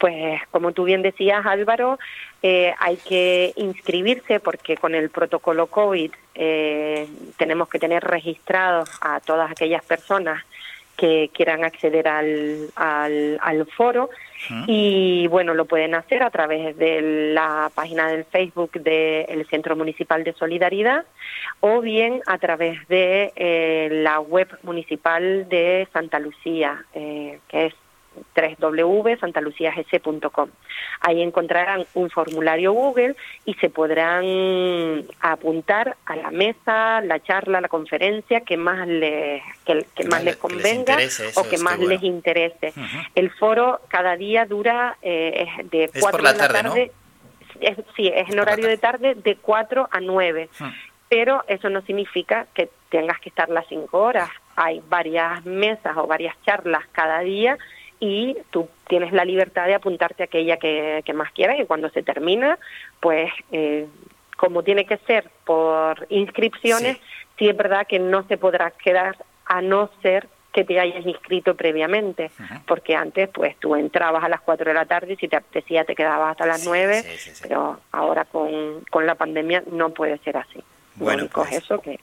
[0.00, 1.98] Pues como tú bien decías Álvaro,
[2.42, 7.06] eh, hay que inscribirse porque con el protocolo COVID eh,
[7.36, 10.42] tenemos que tener registrados a todas aquellas personas
[10.96, 14.08] que quieran acceder al, al, al foro.
[14.66, 20.24] Y bueno, lo pueden hacer a través de la página del Facebook del Centro Municipal
[20.24, 21.04] de Solidaridad
[21.60, 27.74] o bien a través de eh, la web municipal de Santa Lucía, eh, que es
[28.34, 30.48] www.santaluciagc.com.
[31.00, 37.68] Ahí encontrarán un formulario Google y se podrán apuntar a la mesa, la charla, la
[37.68, 41.92] conferencia que más les, que, que más les convenga les o que más bueno.
[41.92, 42.72] les interese.
[42.76, 43.08] Uh -huh.
[43.14, 46.86] El foro cada día dura eh, es de 4 la de la tarde, tarde.
[46.86, 46.92] ¿no?
[47.60, 50.48] Es, sí, es en horario de tarde de 4 a 9.
[50.60, 50.74] Uh -huh.
[51.08, 54.30] Pero eso no significa que tengas que estar las 5 horas.
[54.56, 57.58] Hay varias mesas o varias charlas cada día
[58.00, 61.90] y tú tienes la libertad de apuntarte a aquella que, que más quieras y cuando
[61.90, 62.58] se termina,
[62.98, 63.86] pues eh,
[64.36, 67.02] como tiene que ser por inscripciones, sí.
[67.38, 67.48] sí.
[67.48, 72.30] es verdad que no se podrá quedar a no ser que te hayas inscrito previamente,
[72.66, 75.84] porque antes pues tú entrabas a las 4 de la tarde y si te apetecía
[75.84, 77.04] te quedabas hasta las 9,
[77.42, 80.60] pero ahora con, con la pandemia no puede ser así.
[80.96, 82.00] Bueno, pues, eso que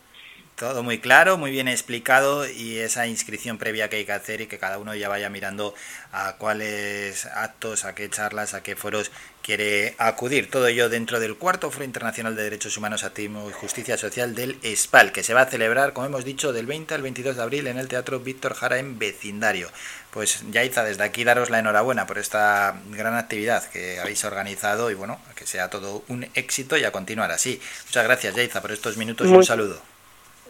[0.57, 4.47] Todo muy claro, muy bien explicado y esa inscripción previa que hay que hacer y
[4.47, 5.75] que cada uno ya vaya mirando
[6.11, 9.11] a cuáles actos, a qué charlas, a qué foros
[9.43, 10.49] quiere acudir.
[10.49, 14.57] Todo ello dentro del cuarto Foro Internacional de Derechos Humanos, Activismo y Justicia Social del
[14.63, 17.67] ESPAL, que se va a celebrar, como hemos dicho, del 20 al 22 de abril
[17.67, 19.69] en el Teatro Víctor Jara en Vecindario.
[20.09, 24.95] Pues Yaiza, desde aquí daros la enhorabuena por esta gran actividad que habéis organizado y
[24.95, 27.61] bueno, que sea todo un éxito y a continuar así.
[27.85, 29.96] Muchas gracias Yaiza por estos minutos y un saludo.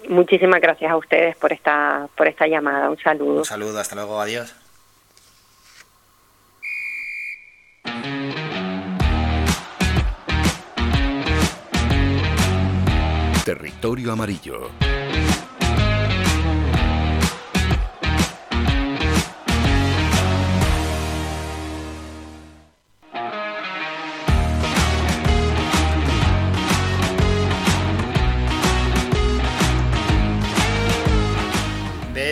[0.10, 2.90] Muchísimas gracias a ustedes por esta por esta llamada.
[2.90, 3.40] Un saludo.
[3.40, 4.56] Un saludo, hasta luego, adiós.
[13.46, 14.72] Territorio Amarillo.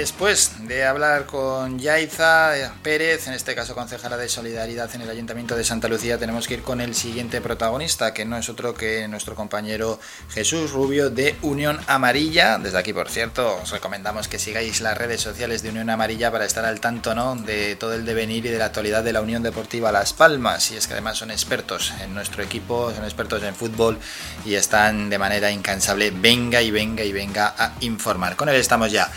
[0.05, 2.53] Después de hablar con Yaiza
[2.83, 6.53] Pérez, en este caso concejala de Solidaridad en el Ayuntamiento de Santa Lucía, tenemos que
[6.53, 9.99] ir con el siguiente protagonista, que no es otro que nuestro compañero
[10.29, 12.59] Jesús Rubio de Unión Amarilla.
[12.59, 16.45] Desde aquí, por cierto, os recomendamos que sigáis las redes sociales de Unión Amarilla para
[16.45, 17.35] estar al tanto ¿no?
[17.35, 20.69] de todo el devenir y de la actualidad de la Unión Deportiva Las Palmas.
[20.69, 23.97] Y es que además son expertos en nuestro equipo, son expertos en fútbol
[24.45, 28.35] y están de manera incansable, venga y venga y venga a informar.
[28.35, 29.09] Con él estamos ya.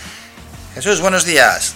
[0.78, 1.74] Jesús, buenos días.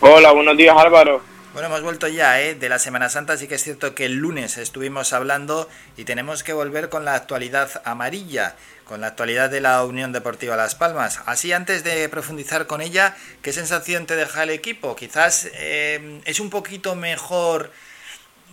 [0.00, 1.22] Hola, buenos días Álvaro.
[1.52, 2.54] Bueno, hemos vuelto ya ¿eh?
[2.54, 5.68] de la Semana Santa, sí que es cierto que el lunes estuvimos hablando
[5.98, 8.56] y tenemos que volver con la actualidad amarilla,
[8.86, 11.20] con la actualidad de la Unión Deportiva Las Palmas.
[11.26, 14.96] Así, antes de profundizar con ella, ¿qué sensación te deja el equipo?
[14.96, 17.70] Quizás eh, es un poquito mejor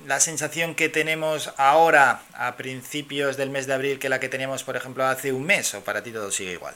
[0.07, 4.65] la sensación que tenemos ahora, a principios del mes de abril, que la que teníamos,
[4.65, 6.76] por ejemplo, hace un mes, o para ti todo sigue igual.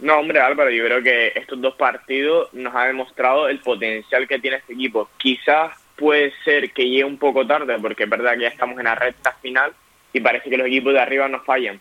[0.00, 4.38] No, hombre Álvaro, yo creo que estos dos partidos nos han demostrado el potencial que
[4.38, 5.10] tiene este equipo.
[5.18, 8.84] Quizás puede ser que llegue un poco tarde, porque es verdad que ya estamos en
[8.84, 9.72] la recta final
[10.12, 11.80] y parece que los equipos de arriba no fallan.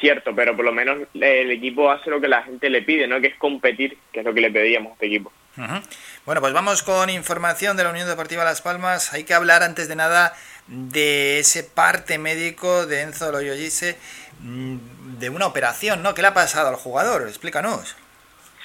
[0.00, 3.20] Cierto, pero por lo menos el equipo hace lo que la gente le pide, ¿no?
[3.20, 5.32] Que es competir, que es lo que le pedíamos a este equipo.
[6.26, 9.14] Bueno, pues vamos con información de la Unión Deportiva Las Palmas.
[9.14, 10.34] Hay que hablar antes de nada
[10.66, 16.14] de ese parte médico de Enzo Loyoyise, mm, de una operación, ¿no?
[16.14, 17.22] ¿Qué le ha pasado al jugador?
[17.22, 17.96] Explícanos.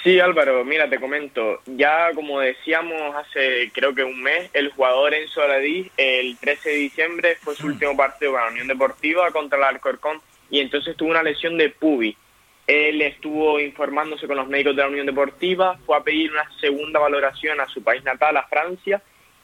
[0.03, 1.61] Sí, Álvaro, mira, te comento.
[1.67, 6.75] Ya como decíamos hace creo que un mes, el jugador Enzo Aladí, el 13 de
[6.75, 10.19] diciembre, fue su último partido con la Unión Deportiva contra el Alcorcón
[10.49, 12.17] y entonces tuvo una lesión de pubi.
[12.65, 16.99] Él estuvo informándose con los médicos de la Unión Deportiva, fue a pedir una segunda
[16.99, 19.01] valoración a su país natal, a Francia,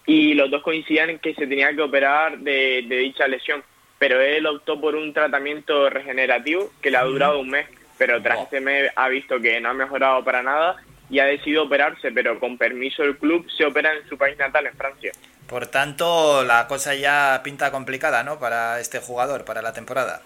[0.07, 3.63] y los dos coincidían en que se tenía que operar de, de dicha lesión.
[3.99, 7.67] Pero él optó por un tratamiento regenerativo que le ha durado un mes,
[7.97, 10.77] pero tras este mes ha visto que no ha mejorado para nada
[11.09, 14.67] y ha decidido operarse, pero con permiso del club se opera en su país natal,
[14.67, 15.11] en Francia.
[15.47, 18.37] Por tanto, la cosa ya pinta complicada, ¿no?
[18.37, 20.21] Para este jugador, para la temporada.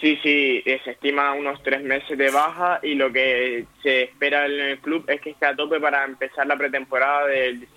[0.00, 4.46] Sí, sí, eh, se estima unos tres meses de baja y lo que se espera
[4.46, 7.68] en el club es que esté a tope para empezar la pretemporada del,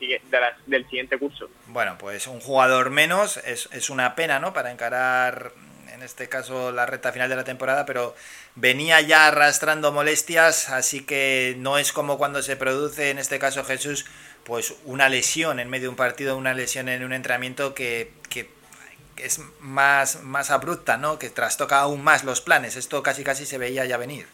[0.65, 1.49] del siguiente curso.
[1.67, 4.53] Bueno, pues un jugador menos es, es una pena, ¿no?
[4.53, 5.51] Para encarar,
[5.93, 8.15] en este caso, la recta final de la temporada, pero
[8.55, 13.65] venía ya arrastrando molestias, así que no es como cuando se produce, en este caso
[13.65, 14.05] Jesús,
[14.45, 18.47] pues una lesión en medio de un partido, una lesión en un entrenamiento que, que
[19.17, 21.19] es más, más abrupta, ¿no?
[21.19, 22.75] Que trastoca aún más los planes.
[22.75, 24.25] Esto casi casi se veía ya venir.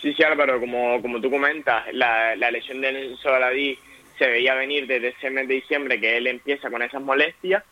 [0.00, 3.78] Sí, sí, Álvaro, como, como tú comentas, la, la lesión de Enzo Aladí
[4.18, 7.62] se veía venir desde ese mes de diciembre que él empieza con esas molestias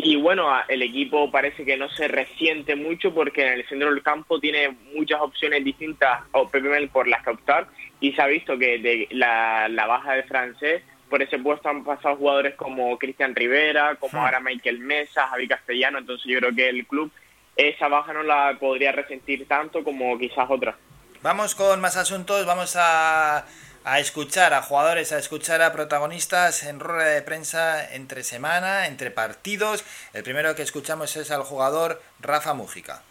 [0.00, 4.04] y bueno, el equipo parece que no se resiente mucho porque en el centro del
[4.04, 7.66] campo tiene muchas opciones distintas o por las que optar
[8.00, 11.84] y se ha visto que de la, la baja de francés por ese puesto han
[11.84, 14.24] pasado jugadores como Cristian Rivera, como Hmm.
[14.24, 17.10] ahora Michael Mesa, Javi Castellano, entonces yo creo que el club
[17.56, 20.76] esa baja no la podría resentir tanto como quizás otras.
[21.22, 23.44] Vamos con más asuntos, vamos a,
[23.84, 29.10] a escuchar a jugadores, a escuchar a protagonistas en rueda de prensa entre semana, entre
[29.10, 29.84] partidos.
[30.12, 33.02] El primero que escuchamos es al jugador Rafa Mújica.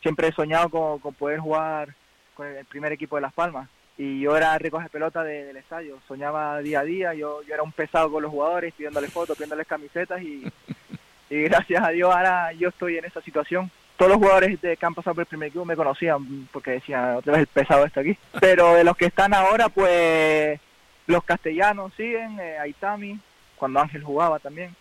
[0.00, 1.94] siempre he soñado con, con poder jugar
[2.34, 3.68] con el primer equipo de Las Palmas.
[4.04, 7.62] Y yo era recoger pelota de- del estadio, soñaba día a día, yo, yo era
[7.62, 10.44] un pesado con los jugadores, pidiéndoles fotos, pidiéndoles camisetas y,
[11.30, 13.70] y gracias a Dios ahora yo estoy en esa situación.
[13.96, 17.14] Todos los jugadores de, que han pasado por el primer equipo me conocían porque decían,
[17.16, 18.18] otra vez el pesado está aquí.
[18.40, 20.58] Pero de los que están ahora, pues
[21.06, 23.20] los castellanos siguen, eh, Aitami,
[23.54, 24.74] cuando Ángel jugaba también.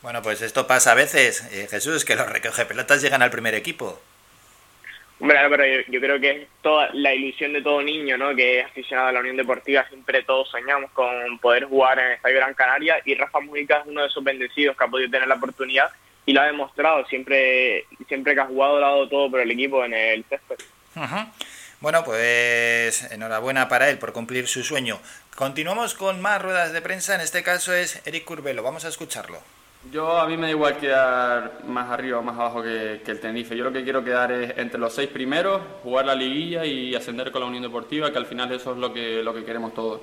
[0.00, 3.54] Bueno, pues esto pasa a veces, eh, Jesús, que los recoge pelotas llegan al primer
[3.54, 4.00] equipo.
[5.20, 8.34] Hombre, Álvaro, yo, creo que es toda la ilusión de todo niño, ¿no?
[8.34, 12.36] Que es aficionado a la Unión Deportiva, siempre todos soñamos con poder jugar en Estadio
[12.36, 15.34] Gran Canaria y Rafa Mujica es uno de esos bendecidos que ha podido tener la
[15.34, 15.90] oportunidad
[16.24, 19.84] y lo ha demostrado, siempre siempre que ha jugado ha dado todo por el equipo
[19.84, 20.56] en el césped.
[21.80, 25.00] Bueno, pues enhorabuena para él por cumplir su sueño.
[25.36, 29.42] Continuamos con más ruedas de prensa, en este caso es Eric Curvelo, vamos a escucharlo.
[29.88, 33.56] Yo a mí me da igual quedar más arriba o más abajo que, el Tenerife.
[33.56, 37.32] Yo lo que quiero quedar es entre los seis primeros, jugar la liguilla y ascender
[37.32, 40.02] con la Unión Deportiva, que al final eso es lo que, lo que queremos todos.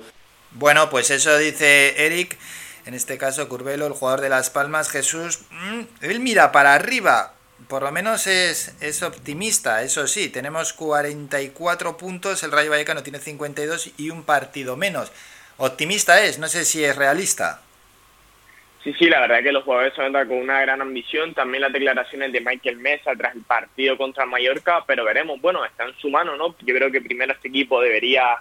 [0.50, 2.36] Bueno, pues eso dice Eric,
[2.86, 7.34] en este caso Curvelo, el jugador de Las Palmas, Jesús, mm, él mira para arriba,
[7.68, 13.20] por lo menos es, es optimista, eso sí, tenemos 44 puntos, el Rayo Vallecano tiene
[13.20, 15.12] 52 y un partido menos.
[15.58, 17.62] Optimista es, no sé si es realista.
[18.84, 21.34] Sí, sí, la verdad que los jugadores se entran con una gran ambición.
[21.34, 25.84] También las declaraciones de Michael Mesa tras el partido contra Mallorca, pero veremos, bueno, está
[25.84, 26.54] en su mano, ¿no?
[26.60, 28.36] Yo creo que primero este equipo debería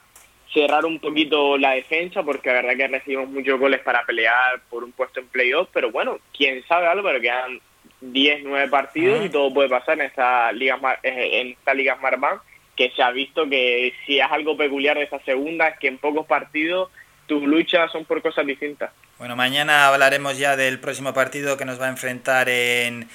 [0.54, 4.84] cerrar un poquito la defensa, porque la verdad que recibimos muchos goles para pelear por
[4.84, 7.60] un puesto en playoff, pero bueno, quién sabe, Álvaro, quedan
[8.02, 12.42] 10, 9 partidos y todo puede pasar en esta Liga, eh, en esta Liga Smartbank,
[12.76, 15.98] que se ha visto que si es algo peculiar de esta segunda, es que en
[15.98, 16.90] pocos partidos
[17.28, 18.92] tus luchas son por cosas distintas.
[19.20, 23.10] Bueno, mañana hablaremos ya del próximo partido que nos va a enfrentar en,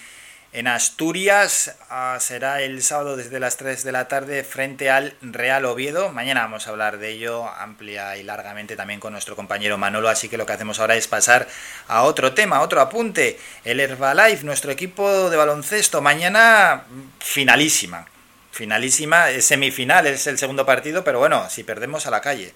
[0.52, 1.76] en Asturias.
[1.88, 6.12] Ah, será el sábado desde las 3 de la tarde frente al Real Oviedo.
[6.12, 10.08] Mañana vamos a hablar de ello amplia y largamente también con nuestro compañero Manolo.
[10.08, 11.48] Así que lo que hacemos ahora es pasar
[11.88, 13.38] a otro tema, otro apunte.
[13.64, 16.02] El Herbalife, nuestro equipo de baloncesto.
[16.02, 16.84] Mañana
[17.18, 18.06] finalísima.
[18.50, 22.52] Finalísima, es semifinal, es el segundo partido, pero bueno, si perdemos a la calle.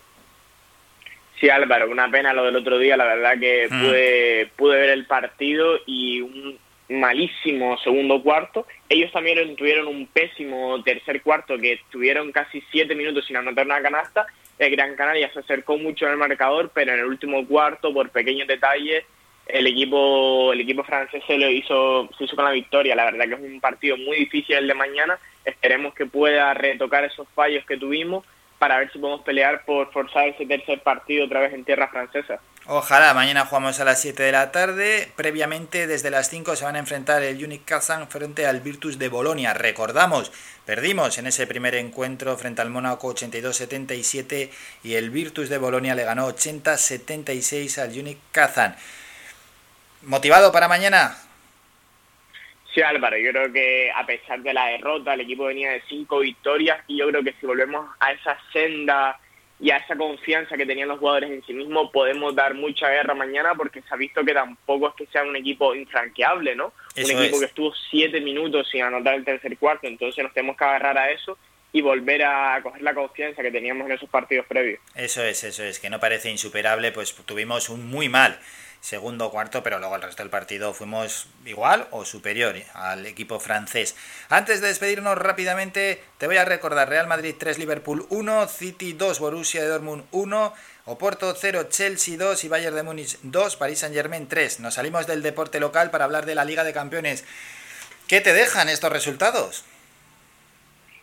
[1.40, 3.80] Sí, Álvaro, una pena lo del otro día, la verdad que Mm.
[3.80, 6.58] pude, pude ver el partido y un
[6.88, 8.66] malísimo segundo cuarto.
[8.88, 13.82] Ellos también tuvieron un pésimo tercer cuarto que tuvieron casi siete minutos sin anotar una
[13.82, 14.26] canasta.
[14.58, 18.08] El Gran Canaria se acercó mucho en el marcador, pero en el último cuarto, por
[18.10, 19.04] pequeños detalles,
[19.46, 22.96] el equipo el equipo francés se lo hizo se hizo con la victoria.
[22.96, 25.18] La verdad que es un partido muy difícil el de mañana.
[25.44, 28.24] Esperemos que pueda retocar esos fallos que tuvimos
[28.58, 32.40] para ver si podemos pelear por forzar ese tercer partido otra vez en tierra francesa.
[32.68, 35.08] Ojalá, mañana jugamos a las 7 de la tarde.
[35.14, 39.08] Previamente, desde las 5 se van a enfrentar el Unic Kazan frente al Virtus de
[39.08, 39.54] Bolonia.
[39.54, 40.32] Recordamos,
[40.64, 44.50] perdimos en ese primer encuentro frente al Mónaco 82-77
[44.82, 48.74] y el Virtus de Bolonia le ganó 80-76 al Unic Kazan.
[50.02, 51.16] ¿Motivado para mañana?
[52.76, 56.18] Sí, Álvaro, yo creo que a pesar de la derrota, el equipo venía de cinco
[56.18, 59.18] victorias y yo creo que si volvemos a esa senda
[59.58, 63.14] y a esa confianza que tenían los jugadores en sí mismos, podemos dar mucha guerra
[63.14, 66.74] mañana porque se ha visto que tampoco es que sea un equipo infranqueable, ¿no?
[66.94, 67.40] Eso un equipo es.
[67.40, 71.10] que estuvo siete minutos sin anotar el tercer cuarto, entonces nos tenemos que agarrar a
[71.10, 71.38] eso
[71.72, 74.80] y volver a coger la confianza que teníamos en esos partidos previos.
[74.94, 78.38] Eso es, eso es, que no parece insuperable, pues tuvimos un muy mal
[78.80, 83.96] segundo cuarto, pero luego el resto del partido fuimos igual o superior al equipo francés.
[84.28, 89.18] Antes de despedirnos rápidamente, te voy a recordar Real Madrid 3, Liverpool 1, City 2,
[89.18, 90.54] Borussia Dortmund 1,
[90.86, 94.60] Oporto 0, Chelsea 2 y Bayern de Múnich 2, París Saint-Germain 3.
[94.60, 97.24] Nos salimos del deporte local para hablar de la Liga de Campeones.
[98.06, 99.64] ¿Qué te dejan estos resultados?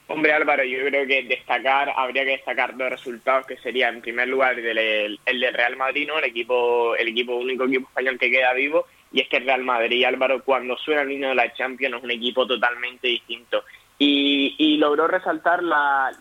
[0.07, 4.27] Hombre Álvaro, yo creo que destacar, habría que destacar dos resultados que sería en primer
[4.27, 6.19] lugar el, el, Real Madrid, ¿no?
[6.19, 9.63] El equipo, el equipo único equipo español que queda vivo, y es que el Real
[9.63, 13.63] Madrid, Álvaro, cuando suena el himno de la Champions es un equipo totalmente distinto.
[13.97, 16.11] Y, y logró resaltar la,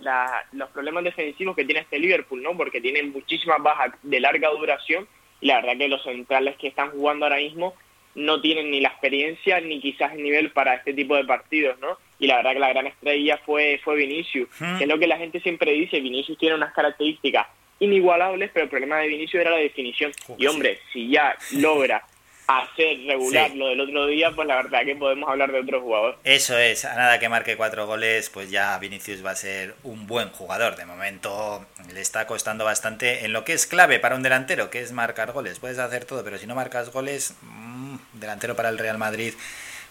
[0.53, 2.57] los problemas defensivos que tiene este Liverpool, ¿no?
[2.57, 5.09] Porque tiene muchísimas bajas de larga duración
[5.41, 7.75] y la verdad que los centrales que están jugando ahora mismo
[8.15, 11.99] no tienen ni la experiencia ni quizás el nivel para este tipo de partidos, ¿no?
[12.23, 15.19] Y la verdad que la gran estrella fue, fue Vinicius, que es lo que la
[15.19, 17.49] gente siempre dice, Vinicius tiene unas características
[17.81, 20.12] inigualables, pero el problema de Vinicius era la definición.
[20.39, 22.05] Y hombre, si ya logra
[22.47, 23.57] hacer regular Sí.
[23.59, 26.19] lo del otro día, pues la verdad que podemos hablar de otro jugador.
[26.23, 30.07] Eso es, a nada que marque cuatro goles, pues ya Vinicius va a ser un
[30.07, 30.77] buen jugador.
[30.77, 34.81] De momento le está costando bastante en lo que es clave para un delantero, que
[34.81, 35.59] es marcar goles.
[35.59, 39.35] Puedes hacer todo, pero si no marcas goles, mmm, delantero para el Real Madrid,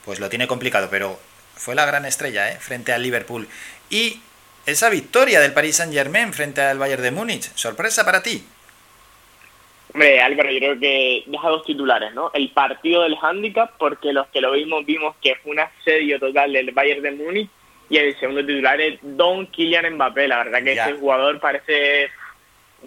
[0.06, 0.88] pues lo tiene complicado.
[0.90, 1.20] Pero
[1.62, 2.58] fue la gran estrella, ¿eh?
[2.60, 3.48] Frente al Liverpool.
[3.92, 4.20] Y
[4.66, 8.44] esa victoria del Paris Saint Germain frente al Bayern de Múnich, sorpresa para ti.
[9.94, 12.32] Hombre, Álvaro, yo creo que deja dos titulares, ¿no?
[12.34, 16.52] El partido del handicap, porque los que lo vimos vimos que fue un asedio total
[16.54, 17.50] del Bayern de Múnich,
[17.90, 20.28] y el segundo titular es Don Kylian Mbappé.
[20.30, 20.86] La verdad que Ya.
[20.90, 22.10] ese jugador parece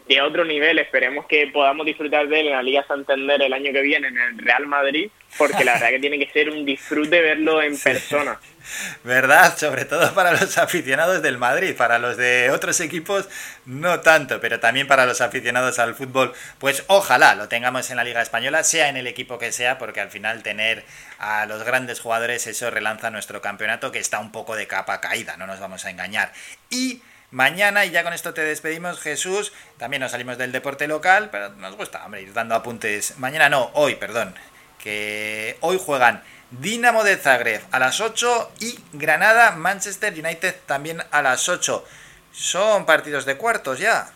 [0.08, 0.78] de otro nivel.
[0.78, 4.18] Esperemos que podamos disfrutar de él en la Liga Santander el año que viene en
[4.18, 8.40] el Real Madrid, porque la verdad que tiene que ser un disfrute verlo en persona.
[9.04, 9.56] ¿Verdad?
[9.56, 13.28] Sobre todo para los aficionados del Madrid, para los de otros equipos
[13.66, 18.04] no tanto, pero también para los aficionados al fútbol, pues ojalá lo tengamos en la
[18.04, 20.84] Liga Española, sea en el equipo que sea, porque al final tener
[21.18, 25.36] a los grandes jugadores eso relanza nuestro campeonato que está un poco de capa caída,
[25.36, 26.32] no nos vamos a engañar.
[26.70, 29.52] Y mañana, y ya con esto te despedimos, Jesús.
[29.76, 33.18] También nos salimos del deporte local, pero nos gusta, hombre, ir dando apuntes.
[33.18, 34.34] Mañana no, hoy, perdón.
[34.78, 36.22] Que hoy juegan
[36.60, 41.84] Dinamo de Zagreb a las 8 y Granada, Manchester United también a las 8.
[42.32, 44.06] Son partidos de cuartos ya.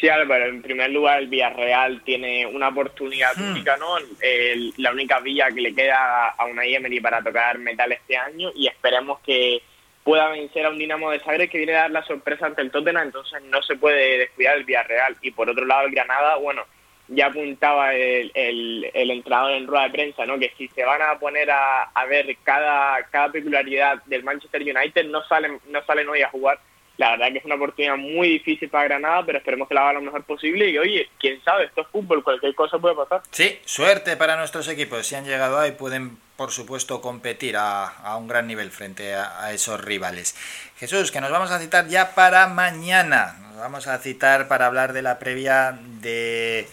[0.00, 3.52] Sí, Álvaro, en primer lugar el Villarreal tiene una oportunidad Hmm.
[3.52, 3.96] única, ¿no?
[4.20, 8.50] El- la única vía que le queda a una Emery para tocar metal este año
[8.54, 9.62] y esperemos que
[10.02, 12.70] pueda vencer a un Dinamo de Zagreb que viene a dar la sorpresa ante el
[12.70, 15.16] Tottenham, entonces no se puede descuidar el Villarreal.
[15.22, 16.64] Y por otro lado el Granada, bueno,
[17.08, 20.38] ya apuntaba el, el, entrenador en rueda de prensa, ¿no?
[20.38, 25.06] Que si se van a poner a, a ver cada, cada peculiaridad del Manchester United,
[25.06, 26.58] no salen, no salen hoy a jugar.
[26.96, 29.94] La verdad que es una oportunidad muy difícil para Granada, pero esperemos que la haga
[29.94, 30.70] lo mejor posible.
[30.70, 33.22] Y oye, quién sabe, esto es fútbol, cualquier cosa puede pasar.
[33.32, 35.04] Sí, suerte para nuestros equipos.
[35.04, 39.52] Si han llegado ahí, pueden, por supuesto, competir a, a un gran nivel frente a
[39.52, 40.36] esos rivales.
[40.76, 43.36] Jesús, que nos vamos a citar ya para mañana.
[43.40, 46.68] Nos vamos a citar para hablar de la previa de.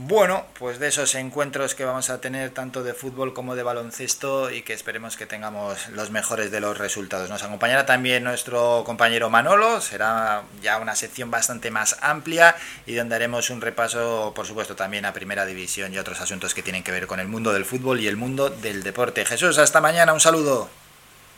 [0.00, 4.48] Bueno, pues de esos encuentros que vamos a tener tanto de fútbol como de baloncesto
[4.48, 7.28] y que esperemos que tengamos los mejores de los resultados.
[7.28, 12.54] Nos acompañará también nuestro compañero Manolo, será ya una sección bastante más amplia
[12.86, 16.62] y donde haremos un repaso, por supuesto, también a Primera División y otros asuntos que
[16.62, 19.24] tienen que ver con el mundo del fútbol y el mundo del deporte.
[19.24, 20.68] Jesús, hasta mañana, un saludo.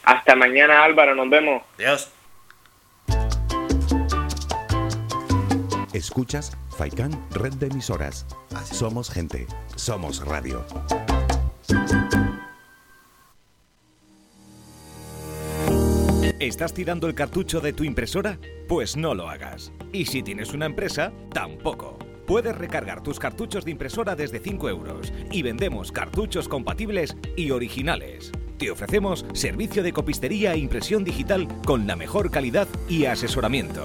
[0.05, 1.62] Hasta mañana, Álvaro, nos vemos.
[1.78, 2.11] Adiós.
[5.95, 8.24] Escuchas Faikan Red de Emisoras.
[8.65, 9.47] Somos gente,
[9.77, 10.65] somos radio.
[16.39, 18.39] ¿Estás tirando el cartucho de tu impresora?
[18.66, 19.73] Pues no lo hagas.
[19.93, 21.98] Y si tienes una empresa, tampoco.
[22.27, 28.32] Puedes recargar tus cartuchos de impresora desde 5 euros y vendemos cartuchos compatibles y originales.
[28.57, 33.82] Te ofrecemos servicio de copistería e impresión digital con la mejor calidad y asesoramiento.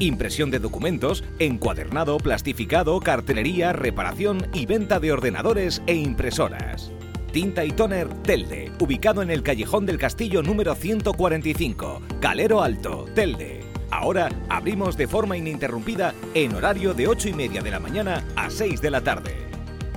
[0.00, 6.90] Impresión de documentos, encuadernado, plastificado, cartelería, reparación y venta de ordenadores e impresoras.
[7.32, 13.60] Tinta y Toner Telde, ubicado en el Callejón del Castillo número 145, Calero Alto, Telde.
[13.90, 18.48] Ahora abrimos de forma ininterrumpida en horario de 8 y media de la mañana a
[18.48, 19.49] 6 de la tarde.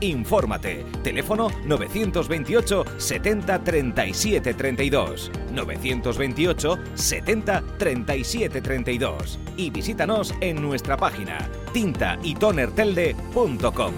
[0.03, 0.85] Infórmate.
[1.01, 5.31] Teléfono 928 70 37 32.
[5.51, 9.39] 928 70 37 32.
[9.57, 13.93] Y visítanos en nuestra página tintaytonertelde.com.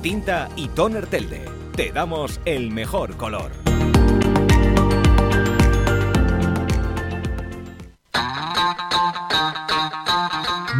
[0.00, 1.44] Tinta y Toner Telde.
[1.76, 3.61] Te damos el mejor color.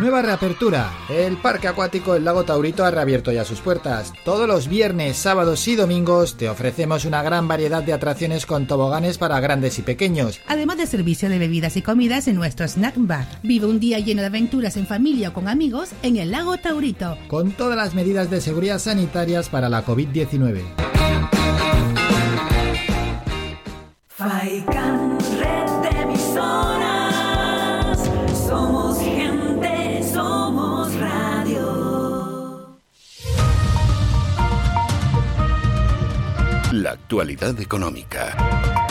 [0.02, 0.90] Nueva reapertura.
[1.08, 4.12] El Parque Acuático El Lago Taurito ha reabierto ya sus puertas.
[4.24, 9.16] Todos los viernes, sábados y domingos te ofrecemos una gran variedad de atracciones con toboganes
[9.16, 10.40] para grandes y pequeños.
[10.48, 13.28] Además de servicio de bebidas y comidas en nuestro snack bar.
[13.44, 17.16] Vive un día lleno de aventuras en familia o con amigos en el lago Taurito.
[17.28, 20.62] Con todas las medidas de seguridad sanitarias para la COVID-19.
[24.08, 26.91] Faikan, red de emisoras.
[36.72, 38.81] La actualidad económica.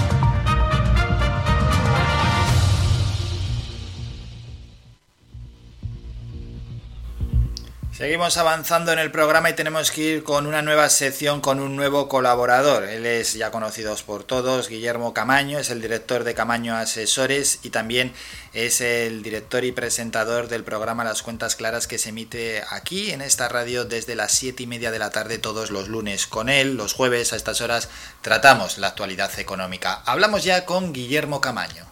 [8.02, 11.76] Seguimos avanzando en el programa y tenemos que ir con una nueva sección con un
[11.76, 12.86] nuevo colaborador.
[12.86, 17.70] Él es ya conocido por todos, Guillermo Camaño, es el director de Camaño Asesores y
[17.70, 18.12] también
[18.54, 23.22] es el director y presentador del programa Las Cuentas Claras que se emite aquí en
[23.22, 26.26] esta radio desde las siete y media de la tarde todos los lunes.
[26.26, 27.88] Con él, los jueves a estas horas,
[28.24, 30.02] tratamos la actualidad económica.
[30.08, 31.91] Hablamos ya con Guillermo Camaño.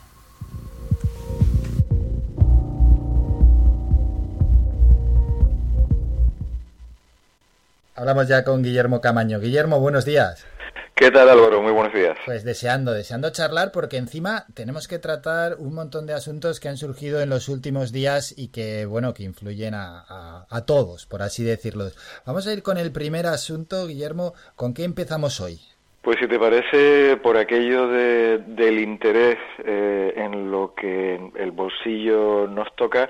[7.99, 9.41] Hablamos ya con Guillermo Camaño.
[9.41, 10.47] Guillermo, buenos días.
[10.95, 11.61] ¿Qué tal Álvaro?
[11.61, 12.17] Muy buenos días.
[12.25, 16.77] Pues deseando, deseando charlar porque encima tenemos que tratar un montón de asuntos que han
[16.77, 21.21] surgido en los últimos días y que, bueno, que influyen a, a, a todos, por
[21.21, 21.89] así decirlo.
[22.25, 24.33] Vamos a ir con el primer asunto, Guillermo.
[24.55, 25.59] ¿Con qué empezamos hoy?
[26.01, 32.47] Pues si te parece, por aquello de, del interés eh, en lo que el bolsillo
[32.47, 33.09] nos toca,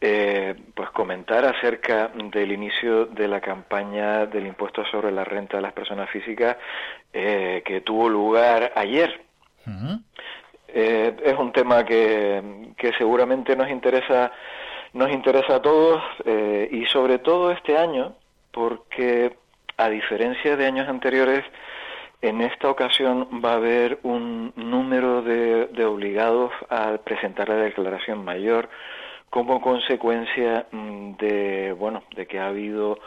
[0.00, 5.62] eh, pues comentar acerca del inicio de la campaña del impuesto sobre la renta de
[5.62, 6.56] las personas físicas
[7.12, 9.20] eh, que tuvo lugar ayer.
[10.68, 14.32] Eh, es un tema que, que seguramente nos interesa
[14.92, 18.14] nos interesa a todos eh, y sobre todo este año
[18.50, 19.36] porque
[19.76, 21.44] a diferencia de años anteriores
[22.22, 28.24] en esta ocasión va a haber un número de, de obligados a presentar la declaración
[28.24, 28.70] mayor
[29.36, 32.98] como consecuencia mm, de bueno de que ha habido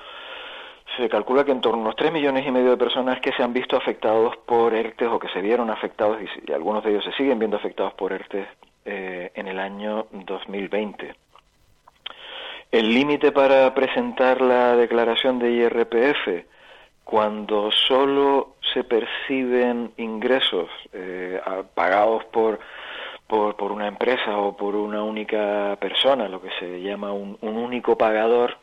[0.95, 3.41] se calcula que en torno a unos 3 millones y medio de personas que se
[3.41, 7.13] han visto afectados por ERTES o que se vieron afectados y, algunos de ellos se
[7.13, 8.47] siguen viendo afectados por ERTES
[8.85, 11.15] eh, en el año 2020.
[12.71, 16.45] El límite para presentar la declaración de IRPF
[17.05, 21.41] cuando solo se perciben ingresos eh,
[21.73, 22.59] pagados por,
[23.29, 27.55] por, por una empresa o por una única persona, lo que se llama un, un
[27.57, 28.57] único pagador,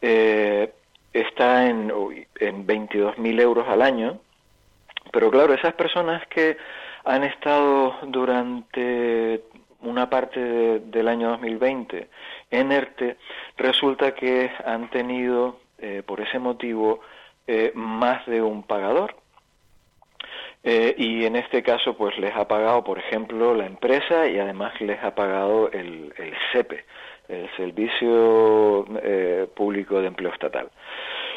[0.00, 0.72] eh,
[1.12, 1.92] está en,
[2.40, 4.18] en 22.000 euros al año.
[5.12, 6.56] Pero claro, esas personas que
[7.04, 9.42] han estado durante
[9.82, 12.08] una parte de- del año 2020
[12.50, 13.16] en ERTE,
[13.56, 17.00] resulta que han tenido, eh, por ese motivo,
[17.46, 19.16] eh, más de un pagador.
[20.62, 24.78] Eh, y en este caso, pues les ha pagado, por ejemplo, la empresa y además
[24.80, 26.84] les ha pagado el, el SEPE,
[27.28, 30.68] el Servicio eh, Público de Empleo Estatal.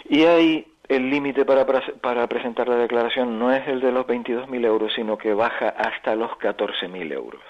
[0.10, 4.66] Y ahí el límite para, para presentar la declaración no es el de los 22.000
[4.66, 7.42] euros, sino que baja hasta los 14.000 euros.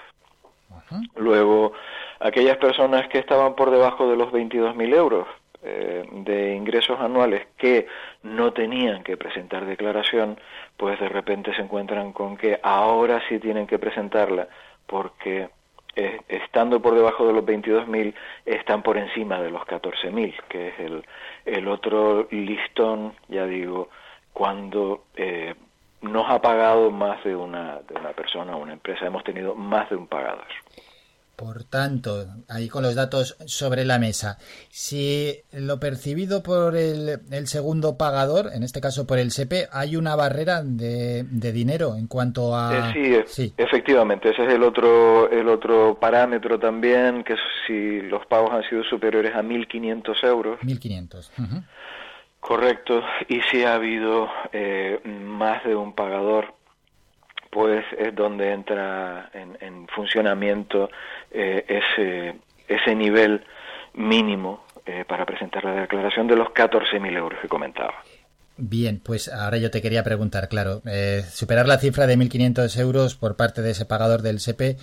[1.16, 1.72] Luego,
[2.20, 5.26] aquellas personas que estaban por debajo de los 22.000 euros
[5.62, 7.86] eh, de ingresos anuales que
[8.22, 10.38] no tenían que presentar declaración,
[10.76, 14.48] pues de repente se encuentran con que ahora sí tienen que presentarla
[14.86, 15.48] porque
[15.96, 18.14] eh, estando por debajo de los 22.000
[18.44, 21.04] están por encima de los 14.000, que es el,
[21.44, 23.90] el otro listón, ya digo,
[24.32, 25.54] cuando eh,
[26.02, 29.88] nos ha pagado más de una, de una persona o una empresa, hemos tenido más
[29.88, 30.46] de un pagador.
[31.36, 34.38] Por tanto, ahí con los datos sobre la mesa,
[34.70, 39.96] si lo percibido por el, el segundo pagador, en este caso por el SEPE, hay
[39.96, 42.92] una barrera de, de dinero en cuanto a...
[42.94, 47.34] Eh, sí, e- efectivamente, ese es el otro, el otro parámetro también, que
[47.66, 51.30] si los pagos han sido superiores a 1.500 euros, 1.500.
[51.38, 51.62] Ujú.
[52.40, 56.54] correcto, y si ha habido eh, más de un pagador,
[57.54, 60.90] pues es donde entra en, en funcionamiento
[61.30, 62.34] eh, ese,
[62.66, 63.44] ese nivel
[63.94, 67.94] mínimo eh, para presentar la declaración de los 14.000 euros que comentaba.
[68.56, 73.14] Bien, pues ahora yo te quería preguntar, claro, eh, superar la cifra de 1.500 euros
[73.14, 74.76] por parte de ese pagador del SEPE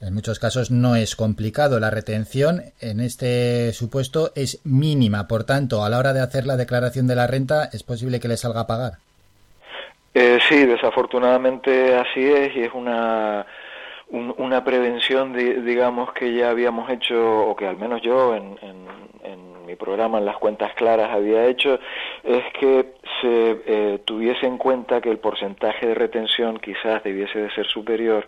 [0.00, 1.80] en muchos casos no es complicado.
[1.80, 6.56] La retención en este supuesto es mínima, por tanto, a la hora de hacer la
[6.56, 8.98] declaración de la renta es posible que le salga a pagar.
[10.20, 13.46] Eh, sí, desafortunadamente así es y es una,
[14.08, 18.58] un- una prevención, di- digamos, que ya habíamos hecho, o que al menos yo en,
[18.62, 18.88] en-
[19.22, 21.78] en mi programa, en las cuentas claras, había hecho,
[22.24, 27.50] es que se eh, tuviese en cuenta que el porcentaje de retención quizás debiese de
[27.50, 28.26] ser superior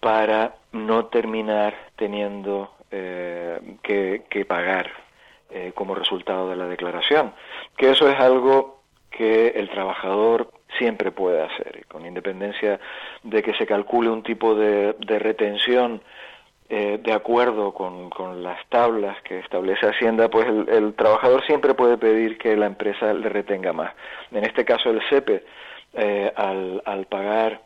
[0.00, 4.90] para no terminar teniendo eh, que, que pagar
[5.50, 7.32] eh, como resultado de la declaración.
[7.78, 8.80] Que eso es algo
[9.10, 12.80] que el trabajador siempre puede hacer, y con independencia
[13.22, 16.00] de que se calcule un tipo de, retención
[16.68, 21.98] eh, de acuerdo con, las tablas que establece Hacienda, pues el, el trabajador siempre puede
[21.98, 23.92] pedir que la empresa le retenga más.
[24.32, 25.44] En este caso el SEPE,
[25.94, 27.60] eh, al, al pagar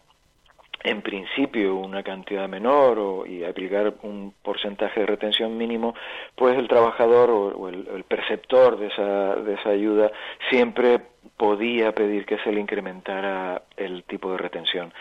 [0.84, 5.94] en principio una cantidad menor o, y aplicar un porcentaje de retención mínimo,
[6.36, 10.12] pues el trabajador o, o el, el perceptor de esa, de esa ayuda
[10.50, 11.00] siempre
[11.38, 14.92] podía pedir que se le incrementara el tipo de retención.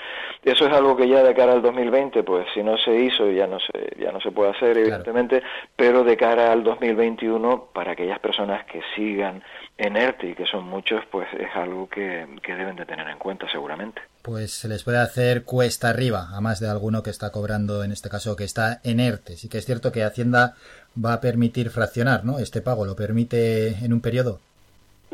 [0.44, 3.48] Eso es algo que ya de cara al 2020, pues si no se hizo ya
[3.48, 5.42] no se, ya no se puede hacer, evidentemente,
[5.76, 9.44] pero de cara al 2021, para aquellas personas que sigan
[9.78, 13.18] en ERTE y que son muchos, pues es algo que, que deben de tener en
[13.18, 14.02] cuenta seguramente.
[14.22, 17.92] Pues se les puede hacer cuesta arriba a más de alguno que está cobrando, en
[17.92, 19.38] este caso que está en ERTE.
[19.38, 20.54] Sí que es cierto que Hacienda
[21.04, 22.38] va a permitir fraccionar, ¿no?
[22.38, 24.40] Este pago lo permite en un periodo.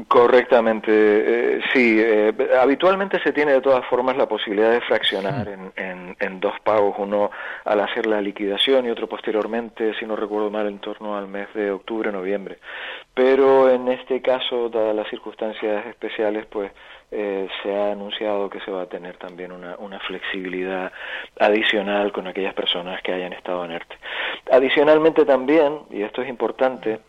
[0.08, 1.98] Correctamente, eh, sí.
[2.02, 6.54] eh, habitualmente se tiene de todas formas la posibilidad de fraccionar en, en- en dos
[6.64, 7.30] pagos, uno
[7.66, 11.48] al hacer la liquidación y otro posteriormente, si no recuerdo mal, en torno al mes
[11.54, 12.58] de octubre-noviembre.
[13.14, 16.72] pero en este caso, dadas las circunstancias especiales, pues
[17.12, 20.92] eh, se ha anunciado que se va a tener también una, una flexibilidad
[21.40, 23.96] adicional con aquellas personas que hayan estado en ERTE.
[24.52, 27.00] Adicionalmente también, y esto es importante,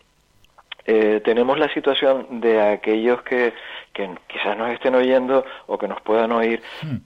[0.87, 3.53] eh, tenemos la situación de aquellos que,
[3.91, 6.61] que, quizás nos estén oyendo o que nos puedan oír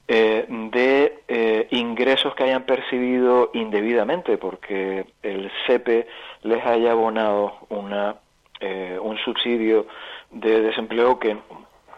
[0.07, 6.07] eh, de eh, ingresos que hayan percibido indebidamente porque el CEPE
[6.43, 8.15] les haya abonado una,
[8.59, 9.87] eh, un subsidio
[10.31, 11.37] de desempleo que,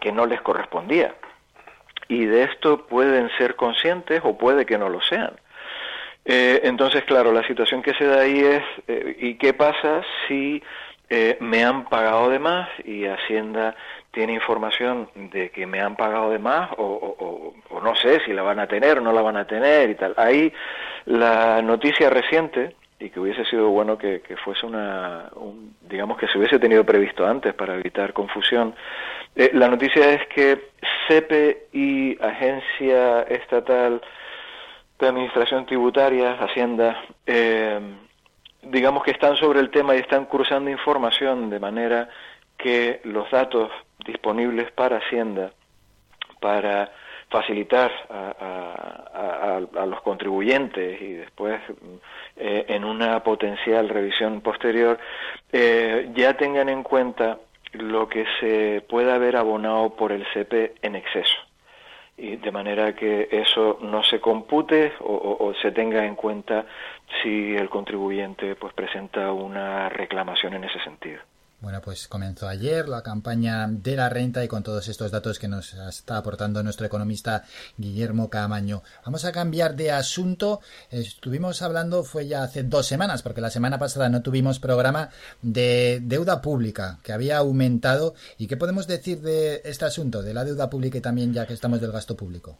[0.00, 1.16] que no les correspondía.
[2.06, 5.32] Y de esto pueden ser conscientes o puede que no lo sean.
[6.24, 8.62] Entonces, claro, la situación que se da ahí es,
[9.18, 10.62] ¿y qué pasa si
[11.14, 13.74] eh, me han pagado de más y Hacienda
[14.12, 18.40] tiene información de que me han pagado de más o, o- no sé si la
[18.42, 20.14] van a tener o no la van a tener y tal?
[20.16, 20.50] Ahí
[21.04, 26.28] la noticia reciente, y que hubiese sido bueno que, que fuese una, un- digamos que
[26.28, 28.74] se hubiese tenido previsto antes para evitar confusión,
[29.36, 30.70] eh, la noticia es que
[31.08, 34.00] CEPE y Agencia Estatal
[34.98, 37.80] de Administración Tributaria, Hacienda, eh,
[38.62, 42.08] digamos que están sobre el tema y están cruzando información de manera
[42.56, 43.70] que los datos
[44.06, 45.52] disponibles para Hacienda
[46.40, 46.92] para
[47.28, 51.94] facilitar a los contribuyentes y después mm,
[52.36, 54.98] eh, en una potencial revisión posterior
[55.50, 57.38] eh, ya tengan en cuenta
[57.72, 61.38] lo que se pueda haber abonado por el CP en exceso
[62.22, 66.64] y de manera que eso no se compute o, se tenga en cuenta
[67.20, 71.20] si el contribuyente pues presenta una reclamación en ese sentido.
[71.62, 75.46] Bueno, pues comenzó ayer la campaña de la renta y con todos estos datos que
[75.46, 77.44] nos está aportando nuestro economista
[77.76, 78.82] Guillermo Camaño.
[79.06, 80.58] Vamos a cambiar de asunto.
[80.90, 85.10] Estuvimos hablando, fue ya hace dos semanas, porque la semana pasada no tuvimos programa
[85.40, 88.14] de deuda pública, que había aumentado.
[88.38, 91.54] ¿Y qué podemos decir de este asunto, de la deuda pública y también ya que
[91.54, 92.56] estamos del gasto público?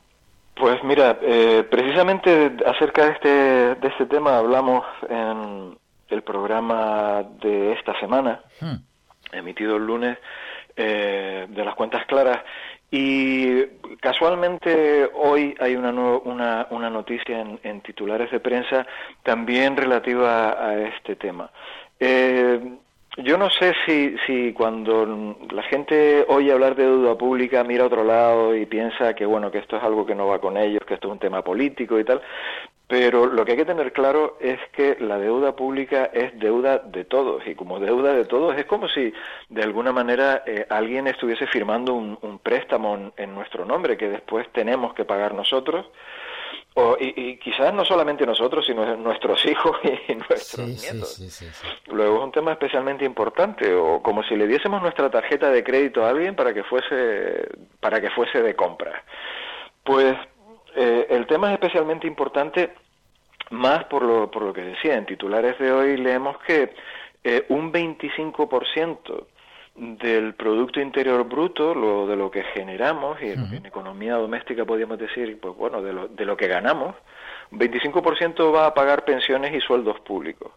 [0.54, 5.76] Pues mira, eh, precisamente acerca de este, de este tema hablamos en
[6.12, 8.42] el programa de esta semana,
[9.32, 10.18] emitido el lunes,
[10.76, 12.38] eh, de las cuentas claras.
[12.90, 13.64] Y
[14.00, 18.86] casualmente hoy hay una, una, una noticia en, en titulares de prensa
[19.22, 21.50] también relativa a este tema.
[21.98, 22.60] Eh,
[23.18, 27.88] yo no sé si, si cuando la gente oye hablar de deuda pública mira a
[27.88, 30.80] otro lado y piensa que bueno que esto es algo que no va con ellos,
[30.86, 32.22] que esto es un tema político y tal,
[32.92, 37.06] pero lo que hay que tener claro es que la deuda pública es deuda de
[37.06, 39.14] todos y como deuda de todos es como si
[39.48, 44.10] de alguna manera eh, alguien estuviese firmando un, un préstamo en, en nuestro nombre que
[44.10, 45.86] después tenemos que pagar nosotros.
[46.74, 49.74] O, y, y quizás no solamente nosotros, sino nuestros hijos
[50.08, 51.18] y nuestros nietos.
[51.86, 56.04] Luego es un tema especialmente importante, o como si le diésemos nuestra tarjeta de crédito
[56.04, 57.48] a alguien para que fuese,
[57.80, 59.02] para que fuese de compra.
[59.82, 60.14] Pues
[60.74, 62.72] eh, el tema es especialmente importante
[63.52, 64.94] más por lo, por lo que decía.
[64.94, 66.74] En titulares de hoy leemos que
[67.22, 69.26] eh, un 25%
[69.74, 74.98] del Producto Interior Bruto, lo, de lo que generamos, y en, en economía doméstica podríamos
[74.98, 76.94] decir, pues bueno, de lo, de lo que ganamos,
[77.50, 80.52] un 25% va a pagar pensiones y sueldos públicos.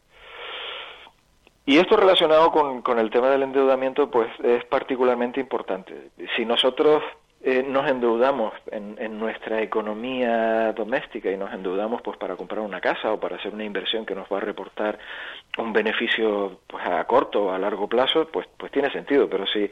[1.66, 6.10] Y esto relacionado con, con el tema del endeudamiento, pues es particularmente importante.
[6.36, 7.02] Si nosotros
[7.48, 12.82] eh, nos endeudamos en, en nuestra economía doméstica y nos endeudamos pues para comprar una
[12.82, 14.98] casa o para hacer una inversión que nos va a reportar
[15.60, 19.30] un beneficio pues a corto o a largo plazo, pues pues tiene sentido.
[19.30, 19.70] Pero si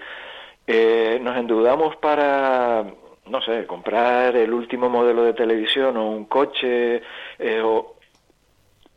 [0.68, 2.86] eh, nos endeudamos para
[3.26, 7.02] no sé, comprar el último modelo de televisión o un coche
[7.40, 7.96] eh, o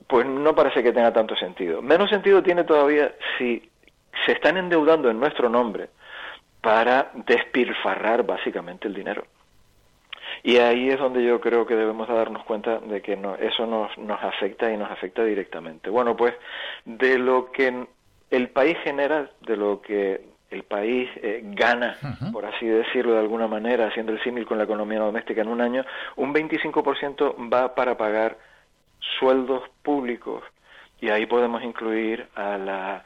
[0.06, 1.80] pues no parece que tenga tanto sentido.
[1.80, 3.70] Menos sentido tiene todavía si
[4.26, 5.88] se están endeudando en nuestro nombre
[6.66, 9.24] para despilfarrar básicamente el dinero.
[10.42, 13.96] Y ahí es donde yo creo que debemos darnos cuenta de que no, eso nos,
[13.96, 15.90] nos afecta y nos afecta directamente.
[15.90, 16.34] Bueno, pues
[16.84, 17.86] de lo que
[18.32, 21.98] el país genera, de lo que el país eh, gana,
[22.32, 25.60] por así decirlo de alguna manera, haciendo el símil con la economía doméstica en un
[25.60, 25.84] año,
[26.16, 28.38] un 25% va para pagar
[29.20, 30.42] sueldos públicos
[31.00, 33.04] y ahí podemos incluir a la,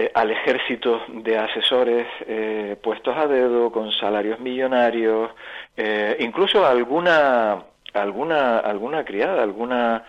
[0.00, 5.30] eh, al ejército de asesores eh, puestos a dedo con salarios millonarios,
[5.76, 10.04] eh, incluso alguna alguna alguna criada, alguna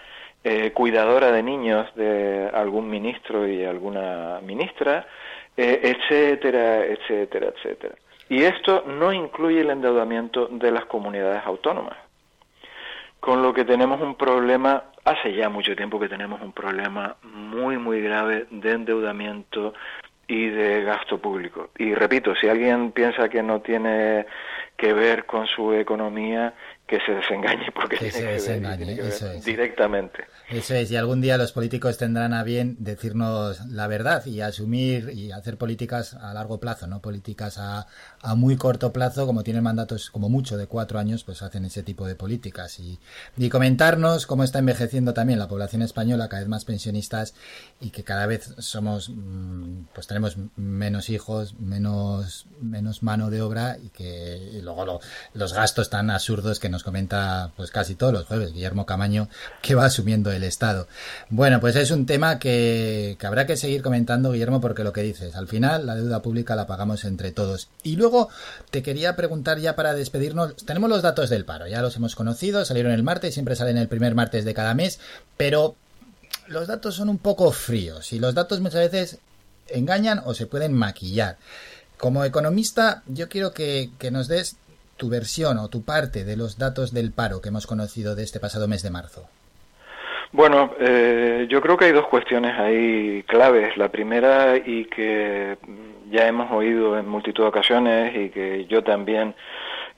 [0.46, 5.06] eh, cuidadora de niños de algún ministro y alguna ministra,
[5.58, 7.96] etcétera, etcétera, etcétera.
[8.30, 11.98] Y esto no incluye el endeudamiento de las comunidades autónomas
[13.22, 17.78] con lo que tenemos un problema, hace ya mucho tiempo que tenemos un problema muy,
[17.78, 19.74] muy grave de endeudamiento
[20.28, 21.70] y de gasto público.
[21.78, 24.26] Y repito, si alguien piensa que no tiene
[24.78, 26.54] que ver con su economía,
[26.88, 29.46] que se desengañe porque Que tiene se que ver, desengañe, tiene que ver eso es.
[29.46, 30.26] directamente.
[30.50, 35.10] Eso es, y algún día los políticos tendrán a bien decirnos la verdad y asumir
[35.14, 37.86] y hacer políticas a largo plazo, no políticas a,
[38.24, 41.82] a muy corto plazo, como tienen mandatos como mucho de cuatro años, pues hacen ese
[41.84, 42.80] tipo de políticas.
[42.80, 43.00] Y,
[43.50, 47.34] comentarnos cómo está envejeciendo también la población española, cada vez más pensionistas
[47.80, 53.78] y que cada vez somos, mm, pues tenemos menos hijos, menos, menos mano de obra
[53.84, 55.00] y que luego lo-
[55.34, 59.28] los gastos tan absurdos que nos comenta pues casi todos los jueves Guillermo Camaño
[59.62, 60.88] que va asumiendo el Estado.
[61.30, 65.02] Bueno, pues es un tema que, que habrá que seguir comentando, Guillermo, porque lo que
[65.02, 67.70] dices, al final la deuda pública la pagamos entre todos.
[67.84, 68.11] Y luego
[68.70, 72.66] te quería preguntar ya para despedirnos, tenemos los datos del paro, ya los hemos conocido,
[72.66, 75.00] salieron el martes, siempre salen el primer martes de cada mes,
[75.38, 75.76] pero
[76.48, 79.20] los datos son un poco fríos y los datos muchas veces
[79.68, 81.38] engañan o se pueden maquillar.
[81.98, 84.56] Como economista, yo quiero que, que nos des
[84.98, 88.40] tu versión o tu parte de los datos del paro que hemos conocido de este
[88.40, 89.28] pasado mes de marzo.
[90.34, 93.76] Bueno, eh, yo creo que hay dos cuestiones ahí claves.
[93.76, 95.58] La primera, y que
[96.10, 99.36] ya hemos oído en multitud de ocasiones y que yo también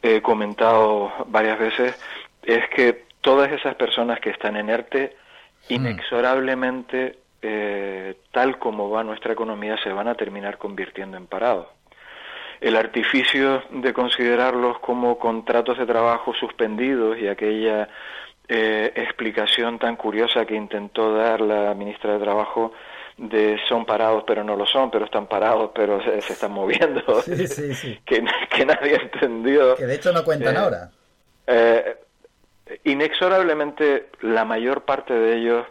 [0.02, 2.02] he comentado varias veces,
[2.44, 5.16] es que todas esas personas que están en ERTE,
[5.70, 11.68] inexorablemente, eh, tal como va nuestra economía, se van a terminar convirtiendo en parados.
[12.60, 17.90] El artificio de considerarlos como contratos de trabajo suspendidos y aquella
[18.48, 22.74] eh, explicación tan curiosa que intentó dar la ministra de Trabajo
[23.18, 27.22] de son parados pero no lo son, pero están parados pero se, se están moviendo,
[27.22, 28.00] Sí, sí, sí.
[28.06, 29.76] que, que nadie entendió.
[29.76, 30.90] Que de hecho no cuentan Eh, ahora.
[31.48, 31.98] Eh,
[32.86, 35.66] inexorablemente la mayor parte de ellos,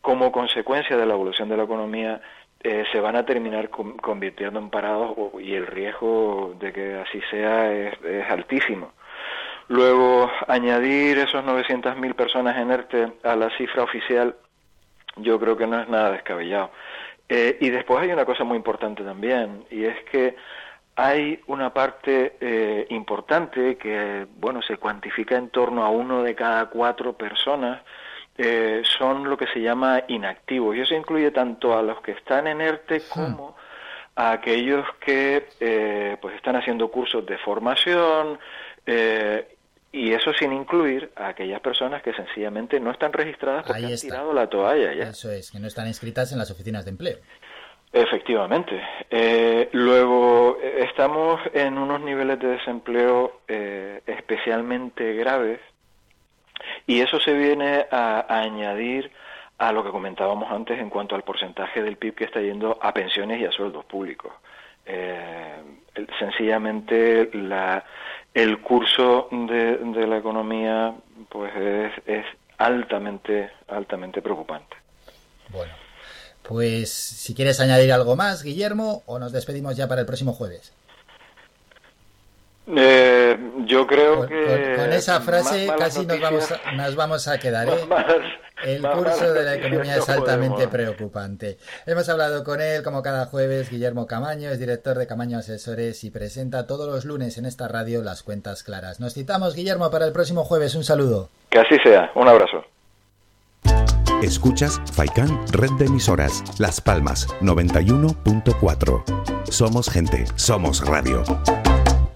[0.00, 2.20] como consecuencia de la evolución de la economía,
[2.62, 7.20] eh, se van a terminar con- convirtiendo en parados y el riesgo de que así
[7.30, 8.92] sea es, es altísimo.
[9.68, 14.36] Luego, añadir esos 900.000 personas en ERTE a la cifra oficial,
[15.16, 16.70] yo creo que no es nada descabellado.
[17.28, 20.36] Eh, y después hay una cosa muy importante también, y es que
[20.94, 26.66] hay una parte eh, importante que, bueno, se cuantifica en torno a uno de cada
[26.66, 27.82] cuatro personas,
[28.38, 30.76] eh, son lo que se llama inactivos.
[30.76, 33.56] Y eso incluye tanto a los que están en ERTE como
[34.14, 38.38] a aquellos que eh, pues están haciendo cursos de formación
[38.86, 39.55] eh,
[39.96, 44.34] y eso sin incluir a aquellas personas que sencillamente no están registradas porque han tirado
[44.34, 45.04] la toalla ya.
[45.04, 47.16] Eso es, que no están inscritas en las oficinas de empleo.
[47.92, 48.78] Efectivamente.
[49.08, 55.60] Eh, luego, eh, estamos en unos niveles de desempleo eh, especialmente graves
[56.86, 59.10] y eso se viene a, a añadir
[59.56, 62.92] a lo que comentábamos antes en cuanto al porcentaje del PIB que está yendo a
[62.92, 64.32] pensiones y a sueldos públicos.
[64.88, 65.62] Eh,
[66.20, 67.84] sencillamente la,
[68.36, 70.94] el curso de, de la economía
[71.30, 72.24] pues es, es
[72.58, 74.76] altamente altamente preocupante.
[76.42, 80.74] Pues si quieres añadir algo más, Guillermo, o nos despedimos ya para el próximo jueves.
[82.68, 87.28] Eh, yo creo Con, que con- con esa frase casi nos vamos, a, nos vamos
[87.28, 87.68] a quedar.
[87.68, 87.84] ¿eh?
[87.88, 88.04] más-
[88.64, 90.72] El más curso de la economía no es altamente podemos.
[90.72, 91.58] preocupante.
[91.84, 96.10] Hemos hablado con él, como cada jueves, Guillermo Camaño, es director de Camaño Asesores y
[96.10, 98.98] presenta todos los lunes en esta radio las cuentas claras.
[98.98, 100.74] Nos citamos, Guillermo, para el próximo jueves.
[100.74, 101.28] Un saludo.
[101.50, 102.10] Que así sea.
[102.14, 102.64] Un abrazo.
[104.22, 109.04] Escuchas Faikan Red de Emisoras, Las Palmas 91.4.
[109.50, 111.22] Somos gente, somos radio.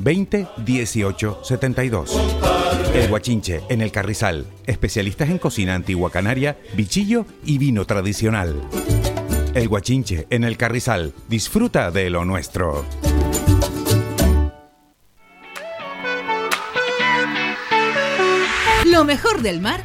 [0.00, 2.18] 20 18 72.
[2.94, 4.46] El Guachinche en el Carrizal.
[4.66, 8.62] Especialistas en cocina antigua canaria, bichillo y vino tradicional.
[9.54, 11.12] El Guachinche en el Carrizal.
[11.28, 12.84] Disfruta de lo nuestro.
[18.86, 19.84] Lo mejor del mar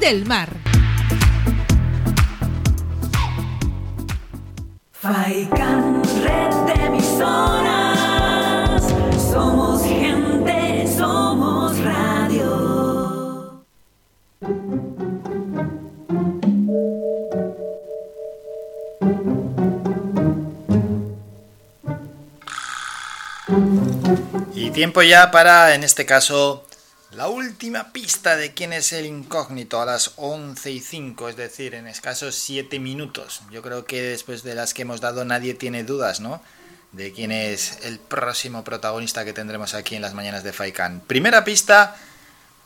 [0.00, 0.48] del mar.
[4.92, 8.82] Faikan, red de emisoras.
[9.32, 13.62] Somos gente, somos radio.
[24.54, 26.64] Y tiempo ya para, en este caso,
[27.16, 31.74] la última pista de quién es el incógnito a las 11 y 5, es decir,
[31.74, 33.42] en escasos 7 minutos.
[33.50, 36.42] Yo creo que después de las que hemos dado nadie tiene dudas, ¿no?
[36.92, 41.00] De quién es el próximo protagonista que tendremos aquí en las mañanas de Faikan.
[41.00, 41.96] Primera pista,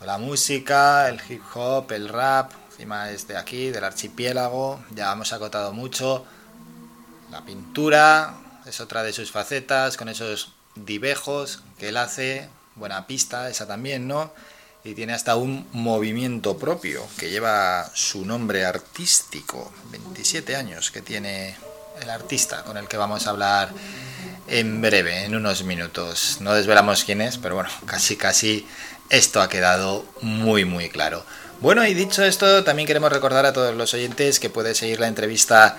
[0.04, 5.32] la música, el hip hop, el rap, encima es de aquí, del archipiélago, ya hemos
[5.32, 6.24] acotado mucho.
[7.30, 12.48] La pintura es otra de sus facetas, con esos divejos que él hace,
[12.78, 14.32] buena pista, esa también, ¿no?
[14.84, 19.72] Y tiene hasta un movimiento propio que lleva su nombre artístico.
[19.90, 21.56] 27 años que tiene
[22.00, 23.70] el artista con el que vamos a hablar
[24.46, 26.38] en breve, en unos minutos.
[26.40, 28.66] No desvelamos quién es, pero bueno, casi casi
[29.10, 31.24] esto ha quedado muy muy claro.
[31.60, 35.08] Bueno, y dicho esto, también queremos recordar a todos los oyentes que puede seguir la
[35.08, 35.76] entrevista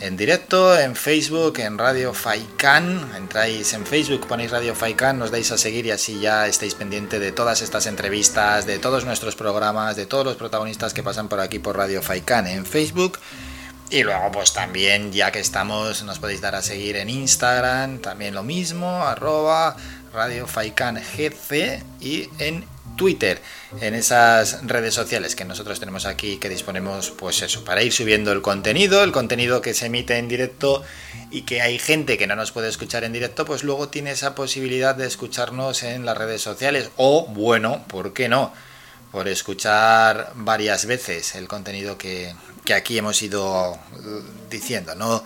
[0.00, 3.12] en directo en Facebook, en Radio Faikan.
[3.14, 7.18] Entráis en Facebook, ponéis Radio Faikan, nos dais a seguir y así ya estáis pendiente
[7.18, 11.40] de todas estas entrevistas, de todos nuestros programas, de todos los protagonistas que pasan por
[11.40, 13.18] aquí por Radio Faikan en Facebook.
[13.90, 18.34] Y luego pues también, ya que estamos, nos podéis dar a seguir en Instagram, también
[18.34, 19.76] lo mismo, arroba
[20.14, 22.64] Radio Faikan GC y en
[22.98, 23.40] Twitter,
[23.80, 28.30] en esas redes sociales que nosotros tenemos aquí que disponemos, pues eso, para ir subiendo
[28.32, 30.82] el contenido, el contenido que se emite en directo
[31.30, 34.34] y que hay gente que no nos puede escuchar en directo, pues luego tiene esa
[34.34, 38.52] posibilidad de escucharnos en las redes sociales o, bueno, ¿por qué no?
[39.12, 42.34] Por escuchar varias veces el contenido que,
[42.66, 43.78] que aquí hemos ido
[44.50, 45.24] diciendo, ¿no?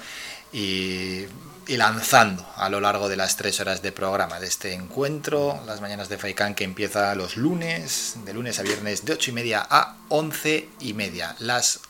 [0.53, 1.25] Y
[1.67, 5.81] y lanzando a lo largo de las tres horas de programa de este encuentro, las
[5.81, 9.67] mañanas de Faikan que empieza los lunes, de lunes a viernes de 8 y media
[9.69, 11.81] a 11 y media, las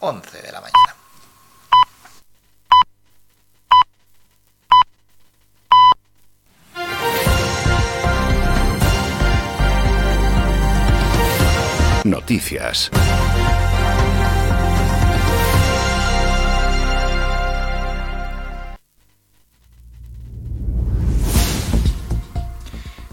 [0.00, 0.96] 11 de la mañana.
[12.04, 12.90] Noticias.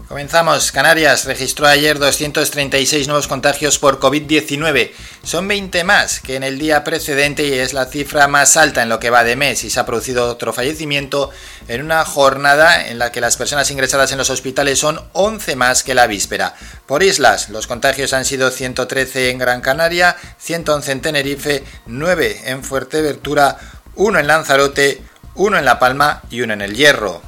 [0.08, 0.72] Comenzamos.
[0.72, 4.92] Canarias registró ayer 236 nuevos contagios por COVID-19.
[5.22, 8.88] Son 20 más que en el día precedente y es la cifra más alta en
[8.88, 11.28] lo que va de mes y se ha producido otro fallecimiento
[11.68, 15.82] en una jornada en la que las personas ingresadas en los hospitales son 11 más
[15.82, 16.54] que la víspera.
[16.86, 22.64] Por islas, los contagios han sido 113 en Gran Canaria, 111 en Tenerife, 9 en
[22.64, 23.58] Fuerteventura,
[23.94, 25.02] 1 en Lanzarote,
[25.34, 27.27] 1 en La Palma y 1 en El Hierro.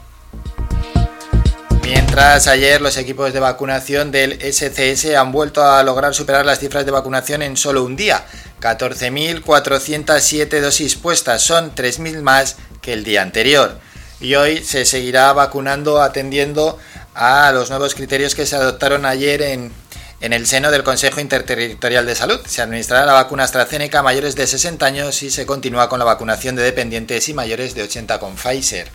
[1.82, 6.84] Mientras ayer los equipos de vacunación del SCS han vuelto a lograr superar las cifras
[6.84, 8.24] de vacunación en solo un día.
[8.60, 13.78] 14.407 dosis puestas, son 3.000 más que el día anterior.
[14.20, 16.78] Y hoy se seguirá vacunando atendiendo
[17.14, 19.72] a los nuevos criterios que se adoptaron ayer en,
[20.20, 22.40] en el seno del Consejo Interterritorial de Salud.
[22.46, 26.04] Se administrará la vacuna AstraZeneca a mayores de 60 años y se continúa con la
[26.04, 28.88] vacunación de dependientes y mayores de 80 con Pfizer.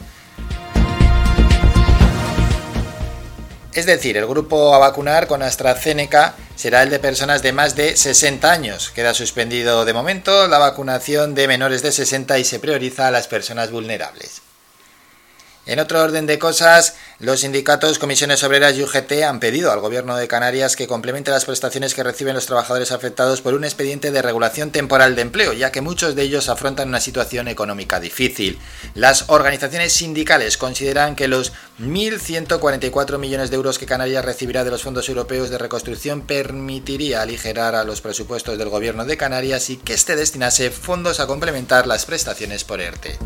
[3.76, 7.98] Es decir, el grupo a vacunar con AstraZeneca será el de personas de más de
[7.98, 8.90] 60 años.
[8.90, 13.28] Queda suspendido de momento la vacunación de menores de 60 y se prioriza a las
[13.28, 14.42] personas vulnerables.
[15.66, 20.18] En otro orden de cosas, Los sindicatos, comisiones obreras y UGT han pedido al Gobierno
[20.18, 24.22] de Canarias que complemente las prestaciones que reciben los trabajadores afectados por un expediente de
[24.22, 28.60] regulación temporal de empleo, ya que muchos de ellos afrontan una situación económica difícil.
[28.96, 34.84] Las organizaciones sindicales consideran que los 1.144 millones de euros que Canarias recibirá de los
[34.84, 39.94] fondos europeos de reconstrucción permitiría aligerar a los presupuestos del Gobierno de Canarias y que
[39.94, 43.18] éste destinase fondos a complementar las prestaciones por ERTE.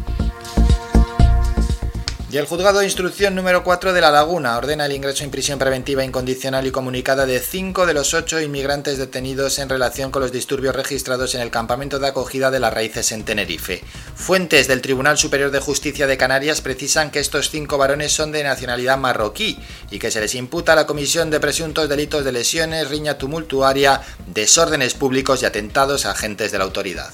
[2.31, 5.57] Y el juzgado de instrucción número 4 de La Laguna ordena el ingreso en prisión
[5.57, 10.31] preventiva incondicional y comunicada de cinco de los ocho inmigrantes detenidos en relación con los
[10.31, 13.81] disturbios registrados en el campamento de acogida de las raíces en Tenerife.
[14.13, 18.43] Fuentes del Tribunal Superior de Justicia de Canarias precisan que estos cinco varones son de
[18.43, 19.57] nacionalidad marroquí
[19.89, 24.93] y que se les imputa la comisión de presuntos delitos de lesiones, riña tumultuaria, desórdenes
[24.93, 27.11] públicos y atentados a agentes de la autoridad.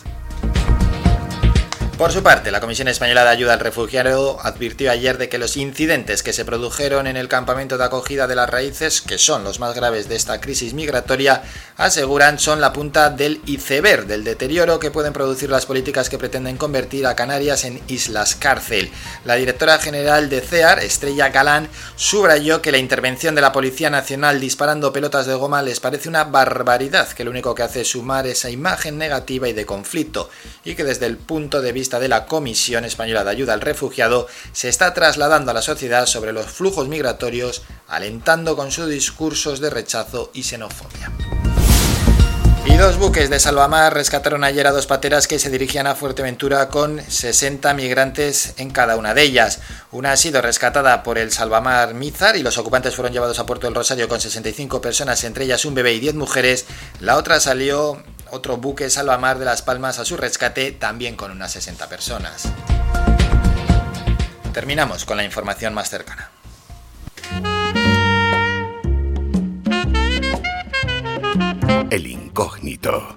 [1.97, 5.55] Por su parte, la Comisión Española de Ayuda al Refugiado advirtió ayer de que los
[5.55, 9.61] incidentes que se produjeron en el campamento de acogida de las raíces, que son los
[9.61, 11.43] más graves de esta crisis migratoria,
[11.77, 16.57] aseguran son la punta del iceberg del deterioro que pueden producir las políticas que pretenden
[16.57, 18.91] convertir a Canarias en islas cárcel.
[19.23, 24.41] La directora general de CEAR, Estrella Galán, subrayó que la intervención de la Policía Nacional
[24.41, 28.27] disparando pelotas de goma les parece una barbaridad, que lo único que hace es sumar
[28.27, 30.29] esa imagen negativa y de conflicto,
[30.65, 34.27] y que desde el punto de vista de la Comisión Española de Ayuda al Refugiado
[34.51, 39.69] se está trasladando a la sociedad sobre los flujos migratorios, alentando con sus discursos de
[39.69, 41.11] rechazo y xenofobia.
[42.65, 46.67] Y dos buques de salvamar rescataron ayer a dos pateras que se dirigían a Fuerteventura
[46.69, 49.59] con 60 migrantes en cada una de ellas.
[49.91, 53.67] Una ha sido rescatada por el salvamar Mizar y los ocupantes fueron llevados a Puerto
[53.67, 56.65] del Rosario con 65 personas, entre ellas un bebé y 10 mujeres.
[56.99, 58.03] La otra salió
[58.35, 62.49] otro buque salvamar de Las Palmas a su rescate, también con unas 60 personas.
[64.53, 66.29] Terminamos con la información más cercana.
[71.89, 73.15] El incógnito.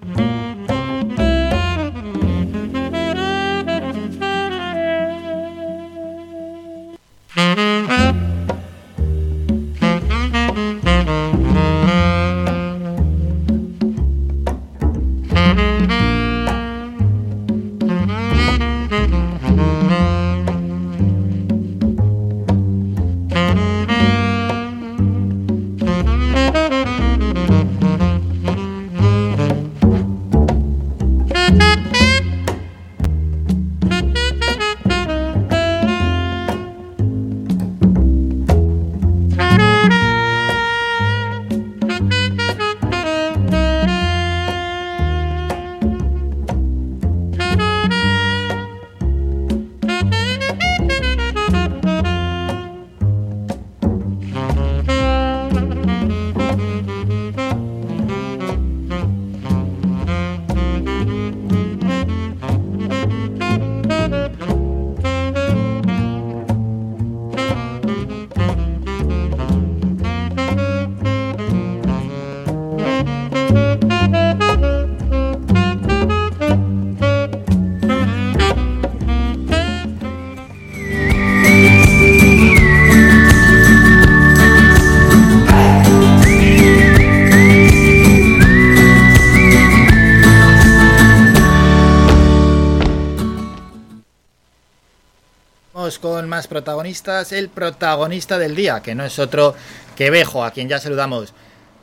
[96.89, 99.55] El protagonista del día, que no es otro
[99.94, 101.34] que Bejo, a quien ya saludamos.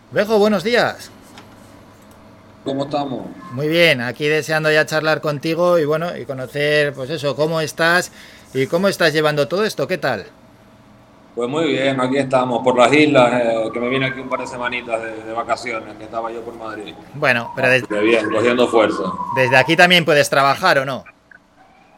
[0.09, 1.11] Bejo, buenos días.
[2.63, 3.27] ¿Cómo estamos?
[3.51, 8.11] Muy bien, aquí deseando ya charlar contigo y bueno, y conocer, pues eso, cómo estás
[8.51, 10.25] y cómo estás llevando todo esto, ¿qué tal?
[11.35, 14.39] Pues muy bien, aquí estamos por las islas, eh, que me vine aquí un par
[14.39, 16.95] de semanitas de, de vacaciones, que estaba yo por Madrid.
[17.13, 19.03] Bueno, pero desde, bien, cogiendo fuerza.
[19.35, 21.03] desde aquí también puedes trabajar o no.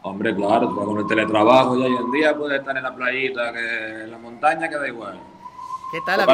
[0.02, 3.52] Hombre, claro, pues con el teletrabajo ya hoy en día puedes estar en la playita,
[3.52, 5.18] que en la montaña, que da igual.
[5.90, 6.26] ¿Qué tal.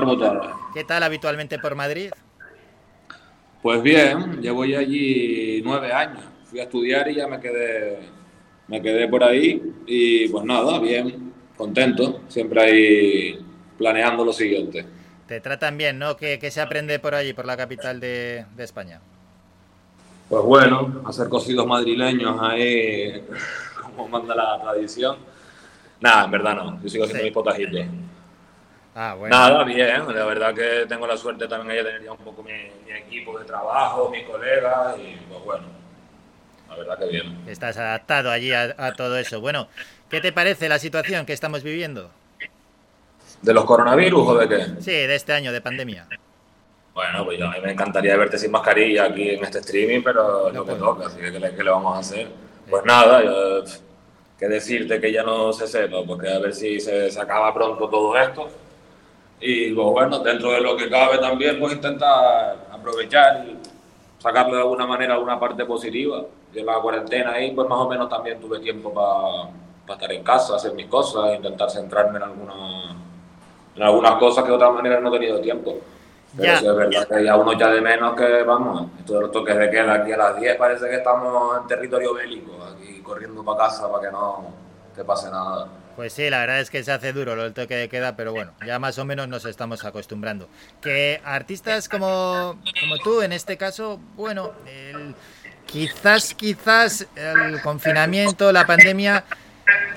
[0.75, 2.11] ¿Qué tal habitualmente por Madrid?
[3.63, 6.23] Pues bien, llevo ya allí nueve años.
[6.45, 8.01] Fui a estudiar y ya me quedé,
[8.69, 12.21] me quedé por ahí y pues nada, bien, contento.
[12.29, 13.47] Siempre ahí
[13.79, 14.85] planeando lo siguiente.
[15.27, 16.17] Te tratan bien, ¿no?
[16.17, 19.01] ¿Qué, qué se aprende por allí, por la capital de, de España?
[20.29, 23.25] Pues bueno, hacer cocidos madrileños ahí,
[23.85, 25.17] como manda la tradición.
[26.01, 27.87] Nada, en verdad no, yo sigo haciendo mis potajitos.
[28.95, 29.37] Ah, bueno.
[29.37, 32.43] Nada, bien, la verdad que tengo la suerte también ahí de tener ya un poco
[32.43, 32.53] mi,
[32.85, 35.65] mi equipo de trabajo, mis colegas y pues bueno,
[36.69, 37.45] la verdad que bien.
[37.47, 39.41] Estás adaptado allí a, a todo eso.
[39.41, 39.69] Bueno,
[40.09, 42.11] ¿qué te parece la situación que estamos viviendo?
[43.43, 44.67] ¿De los coronavirus o de qué?
[44.81, 46.07] Sí, de este año de pandemia.
[46.95, 50.49] Bueno, pues yo, a mí me encantaría verte sin mascarilla aquí en este streaming, pero
[50.49, 52.29] es lo que toca, así que ¿qué le, qué le vamos a hacer?
[52.71, 53.65] Pues nada, yo,
[54.39, 57.89] que decirte que ya no se sepa, porque a ver si se, se acaba pronto
[57.89, 58.49] todo esto.
[59.41, 63.59] Y pues bueno, dentro de lo que cabe también, pues intentar aprovechar y
[64.19, 66.25] sacarle de alguna manera alguna parte positiva.
[66.55, 70.55] En la cuarentena ahí, pues más o menos también tuve tiempo para estar en casa,
[70.55, 72.97] hacer mis cosas, intentar centrarme en, alguna,
[73.75, 75.77] en algunas cosas que de otra manera no he tenido tiempo.
[76.37, 76.59] Pero Ya.
[76.59, 79.57] sí es verdad que ya uno ya de menos que, vamos, esto de los toques
[79.57, 83.69] de queda aquí a las 10 parece que estamos en territorio bélico, aquí corriendo para
[83.69, 84.53] casa para que no
[84.97, 85.69] te pase nada.
[85.95, 88.33] Pues sí, la verdad es que se hace duro lo del toque de queda, pero
[88.33, 90.49] bueno, ya más o menos nos estamos acostumbrando.
[90.81, 95.15] Que artistas como, como tú, en este caso, bueno, el-
[95.67, 99.25] quizás, quizás el confinamiento, la pandemia,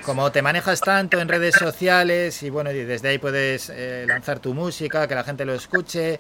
[0.04, 4.54] como te manejas tanto en redes sociales y bueno, desde ahí puedes eh, lanzar tu
[4.54, 6.20] música, que la gente lo escuche,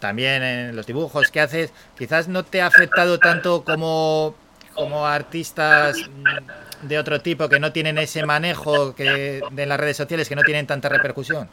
[0.00, 4.34] también en los dibujos que haces, quizás no te ha afectado tanto como,
[4.74, 10.28] como artistas mm, de otro tipo que no tienen ese manejo de las redes sociales,
[10.28, 11.48] que no tienen tanta repercusión.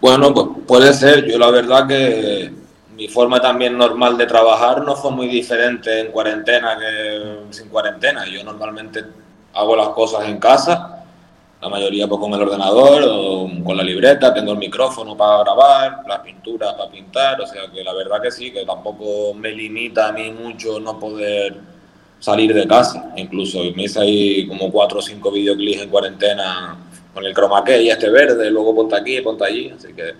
[0.00, 1.24] Bueno, pues puede ser.
[1.24, 2.52] Yo la verdad que
[2.94, 8.26] mi forma también normal de trabajar no fue muy diferente en cuarentena que sin cuarentena.
[8.26, 9.04] Yo normalmente
[9.56, 11.04] hago las cosas en casa,
[11.60, 16.04] la mayoría pues con el ordenador o con la libreta, tengo el micrófono para grabar,
[16.06, 20.08] las pinturas para pintar, o sea que la verdad que sí, que tampoco me limita
[20.08, 21.56] a mí mucho no poder
[22.20, 23.12] salir de casa.
[23.16, 26.76] Incluso me hice ahí como cuatro o cinco videoclips en cuarentena
[27.14, 30.12] con el chroma key este verde, luego ponte aquí, ponte allí, así que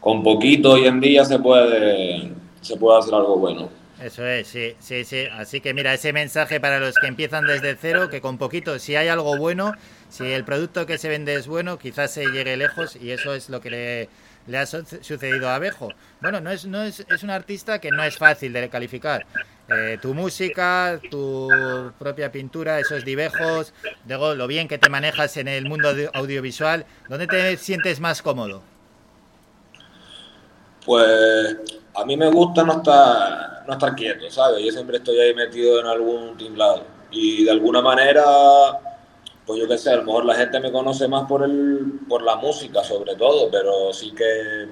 [0.00, 3.81] con poquito hoy en día se puede se puede hacer algo bueno.
[4.02, 5.26] Eso es, sí, sí, sí.
[5.30, 8.96] Así que mira, ese mensaje para los que empiezan desde cero, que con poquito, si
[8.96, 9.76] hay algo bueno,
[10.08, 13.48] si el producto que se vende es bueno, quizás se llegue lejos y eso es
[13.48, 14.08] lo que
[14.46, 15.94] le, ha su- sucedido a Abejo.
[16.20, 19.24] Bueno, no es, no es, es un artista que no es fácil de calificar.
[19.68, 23.72] Eh, tu música, tu propia pintura, esos dibejos,
[24.08, 28.62] luego lo bien que te manejas en el mundo audiovisual, ¿dónde te sientes más cómodo?
[30.84, 31.56] Pues
[31.94, 34.64] a mí me gusta no estar, no estar quieto, ¿sabes?
[34.64, 36.84] Yo siempre estoy ahí metido en algún tinglado.
[37.10, 38.24] Y de alguna manera,
[39.46, 42.22] pues yo qué sé, a lo mejor la gente me conoce más por, el, por
[42.22, 44.68] la música sobre todo, pero sí que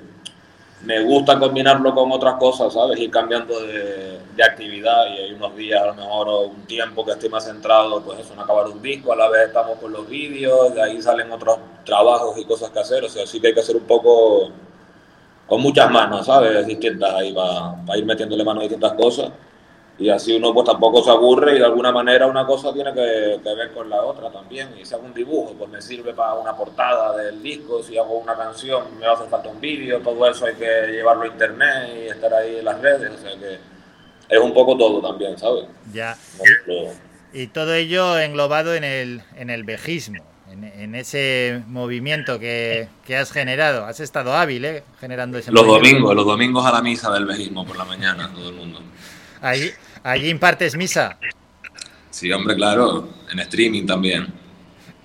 [0.82, 2.98] me gusta combinarlo con otras cosas, ¿sabes?
[2.98, 7.04] Ir cambiando de, de actividad y hay unos días, a lo mejor o un tiempo
[7.04, 9.92] que estoy más centrado, pues eso, en acabar un disco, a la vez estamos con
[9.92, 13.48] los vídeos, de ahí salen otros trabajos y cosas que hacer, o sea, sí que
[13.48, 14.50] hay que hacer un poco
[15.50, 16.64] con muchas manos, ¿sabes?
[16.66, 19.30] Distintas ahí para ir metiéndole mano a distintas cosas.
[19.98, 23.38] Y así uno pues tampoco se aburre y de alguna manera una cosa tiene que,
[23.44, 24.70] que ver con la otra también.
[24.80, 28.14] Y si hago un dibujo, pues me sirve para una portada del disco, si hago
[28.18, 32.08] una canción me hace falta un vídeo, todo eso hay que llevarlo a internet y
[32.08, 33.10] estar ahí en las redes.
[33.10, 33.58] O sea que
[34.34, 35.64] es un poco todo también, ¿sabes?
[35.92, 36.16] Ya.
[36.38, 36.92] No solo-
[37.34, 43.16] Y todo ello englobado en el, en el vejismo, en, en ese movimiento que, que
[43.16, 43.84] has generado.
[43.86, 44.82] Has estado hábil, ¿eh?
[45.00, 45.90] Generando ese Los movimiento.
[45.98, 48.80] domingos, los domingos a la misa del vejismo por la mañana, todo el mundo.
[49.40, 49.70] Allí,
[50.02, 51.16] allí impartes misa.
[52.10, 54.26] Sí, hombre, claro, en streaming también.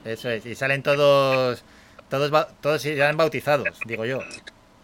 [0.03, 0.45] Eso es.
[0.45, 1.63] Y salen todos,
[2.09, 4.19] todos, todos irán bautizados, digo yo.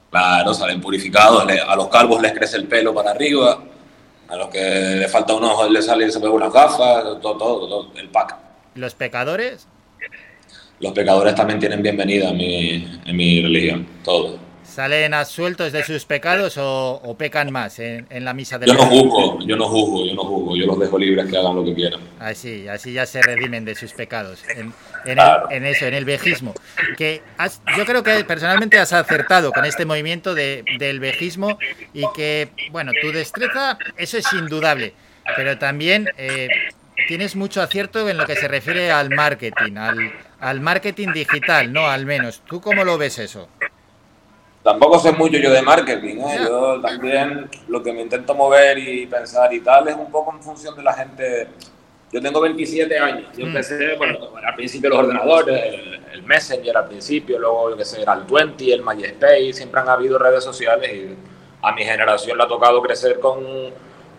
[0.10, 3.64] Claro, salen purificados, le- a los calvos les crece el pelo para arriba,
[4.30, 4.60] a los que
[5.00, 8.36] le falta un ojo les sale se ven unas gafas, todo, todo, todo, el pack.
[8.76, 9.68] Los pecadores
[10.82, 14.40] Los pecadores también tienen bienvenida en mi, en mi religión, todos.
[14.64, 18.74] salen absueltos de sus pecados o, o pecan más en, en la misa de Yo
[18.74, 21.64] no juzgo, yo no juzgo, yo no juzgo, yo los dejo libres que hagan lo
[21.66, 22.00] que quieran.
[22.20, 24.44] Así, así ya se redimen de sus pecados.
[24.56, 24.74] En,
[25.06, 25.50] en, Claro.
[25.50, 26.54] el- en eso, en el vejismo.
[26.98, 31.60] Que has- yo creo que personalmente has acertado con este movimiento de- del vejismo
[31.94, 34.94] y que, bueno, tu destreza, eso es indudable.
[35.36, 36.48] Pero también eh,
[37.08, 41.88] tienes mucho acierto en lo que se refiere al marketing, al, al marketing digital, ¿no?
[41.88, 42.42] Al menos.
[42.48, 43.48] ¿Tú cómo lo ves eso?
[44.64, 46.38] Tampoco sé mucho yo de marketing, ¿eh?
[46.44, 50.44] yo también lo que me intento mover y pensar y tal es un poco en
[50.44, 51.48] función de la gente.
[52.12, 53.48] Yo tengo 27 años, yo Mm.
[53.48, 58.02] empecé, bueno, al principio los ordenadores, el, el Messenger al principio, luego yo que sé,
[58.04, 61.16] era el 20, el MySpace, siempre han habido redes sociales y
[61.64, 63.44] a mi generación le ha tocado crecer con,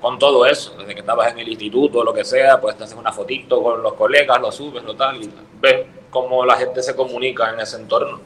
[0.01, 2.83] con todo eso, desde que estabas en el instituto o lo que sea, pues te
[2.84, 6.83] haces una fotito con los colegas, lo subes, lo tal, y ves cómo la gente
[6.83, 8.21] se comunica en ese entorno.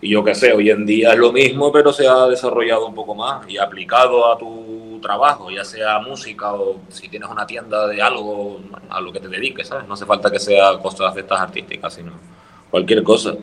[0.00, 2.94] Y yo qué sé, hoy en día es lo mismo, pero se ha desarrollado un
[2.94, 7.86] poco más y aplicado a tu trabajo, ya sea música o si tienes una tienda
[7.86, 8.60] de algo,
[8.90, 9.86] a lo que te dediques, ¿sabes?
[9.86, 12.12] No hace falta que sea cosas de estas artísticas, sino
[12.70, 13.34] cualquier cosa.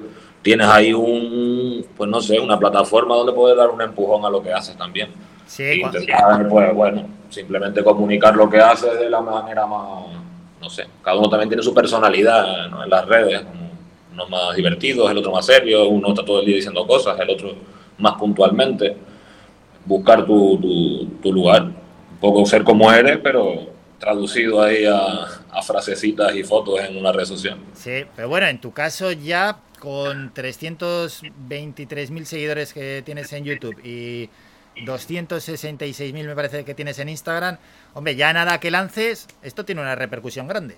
[0.42, 4.44] tienes ahí un, pues no sé, una plataforma donde puedes dar un empujón a lo
[4.44, 5.10] que haces también.
[5.46, 10.04] Sí, Y intentar, pues bueno, simplemente comunicar lo que haces de la manera más,
[10.66, 13.44] no sé, cada uno también tiene su personalidad en las redes,
[14.12, 17.30] uno más divertido, el otro más serio, uno está todo el día diciendo cosas, el
[17.30, 17.54] otro
[18.00, 18.98] más puntualmente,
[19.86, 25.62] buscar tu, tu, tu lugar, un poco ser como eres, pero traducido ahí a, a
[25.62, 27.60] frasecitas y fotos en una red social.
[27.76, 34.32] Sí, pero bueno, en tu caso ya con 323.000 seguidores que tienes en YouTube y
[34.84, 37.60] 266.000 me parece que tienes en Instagram,
[37.96, 40.78] hombre, ya nada que lances, esto tiene una repercusión grande.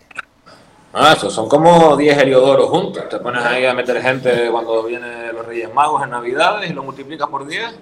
[0.93, 3.09] Ah, eso son como 10 heliodoros juntos.
[3.09, 6.83] Te pones ahí a meter gente cuando vienen los Reyes Magos en Navidades y lo
[6.83, 7.77] multiplicas por 10.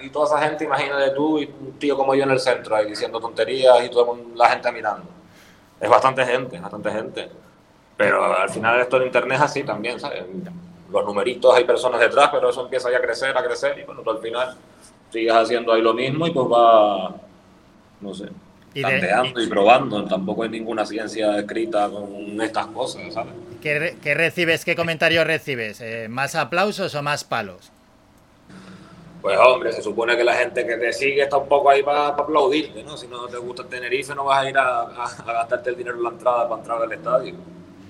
[0.00, 2.86] Y toda esa gente, imagínate tú y un tío como yo en el centro ahí
[2.86, 5.06] diciendo tonterías y toda la gente mirando.
[5.80, 7.28] Es bastante gente, bastante gente.
[7.96, 10.24] Pero al final esto en internet es así también, ¿sabes?
[10.90, 14.02] Los numeritos hay personas detrás, pero eso empieza ya a crecer, a crecer y bueno,
[14.02, 14.56] tú al final
[15.10, 17.14] sigues haciendo ahí lo mismo y pues va,
[18.00, 18.28] no sé,
[18.74, 20.04] Y de- tanteando y probando.
[20.04, 23.32] Tampoco hay ninguna ciencia escrita con estas cosas, ¿sabes?
[23.62, 24.64] ¿Qué, re- qué recibes?
[24.64, 25.80] ¿Qué comentarios recibes?
[25.80, 27.70] Eh, ¿Más aplausos o más palos?
[29.20, 32.08] Pues hombre, se supone que la gente que te sigue está un poco ahí para
[32.08, 32.96] aplaudirte, ¿no?
[32.96, 35.76] Si no te gusta el Tenerife no vas a ir a, a- a gastarte el
[35.76, 37.34] dinero en la entrada para entrar al estadio.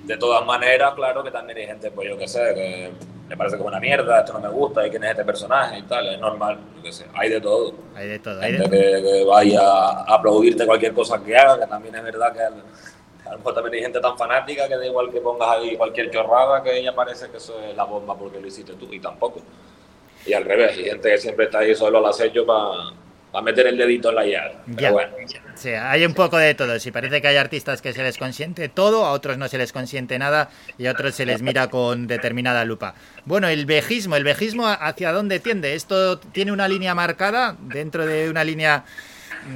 [0.04, 2.90] De todas maneras, claro que también hay gente, pues yo qué sé, que
[3.28, 5.82] le parece es una mierda, esto no me gusta, y quién es este personaje y
[5.82, 7.74] tal, es normal, yo qué sé, hay de todo.
[7.94, 8.40] Hay de todo.
[8.40, 12.02] hay de Gente que, que vaya a aplaudirte cualquier cosa que haga, que también es
[12.02, 15.48] verdad que a lo mejor también hay gente tan fanática que da igual que pongas
[15.50, 18.88] ahí cualquier chorrada que ella parece que eso es la bomba porque lo hiciste tú
[18.90, 19.42] y tampoco.
[20.24, 22.90] Y al revés, hay gente que siempre está ahí solo al acecho para
[23.42, 24.52] meter el dedito en la llaga.
[24.66, 24.90] Pero Ya.
[24.90, 25.12] bueno,
[25.54, 26.78] Sí, hay un poco de todo.
[26.78, 29.72] Si parece que hay artistas que se les consiente todo, a otros no se les
[29.72, 32.94] consiente nada y a otros se les mira con determinada lupa.
[33.24, 35.74] Bueno, el vejismo, ¿el vejismo hacia dónde tiende?
[35.74, 38.84] ¿Esto tiene una línea marcada dentro de una línea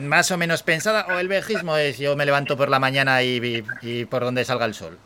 [0.00, 3.36] más o menos pensada o el vejismo es yo me levanto por la mañana y,
[3.82, 4.98] y- y por donde salga el sol?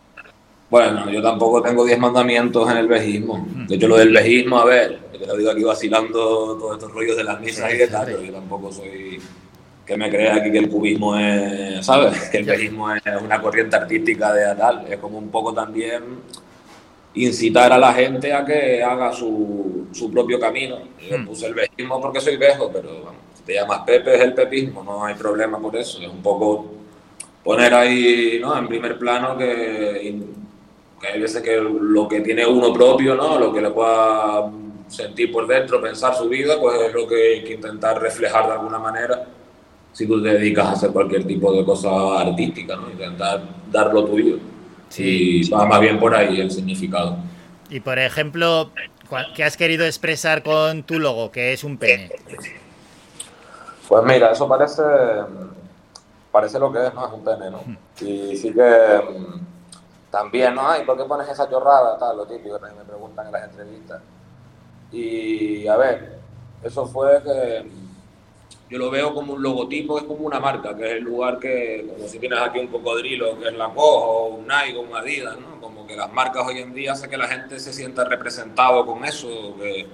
[0.68, 3.46] Bueno, yo tampoco tengo 10 mandamientos en el vejismo.
[3.68, 6.92] De hecho, lo del vejismo, a ver, yo te lo digo aquí vacilando todos estos
[6.92, 9.20] rollos de las misas y de tal, pero yo tampoco soy
[9.86, 12.28] que me crea aquí que el cubismo es, ¿sabes?
[12.30, 14.84] Que el vejismo es una corriente artística de tal.
[14.90, 16.02] Es como un poco también
[17.14, 20.78] incitar a la gente a que haga su, su propio camino.
[21.08, 24.34] Yo puse el vejismo porque soy vejo, pero vamos, si te llamas Pepe es el
[24.34, 26.02] pepismo, no hay problema por eso.
[26.02, 26.72] Es un poco
[27.44, 28.58] poner ahí ¿no?
[28.58, 30.20] en primer plano que,
[31.06, 33.38] que hay veces que lo que tiene uno propio, ¿no?
[33.38, 34.50] lo que le pueda
[34.88, 38.52] sentir por dentro, pensar su vida, pues es lo que hay que intentar reflejar de
[38.52, 39.26] alguna manera
[39.92, 42.90] si tú te dedicas a hacer cualquier tipo de cosa artística, ¿no?
[42.90, 44.38] intentar dar lo tuyo.
[44.94, 47.16] Y va más bien por ahí el significado.
[47.70, 48.72] Y por ejemplo,
[49.34, 52.10] ¿qué has querido expresar con tu logo, que es un pene?
[53.88, 54.82] Pues mira, eso parece,
[56.30, 57.06] parece lo que es, ¿no?
[57.06, 57.62] Es un pene, ¿no?
[58.06, 59.55] Y sí que mm,
[60.10, 60.68] también, ¿no?
[60.68, 61.98] Ay, ¿por qué pones esa chorrada?
[61.98, 64.02] Tal, lo típico, también me preguntan en las entrevistas.
[64.92, 66.18] Y a ver,
[66.62, 67.66] eso fue que
[68.68, 71.86] yo lo veo como un logotipo, es como una marca, que es el lugar que,
[71.88, 75.60] como si tienes aquí un cocodrilo, que es la o un Nike un Adidas, ¿no?
[75.60, 79.04] Como que las marcas hoy en día hace que la gente se sienta representado con
[79.04, 79.86] eso, que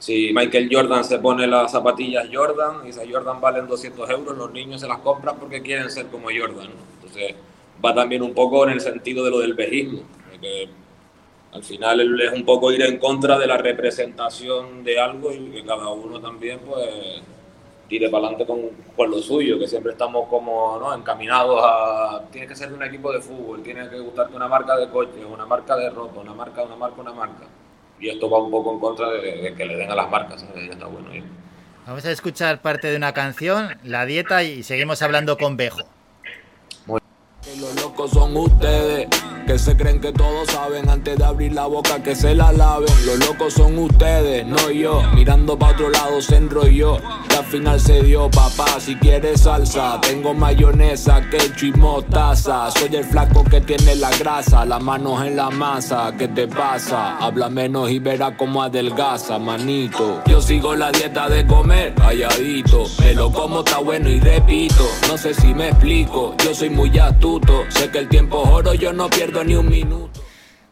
[0.00, 4.50] si Michael Jordan se pone las zapatillas Jordan y esas Jordan valen 200 euros, los
[4.50, 6.68] niños se las compran porque quieren ser como Jordan.
[6.68, 6.82] ¿no?
[6.94, 7.36] Entonces
[7.84, 10.02] va también un poco en el sentido de lo del vejismo,
[10.40, 10.68] que
[11.52, 15.64] al final es un poco ir en contra de la representación de algo y que
[15.64, 16.88] cada uno también pues
[17.88, 18.60] tire para adelante con,
[18.96, 20.94] con lo suyo, que siempre estamos como ¿no?
[20.94, 22.22] encaminados a...
[22.30, 25.24] Tienes que ser de un equipo de fútbol, tienes que gustarte una marca de coches,
[25.28, 27.46] una marca de ropa, una marca, una marca, una marca.
[27.98, 30.46] Y esto va un poco en contra de, que le den a las marcas.
[30.54, 31.08] Ya está bueno.
[31.86, 35.80] Vamos a escuchar parte de una canción, La Dieta, y seguimos hablando con Bejo.
[37.60, 39.06] Los locos son ustedes,
[39.46, 42.88] que se creen que todos saben antes de abrir la boca que se la laven.
[43.04, 45.02] Los locos son ustedes, no yo.
[45.14, 46.96] Mirando para otro lado se enrolló.
[47.28, 48.80] Que al final se dio, papá.
[48.80, 52.70] Si quieres salsa, tengo mayonesa, ketchup y mostaza.
[52.70, 56.14] Soy el flaco que tiene la grasa, las manos en la masa.
[56.16, 57.18] ¿Qué te pasa?
[57.18, 60.22] Habla menos y verás cómo adelgaza, manito.
[60.26, 62.84] Yo sigo la dieta de comer calladito.
[63.00, 64.88] Me lo como, está bueno y repito.
[65.08, 67.49] No sé si me explico, yo soy muy astuto.
[67.68, 70.22] Sé que el tiempo es oro, yo no pierdo ni un minuto.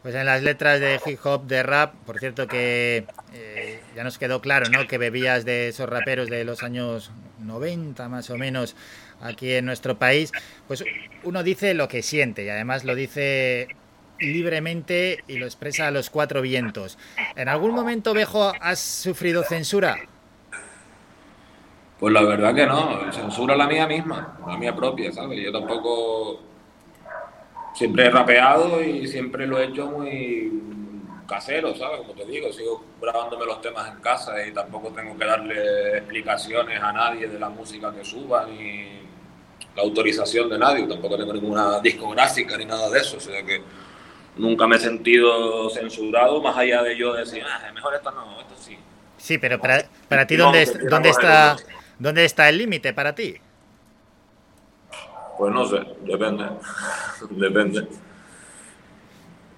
[0.01, 4.17] Pues en las letras de hip hop, de rap, por cierto que eh, ya nos
[4.17, 4.87] quedó claro, ¿no?
[4.87, 8.75] Que bebías de esos raperos de los años 90 más o menos
[9.21, 10.31] aquí en nuestro país.
[10.67, 10.83] Pues
[11.23, 13.67] uno dice lo que siente y además lo dice
[14.19, 16.97] libremente y lo expresa a los cuatro vientos.
[17.35, 19.97] ¿En algún momento, Bejo, has sufrido censura?
[21.99, 25.39] Pues la verdad que no, censura la mía misma, la mía propia, ¿sabes?
[25.43, 26.39] Yo tampoco
[27.79, 30.51] siempre he rapeado y siempre lo he hecho muy
[31.27, 31.99] casero, ¿sabes?
[31.99, 36.81] Como te digo, sigo grabándome los temas en casa y tampoco tengo que darle explicaciones
[36.81, 38.99] a nadie de la música que suba ni
[39.75, 43.61] la autorización de nadie, tampoco tengo ninguna discográfica ni nada de eso, o sea que
[44.35, 48.55] nunca me he sentido censurado más allá de yo decir, ah, mejor esto no, esto
[48.59, 48.77] sí.
[49.17, 51.55] Sí, pero para, para ti, ¿dónde, es- dónde, de está.
[51.99, 53.35] ¿dónde está el límite para ti?
[55.39, 56.43] Pues no sé, depende.
[57.29, 57.87] depende.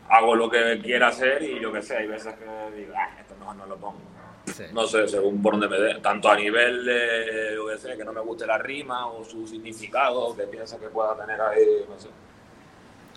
[0.09, 3.33] Hago lo que quiera hacer y yo qué sé, hay veces que digo, ah, esto
[3.39, 3.97] mejor no lo pongo.
[4.73, 5.95] No sé, según por donde me dé.
[5.95, 9.47] Tanto a nivel de, yo qué sé, que no me guste la rima o su
[9.47, 12.09] significado, o que piensa que pueda tener ahí, no sé.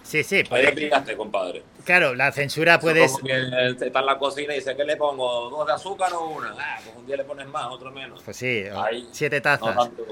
[0.02, 1.62] Sí, sí, Ahí pues, me pillaste, compadre.
[1.84, 2.78] claro, la censura.
[2.78, 5.50] Como que está en la cocina y dice, ¿qué le pongo?
[5.50, 6.54] ¿Dos de azúcar o una?
[6.58, 8.22] Ah, pues un día le pones más, otro menos.
[8.22, 9.76] Pues sí, Ahí, siete no tazas.
[9.76, 10.06] tanto-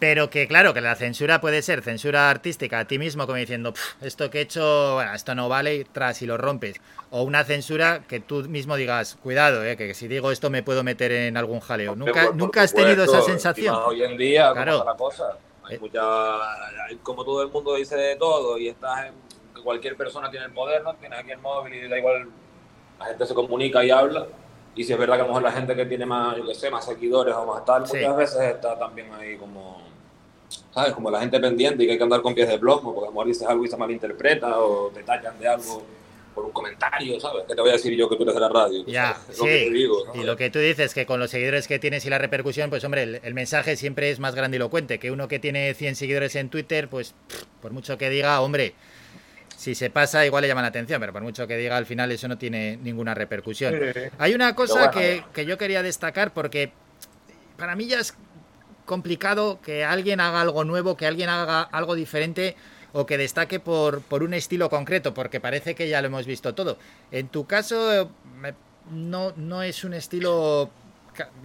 [0.00, 3.72] Pero que claro, que la censura puede ser censura artística a ti mismo, como diciendo,
[3.74, 6.80] "Pf, esto que he hecho, bueno, esto no vale, y tras y lo rompes.
[7.10, 10.82] O una censura que tú mismo digas, cuidado, eh, que si digo esto me puedo
[10.82, 11.94] meter en algún jaleo.
[11.96, 13.76] Nunca, Por nunca has tenido esa supuesto, sensación.
[13.86, 14.78] Hoy en día, Claro.
[14.78, 15.38] ¿cómo está la cosa?
[15.64, 19.14] Hay mucha, hay- como todo el mundo dice de todo y estás en-
[19.54, 20.94] que cualquier persona tiene el poder, ¿no?
[20.94, 22.26] Tienes aquí el móvil y da igual,
[22.98, 24.26] la gente se comunica y habla.
[24.74, 26.54] Y si es verdad que a lo mejor la gente que tiene más, yo qué
[26.54, 27.96] sé, más seguidores o más tal, Sí.
[27.98, 29.82] muchas veces está también ahí como,
[30.74, 30.92] ¿sabes?
[30.92, 33.10] Como la gente pendiente y que hay que andar con pies de plomo, porque a
[33.10, 35.82] lo mejor dices algo y se malinterpreta o te tachan de algo
[36.34, 37.44] por un comentario, ¿sabes?
[37.48, 38.84] ¿Qué te voy a decir yo que tú eres de la radio?
[38.86, 39.70] Ya, Es lo que te sí.
[39.72, 42.70] digo, Y lo que tú dices, que con los seguidores que tienes y la repercusión,
[42.70, 44.98] pues hombre, el, el mensaje siempre es más grandilocuente.
[45.00, 47.14] Que uno que tiene 100 seguidores en Twitter, pues
[47.60, 48.74] por mucho que diga, hombre,
[49.56, 52.10] si se pasa igual le llama la atención, pero por mucho que diga, al final
[52.12, 53.74] eso no tiene ninguna repercusión.
[53.92, 54.00] Sí.
[54.18, 54.92] Hay una cosa bueno.
[54.92, 56.72] que, que yo quería destacar porque
[57.58, 58.14] para mí ya es
[58.86, 62.56] complicado que alguien haga algo nuevo, que alguien haga algo diferente
[62.92, 66.54] o que destaque por, por un estilo concreto, porque parece que ya lo hemos visto
[66.54, 66.78] todo.
[67.10, 68.10] En tu caso,
[68.90, 70.70] no, no es un estilo,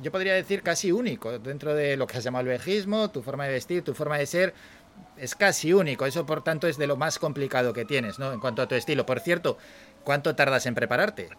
[0.01, 3.45] yo podría decir casi único, dentro de lo que has llamado el vejismo, tu forma
[3.45, 4.53] de vestir, tu forma de ser,
[5.17, 6.05] es casi único.
[6.05, 8.33] Eso, por tanto, es de lo más complicado que tienes, ¿no?
[8.33, 9.05] En cuanto a tu estilo.
[9.05, 9.57] Por cierto,
[10.03, 11.29] ¿cuánto tardas en prepararte?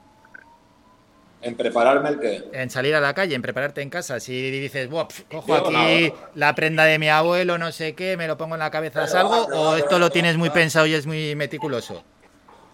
[1.47, 2.44] En prepararme el qué.
[2.52, 4.18] en salir a la calle, en prepararte en casa.
[4.20, 5.73] Si dices, "Buah, pf, cojo Yo aquí
[6.12, 6.31] nada.
[6.34, 9.47] la prenda de mi abuelo, no sé qué, me lo pongo en la cabeza, salgo,
[9.55, 12.02] o esto lo tienes muy pensado y es muy meticuloso.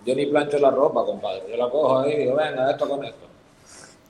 [0.04, 1.42] Yo ni plancho la ropa, compadre.
[1.50, 3.26] Yo la cojo ahí y digo, venga, esto con esto.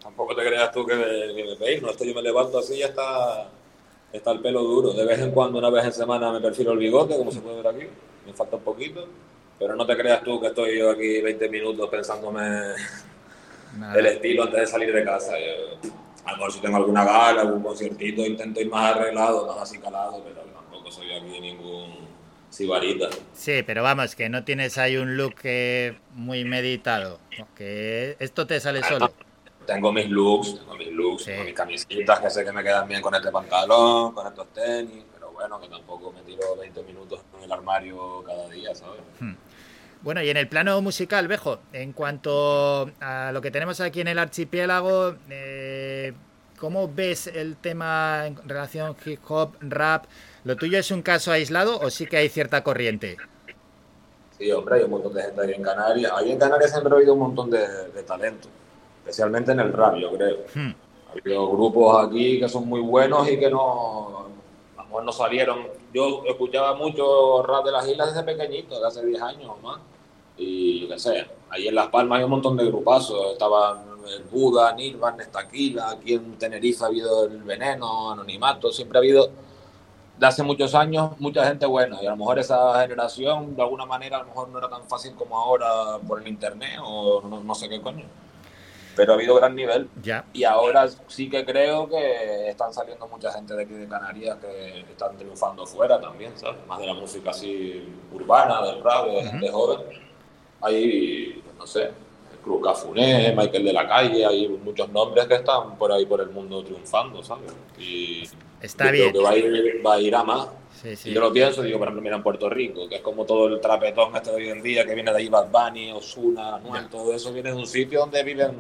[0.03, 1.91] Tampoco te creas tú que me, que me peino.
[1.91, 3.49] Esto yo me levanto así y ya está,
[4.13, 4.93] está el pelo duro.
[4.93, 7.57] De vez en cuando, una vez en semana, me perfilo el bigote, como se puede
[7.63, 7.87] ver aquí.
[8.27, 9.07] Me falta un poquito.
[9.59, 12.41] Pero no te creas tú que estoy yo aquí 20 minutos pensándome
[13.97, 15.33] el estilo antes de salir de casa.
[15.39, 15.91] Yo,
[16.25, 19.79] a lo mejor si tengo alguna gala, algún conciertito, intento ir más arreglado, más así
[19.79, 22.09] calado, pero tampoco soy aquí ningún
[22.49, 23.09] sibarita.
[23.33, 27.19] Sí, pero vamos, que no tienes ahí un look eh, muy meditado,
[27.57, 29.13] que esto te sale solo.
[29.67, 33.01] Tengo mis looks, tengo mis looks, tengo mis camisitas que sé que me quedan bien
[33.01, 37.45] con este pantalón, con estos tenis, pero bueno, que tampoco me tiro 20 minutos en
[37.45, 39.01] el armario cada día, ¿sabes?
[39.21, 39.35] Hmm.
[40.03, 44.09] Bueno, y en el plano musical, Bejo, en cuanto a lo que tenemos aquí en
[44.09, 46.13] el archipiélago, eh,
[46.59, 50.07] ¿cómo ves el tema en relación hip hop, rap?
[50.43, 53.17] ¿Lo tuyo es un caso aislado o sí que hay cierta corriente?
[54.37, 56.13] Sí, hombre, hay un montón de gente ahí en Canarias.
[56.17, 57.65] Ahí en Canarias siempre ha habido un montón de,
[57.95, 58.49] de talento,
[59.05, 60.39] especialmente en el rap, yo creo.
[60.53, 60.75] Hmm.
[61.09, 64.27] Ha habido grupos aquí que son muy buenos y que no,
[65.01, 65.69] no salieron.
[65.95, 69.79] Yo escuchaba mucho rap de las islas desde pequeñito, de hace 10 años o más.
[70.37, 73.33] Y yo qué sé, ahí en Las Palmas hay un montón de grupazos.
[73.33, 79.01] Estaban el Buda, Nirvan, Estaquila, aquí en Tenerife ha habido el Veneno, Anonimato, siempre ha
[79.01, 79.31] habido
[80.19, 83.87] de hace muchos años mucha gente buena y a lo mejor esa generación de alguna
[83.87, 87.43] manera a lo mejor no era tan fácil como ahora por el internet o no,
[87.43, 88.05] no sé qué coño
[88.95, 90.25] pero ha habido gran nivel Ya.
[90.35, 94.81] y ahora sí que creo que están saliendo mucha gente de aquí de Canarias que
[94.81, 96.65] están triunfando fuera también ¿sabes?
[96.69, 99.81] más de la música así urbana del rap de gente joven
[100.63, 101.91] hay no sé
[102.43, 106.31] Cruz Cafuné, Michael de la Calle, hay muchos nombres que están por ahí por el
[106.31, 107.53] mundo triunfando, ¿sabes?
[107.79, 108.25] Y
[108.61, 109.11] Está yo bien.
[109.11, 110.49] Creo que va a ir, va a, ir a más.
[110.81, 111.11] Sí, sí.
[111.11, 113.47] Y yo lo pienso, digo, por ejemplo, mira en Puerto Rico, que es como todo
[113.47, 116.89] el trapetón este de hoy en día, que viene de ahí Bad Bunny, Ozuna, Anuel,
[116.89, 118.51] todo eso viene de un sitio donde viven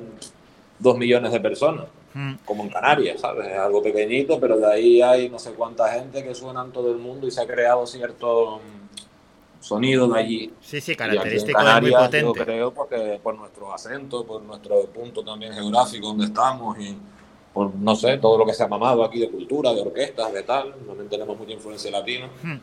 [0.78, 2.34] dos millones de personas, Hmm.
[2.44, 3.48] como en Canarias, ¿sabes?
[3.48, 6.90] Es algo pequeñito, pero de ahí hay no sé cuánta gente que suena en todo
[6.92, 8.60] el mundo y se ha creado cierto
[9.62, 10.52] sonido de allí.
[10.60, 12.38] Sí, sí, característico y muy Canarias, potente.
[12.38, 16.96] Yo creo porque por nuestro acento, por nuestro punto también geográfico donde estamos y
[17.52, 20.42] por, no sé, todo lo que se ha mamado aquí de cultura, de orquestas, de
[20.42, 20.74] tal.
[20.86, 22.28] También tenemos mucha influencia latina.
[22.42, 22.58] Hmm.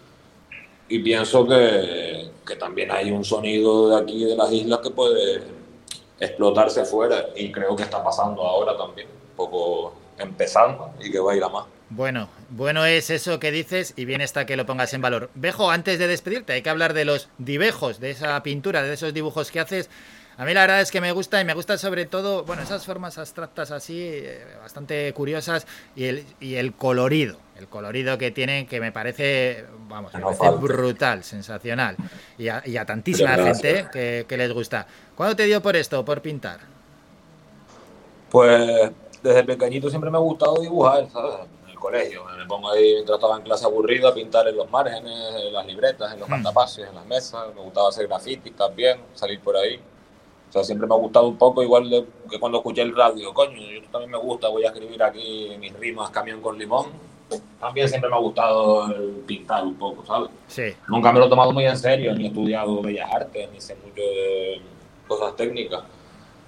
[0.89, 5.43] Y pienso que, que también hay un sonido de aquí de las islas que puede
[6.19, 11.31] explotarse afuera y creo que está pasando ahora también, un poco empezando y que va
[11.31, 11.65] a ir a más.
[11.91, 15.31] Bueno, bueno es eso que dices y bien está que lo pongas en valor.
[15.33, 19.13] Bejo, antes de despedirte, hay que hablar de los dibejos, de esa pintura, de esos
[19.13, 19.89] dibujos que haces.
[20.37, 22.85] A mí la verdad es que me gusta y me gusta sobre todo, bueno, esas
[22.85, 28.65] formas abstractas así, eh, bastante curiosas y el, y el colorido, el colorido que tienen
[28.67, 31.97] que me parece, vamos, me No parece brutal, sensacional.
[32.37, 34.87] Y a, y a tantísima gente que, que les gusta.
[35.15, 36.59] ¿Cuándo te dio por esto, por pintar?
[38.29, 41.35] Pues desde pequeñito siempre me ha gustado dibujar, ¿sabes?
[41.79, 42.23] Colegio.
[42.37, 45.65] Me pongo ahí mientras estaba en clase aburrido a pintar en los márgenes, en las
[45.65, 47.45] libretas, en los cartapacios, en las mesas.
[47.55, 49.79] Me gustaba hacer grafitis también, salir por ahí.
[50.49, 53.33] O sea, siempre me ha gustado un poco, igual de- que cuando escuché el radio.
[53.33, 56.87] Coño, yo también me gusta, voy a escribir aquí mis rimas camión con limón.
[57.59, 60.31] También siempre me ha gustado el pintar un poco, ¿sabes?
[60.47, 60.73] Sí.
[60.87, 63.75] Nunca me lo he tomado muy en serio, ni he estudiado bellas artes, ni sé
[63.75, 64.59] mucho de
[65.07, 65.83] cosas técnicas.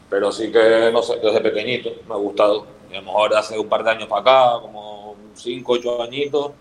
[0.10, 2.66] Pero sí que, no sé, desde pequeñito me ha gustado.
[2.92, 6.52] Y a lo mejor hace un par de años para acá, como 5, 8 añitos,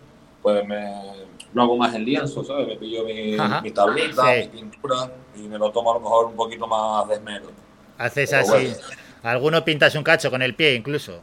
[0.43, 0.93] pues me
[1.53, 2.67] lo hago más en lienzo, ¿sabes?
[2.67, 4.49] Me pillo mi, mi tablita, Sí.
[4.53, 7.47] mi pintura y me lo tomo a lo mejor un poquito más de esmero.
[7.99, 8.51] Haces Pero así.
[8.53, 8.77] bueno.
[9.23, 11.21] Alguno pintas un cacho con el pie incluso.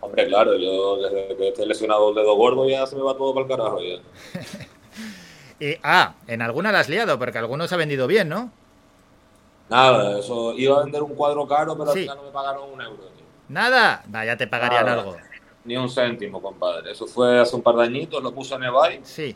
[0.00, 3.32] Hombre, claro, yo desde que estoy lesionado el dedo gordo ya se me va todo
[3.34, 3.98] para el carajo ya.
[5.60, 8.50] Y, ah, en alguna la has liado, porque algunos ha vendido bien, ¿no?
[9.70, 12.02] Nada, eso iba a vender un cuadro caro, pero al Sí.
[12.02, 12.96] final no me pagaron un euro.
[13.16, 13.24] tío.
[13.48, 14.04] Nada.
[14.12, 15.00] Va, ya te pagarían Nada.
[15.02, 15.16] algo.
[15.64, 16.92] Ni un céntimo, compadre.
[16.92, 19.00] Eso fue hace un par de añitos, lo puse en eBay.
[19.02, 19.34] Sí.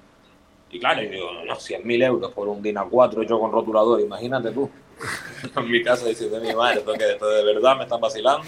[0.70, 4.50] Y claro, y digo, no, 100.000 euros por un DIN A4 hecho con rotulador, imagínate
[4.50, 4.68] tú.
[5.56, 8.46] en mi casa diciendo mi madre, esto que esto de verdad me están vacilando.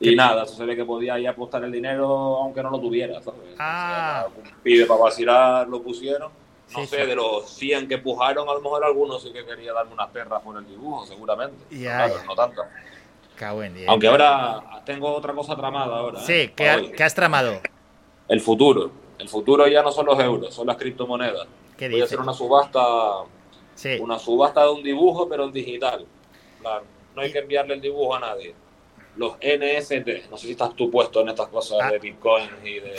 [0.00, 2.06] Y nada, eso se ve que podía ahí apostar el dinero
[2.38, 3.54] aunque no lo tuviera, ¿sabes?
[3.58, 4.26] Ah.
[4.34, 6.32] Un pibe para vacilar lo pusieron.
[6.72, 7.06] No Sí, sé, sí.
[7.06, 10.40] de los 100 que pujaron, a lo mejor algunos sí que quería darme unas perras
[10.42, 11.56] por el dibujo, seguramente.
[11.70, 12.62] Ya, claro, no tanto.
[13.40, 13.88] Cago en diez.
[13.88, 16.18] Aunque ahora tengo otra cosa tramada ahora.
[16.20, 16.24] ¿eh?
[16.26, 16.92] Sí, ¿qué, Para ha- hoy.
[16.92, 17.60] qué has tramado?
[18.28, 18.90] El futuro.
[19.18, 21.46] El futuro ya no son los euros, son las criptomonedas.
[21.76, 22.80] ¿Qué Voy a hacer una subasta,
[23.74, 23.96] Sí.
[23.98, 26.04] una subasta de un dibujo, pero en digital.
[26.60, 26.82] Plan,
[27.16, 28.54] no hay que enviarle el dibujo a nadie.
[29.16, 31.90] Los NFT, no sé si estás tú puesto en estas cosas Ah.
[31.90, 32.94] de Bitcoin y de...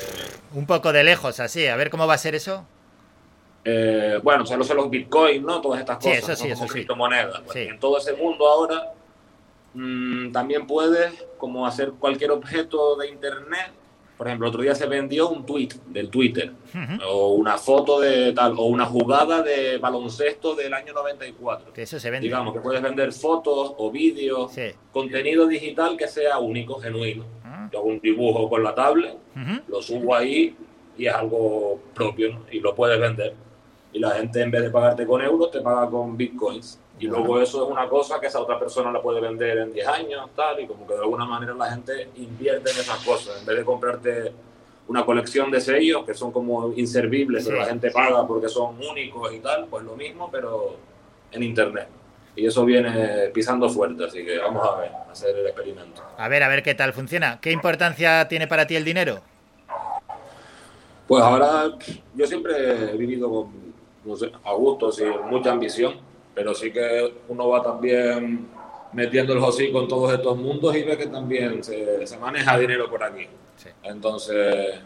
[0.55, 1.67] Un poco de lejos, así.
[1.67, 2.65] A ver cómo va a ser eso.
[3.63, 5.61] eh, bueno, o sea, no sé los Bitcoin, ¿no?
[5.61, 6.23] Todas estas Sí, cosas.
[6.23, 6.73] eso sí, son eso como sí.
[6.73, 7.41] criptomonedas.
[7.41, 7.59] Pues, Sí.
[7.69, 8.91] En todo ese mundo ahora
[9.73, 13.71] mm, también puedes como hacer cualquier objeto de Internet.
[14.17, 16.51] Por ejemplo, otro día se vendió un tweet del Twitter.
[17.07, 21.73] o una foto de tal, o una jugada de baloncesto del año 94.
[21.73, 22.27] Que eso se vende.
[22.27, 24.71] Digamos que puedes vender fotos o vídeos, Sí.
[24.93, 27.25] contenido digital que sea único, genuino.
[27.43, 27.67] Ah.
[27.73, 29.17] Yo hago un dibujo con la tablet,
[29.67, 30.55] lo subo ahí
[30.97, 32.41] y es algo propio ¿no?
[32.51, 33.33] y lo puedes vender.
[33.91, 36.79] Y la gente en vez de pagarte con euros te paga con bitcoins.
[37.01, 39.87] Y luego eso es una cosa que esa otra persona la puede vender en 10
[39.87, 43.39] años, tal, y como que de alguna manera la gente invierte en esas cosas.
[43.39, 44.31] En vez de comprarte
[44.87, 47.61] una colección de sellos que son como inservibles, pero Sí.
[47.63, 50.75] la gente paga porque son únicos y tal, pues lo mismo, pero
[51.31, 51.87] en internet.
[52.35, 56.03] Y eso viene pisando fuerte, así que vamos a ver, a hacer el experimento.
[56.17, 57.39] A ver, a ver qué tal funciona.
[57.41, 59.21] ¿Qué importancia tiene para ti el dinero?
[61.07, 61.63] Pues ahora
[62.13, 63.73] yo siempre he vivido con,
[64.05, 65.95] no sé, a gusto, sin mucha ambición,
[66.33, 68.47] pero sí que uno va también
[68.93, 72.89] metiendo el hocico en todos estos mundos y ve que también se, se maneja dinero
[72.89, 73.27] por aquí.
[73.83, 74.79] Entonces,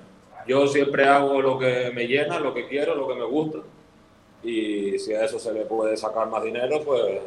[0.47, 3.59] yo siempre hago lo que me llena, lo que quiero, lo que me gusta,
[4.43, 7.19] y si a eso se le puede sacar más dinero, pues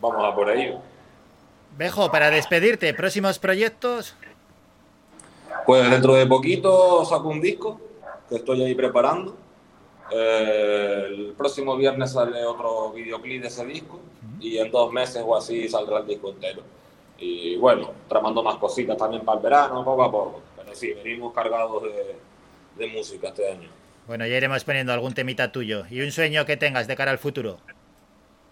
[0.00, 0.80] vamos a por ello.
[1.76, 4.16] Bejo, para despedirte, próximos proyectos.
[5.66, 7.80] Pues dentro de poquito saco un disco
[8.28, 9.36] que estoy ahí preparando.
[10.10, 14.00] Eh, el próximo viernes sale otro videoclip de ese disco
[14.40, 16.62] y en dos meses o así saldrá el disco entero.
[17.18, 20.42] Y bueno, tramando más cositas también para el verano, poco a poco.
[20.56, 22.16] Pero sí, venimos cargados de,
[22.76, 23.68] de música este año.
[24.06, 25.84] Bueno, ya iremos poniendo algún temita tuyo.
[25.88, 27.58] Y un sueño que tengas de cara al futuro.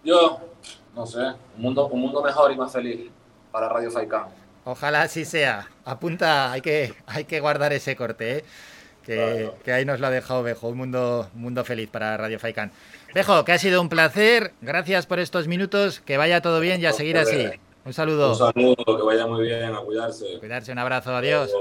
[0.03, 0.39] Yo,
[0.95, 3.09] no sé, un mundo, un mundo mejor y más feliz
[3.51, 4.27] para Radio Faikán.
[4.65, 5.69] Ojalá así sea.
[5.85, 8.45] Apunta, hay que, hay que guardar ese corte, ¿eh?
[9.05, 10.69] Que, que ahí nos lo ha dejado Bejo.
[10.69, 12.71] Un mundo, un mundo feliz para Radio Faikán.
[13.13, 14.53] Bejo, que ha sido un placer.
[14.61, 15.99] Gracias por estos minutos.
[16.01, 17.49] Que vaya todo bien y a seguir así.
[17.85, 18.31] Un saludo.
[18.31, 20.39] Un saludo, que vaya muy bien, a cuidarse.
[20.39, 21.51] Cuidarse, un abrazo, adiós.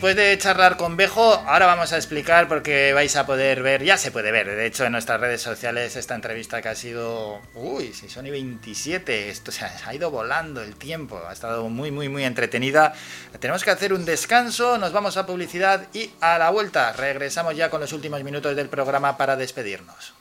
[0.00, 3.98] Después de charlar con Bejo, ahora vamos a explicar porque vais a poder ver, ya
[3.98, 7.92] se puede ver, de hecho en nuestras redes sociales esta entrevista que ha sido, uy,
[7.92, 12.08] si son y 27, esto se ha ido volando el tiempo, ha estado muy, muy,
[12.08, 12.94] muy entretenida.
[13.40, 17.68] Tenemos que hacer un descanso, nos vamos a publicidad y a la vuelta regresamos ya
[17.68, 20.14] con los últimos minutos del programa para despedirnos.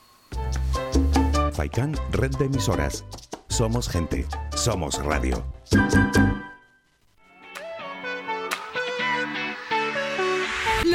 [1.53, 3.05] Faikan, red de emisoras.
[3.47, 5.41] Somos gente, somos radio.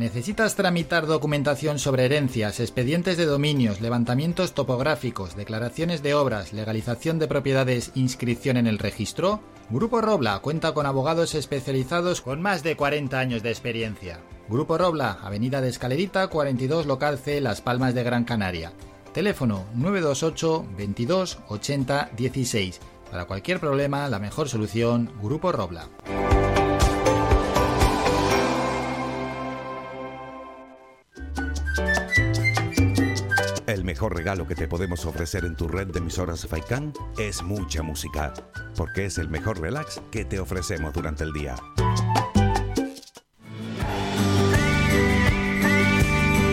[0.00, 7.28] ¿Necesitas tramitar documentación sobre herencias, expedientes de dominios, levantamientos topográficos, declaraciones de obras, legalización de
[7.28, 9.42] propiedades, inscripción en el registro?
[9.68, 14.20] Grupo Robla cuenta con abogados especializados con más de 40 años de experiencia.
[14.48, 18.72] Grupo Robla, Avenida de Escalerita, 42 Local C, Las Palmas de Gran Canaria.
[19.12, 22.80] Teléfono 928 22 80 16.
[23.10, 25.90] Para cualquier problema, la mejor solución, Grupo Robla.
[34.00, 38.32] Mejor regalo que te podemos ofrecer en tu red de emisoras Faikan es mucha música,
[38.74, 41.54] porque es el mejor relax que te ofrecemos durante el día.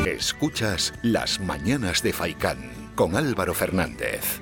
[0.06, 4.42] Escuchas Las Mañanas de Faicán con Álvaro Fernández.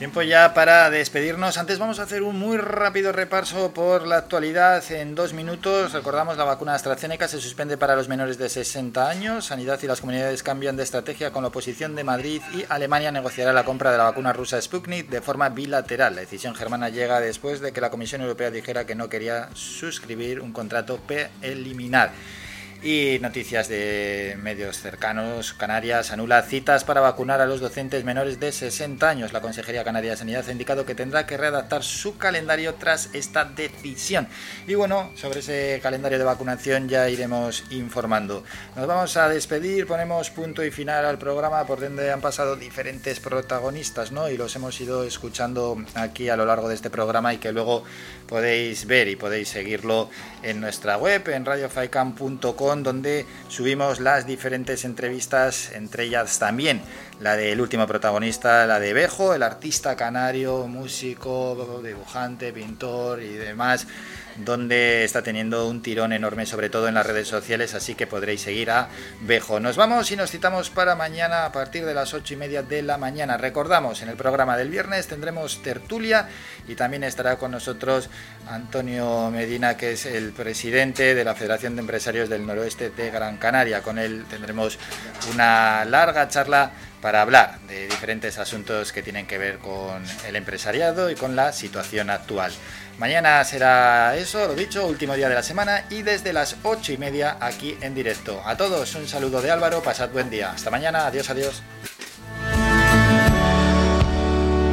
[0.00, 1.58] Tiempo ya para despedirnos.
[1.58, 5.92] Antes vamos a hacer un muy rápido repaso por la actualidad en dos minutos.
[5.92, 9.44] Recordamos la vacuna AstraZeneca se suspende para los menores de 60 años.
[9.44, 13.52] Sanidad y las comunidades cambian de estrategia con la oposición de Madrid y Alemania negociará
[13.52, 16.14] la compra de la vacuna rusa Sputnik de forma bilateral.
[16.14, 20.40] La decisión germana llega después de que la Comisión Europea dijera que no quería suscribir
[20.40, 22.12] un contrato preliminar.
[22.82, 28.52] Y noticias de medios cercanos, Canarias anula citas para vacunar a los docentes menores de
[28.52, 29.34] 60 años.
[29.34, 33.44] La Consejería Canaria de Sanidad ha indicado que tendrá que readaptar su calendario tras esta
[33.44, 34.28] decisión.
[34.66, 38.44] Y bueno, sobre ese calendario de vacunación ya iremos informando.
[38.74, 43.20] Nos vamos a despedir, ponemos punto y final al programa por donde han pasado diferentes
[43.20, 44.30] protagonistas, ¿no?
[44.30, 47.84] Y los hemos ido escuchando aquí a lo largo de este programa y que luego
[48.26, 50.08] podéis ver y podéis seguirlo
[50.42, 56.80] en nuestra web, en radiofaikan.com donde subimos las diferentes entrevistas, entre ellas también
[57.20, 63.86] la del último protagonista, la de Bejo, el artista canario, músico, dibujante, pintor y demás,
[64.44, 68.42] donde está teniendo un tirón enorme, sobre todo en las redes sociales, así que podréis
[68.42, 68.88] seguir a
[69.20, 69.60] Bejo.
[69.60, 72.82] Nos vamos y nos citamos para mañana a partir de las ocho y media de
[72.82, 73.36] la mañana.
[73.36, 76.28] Recordamos, en el programa del viernes tendremos tertulia
[76.68, 78.08] y también estará con nosotros
[78.48, 83.36] Antonio Medina, que es el presidente de la Federación de Empresarios del Noroeste de Gran
[83.36, 83.82] Canaria.
[83.82, 84.78] Con él tendremos
[85.32, 91.10] una larga charla para hablar de diferentes asuntos que tienen que ver con el empresariado
[91.10, 92.52] y con la situación actual.
[93.00, 96.98] Mañana será eso, lo dicho, último día de la semana y desde las ocho y
[96.98, 98.42] media aquí en directo.
[98.44, 100.52] A todos un saludo de Álvaro, pasad buen día.
[100.52, 101.62] Hasta mañana, adiós, adiós.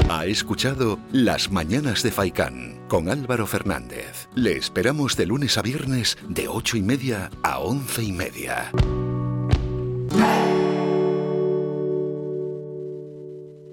[0.09, 4.27] Ha escuchado Las Mañanas de Faicán con Álvaro Fernández.
[4.35, 8.73] Le esperamos de lunes a viernes de ocho y media a once y media.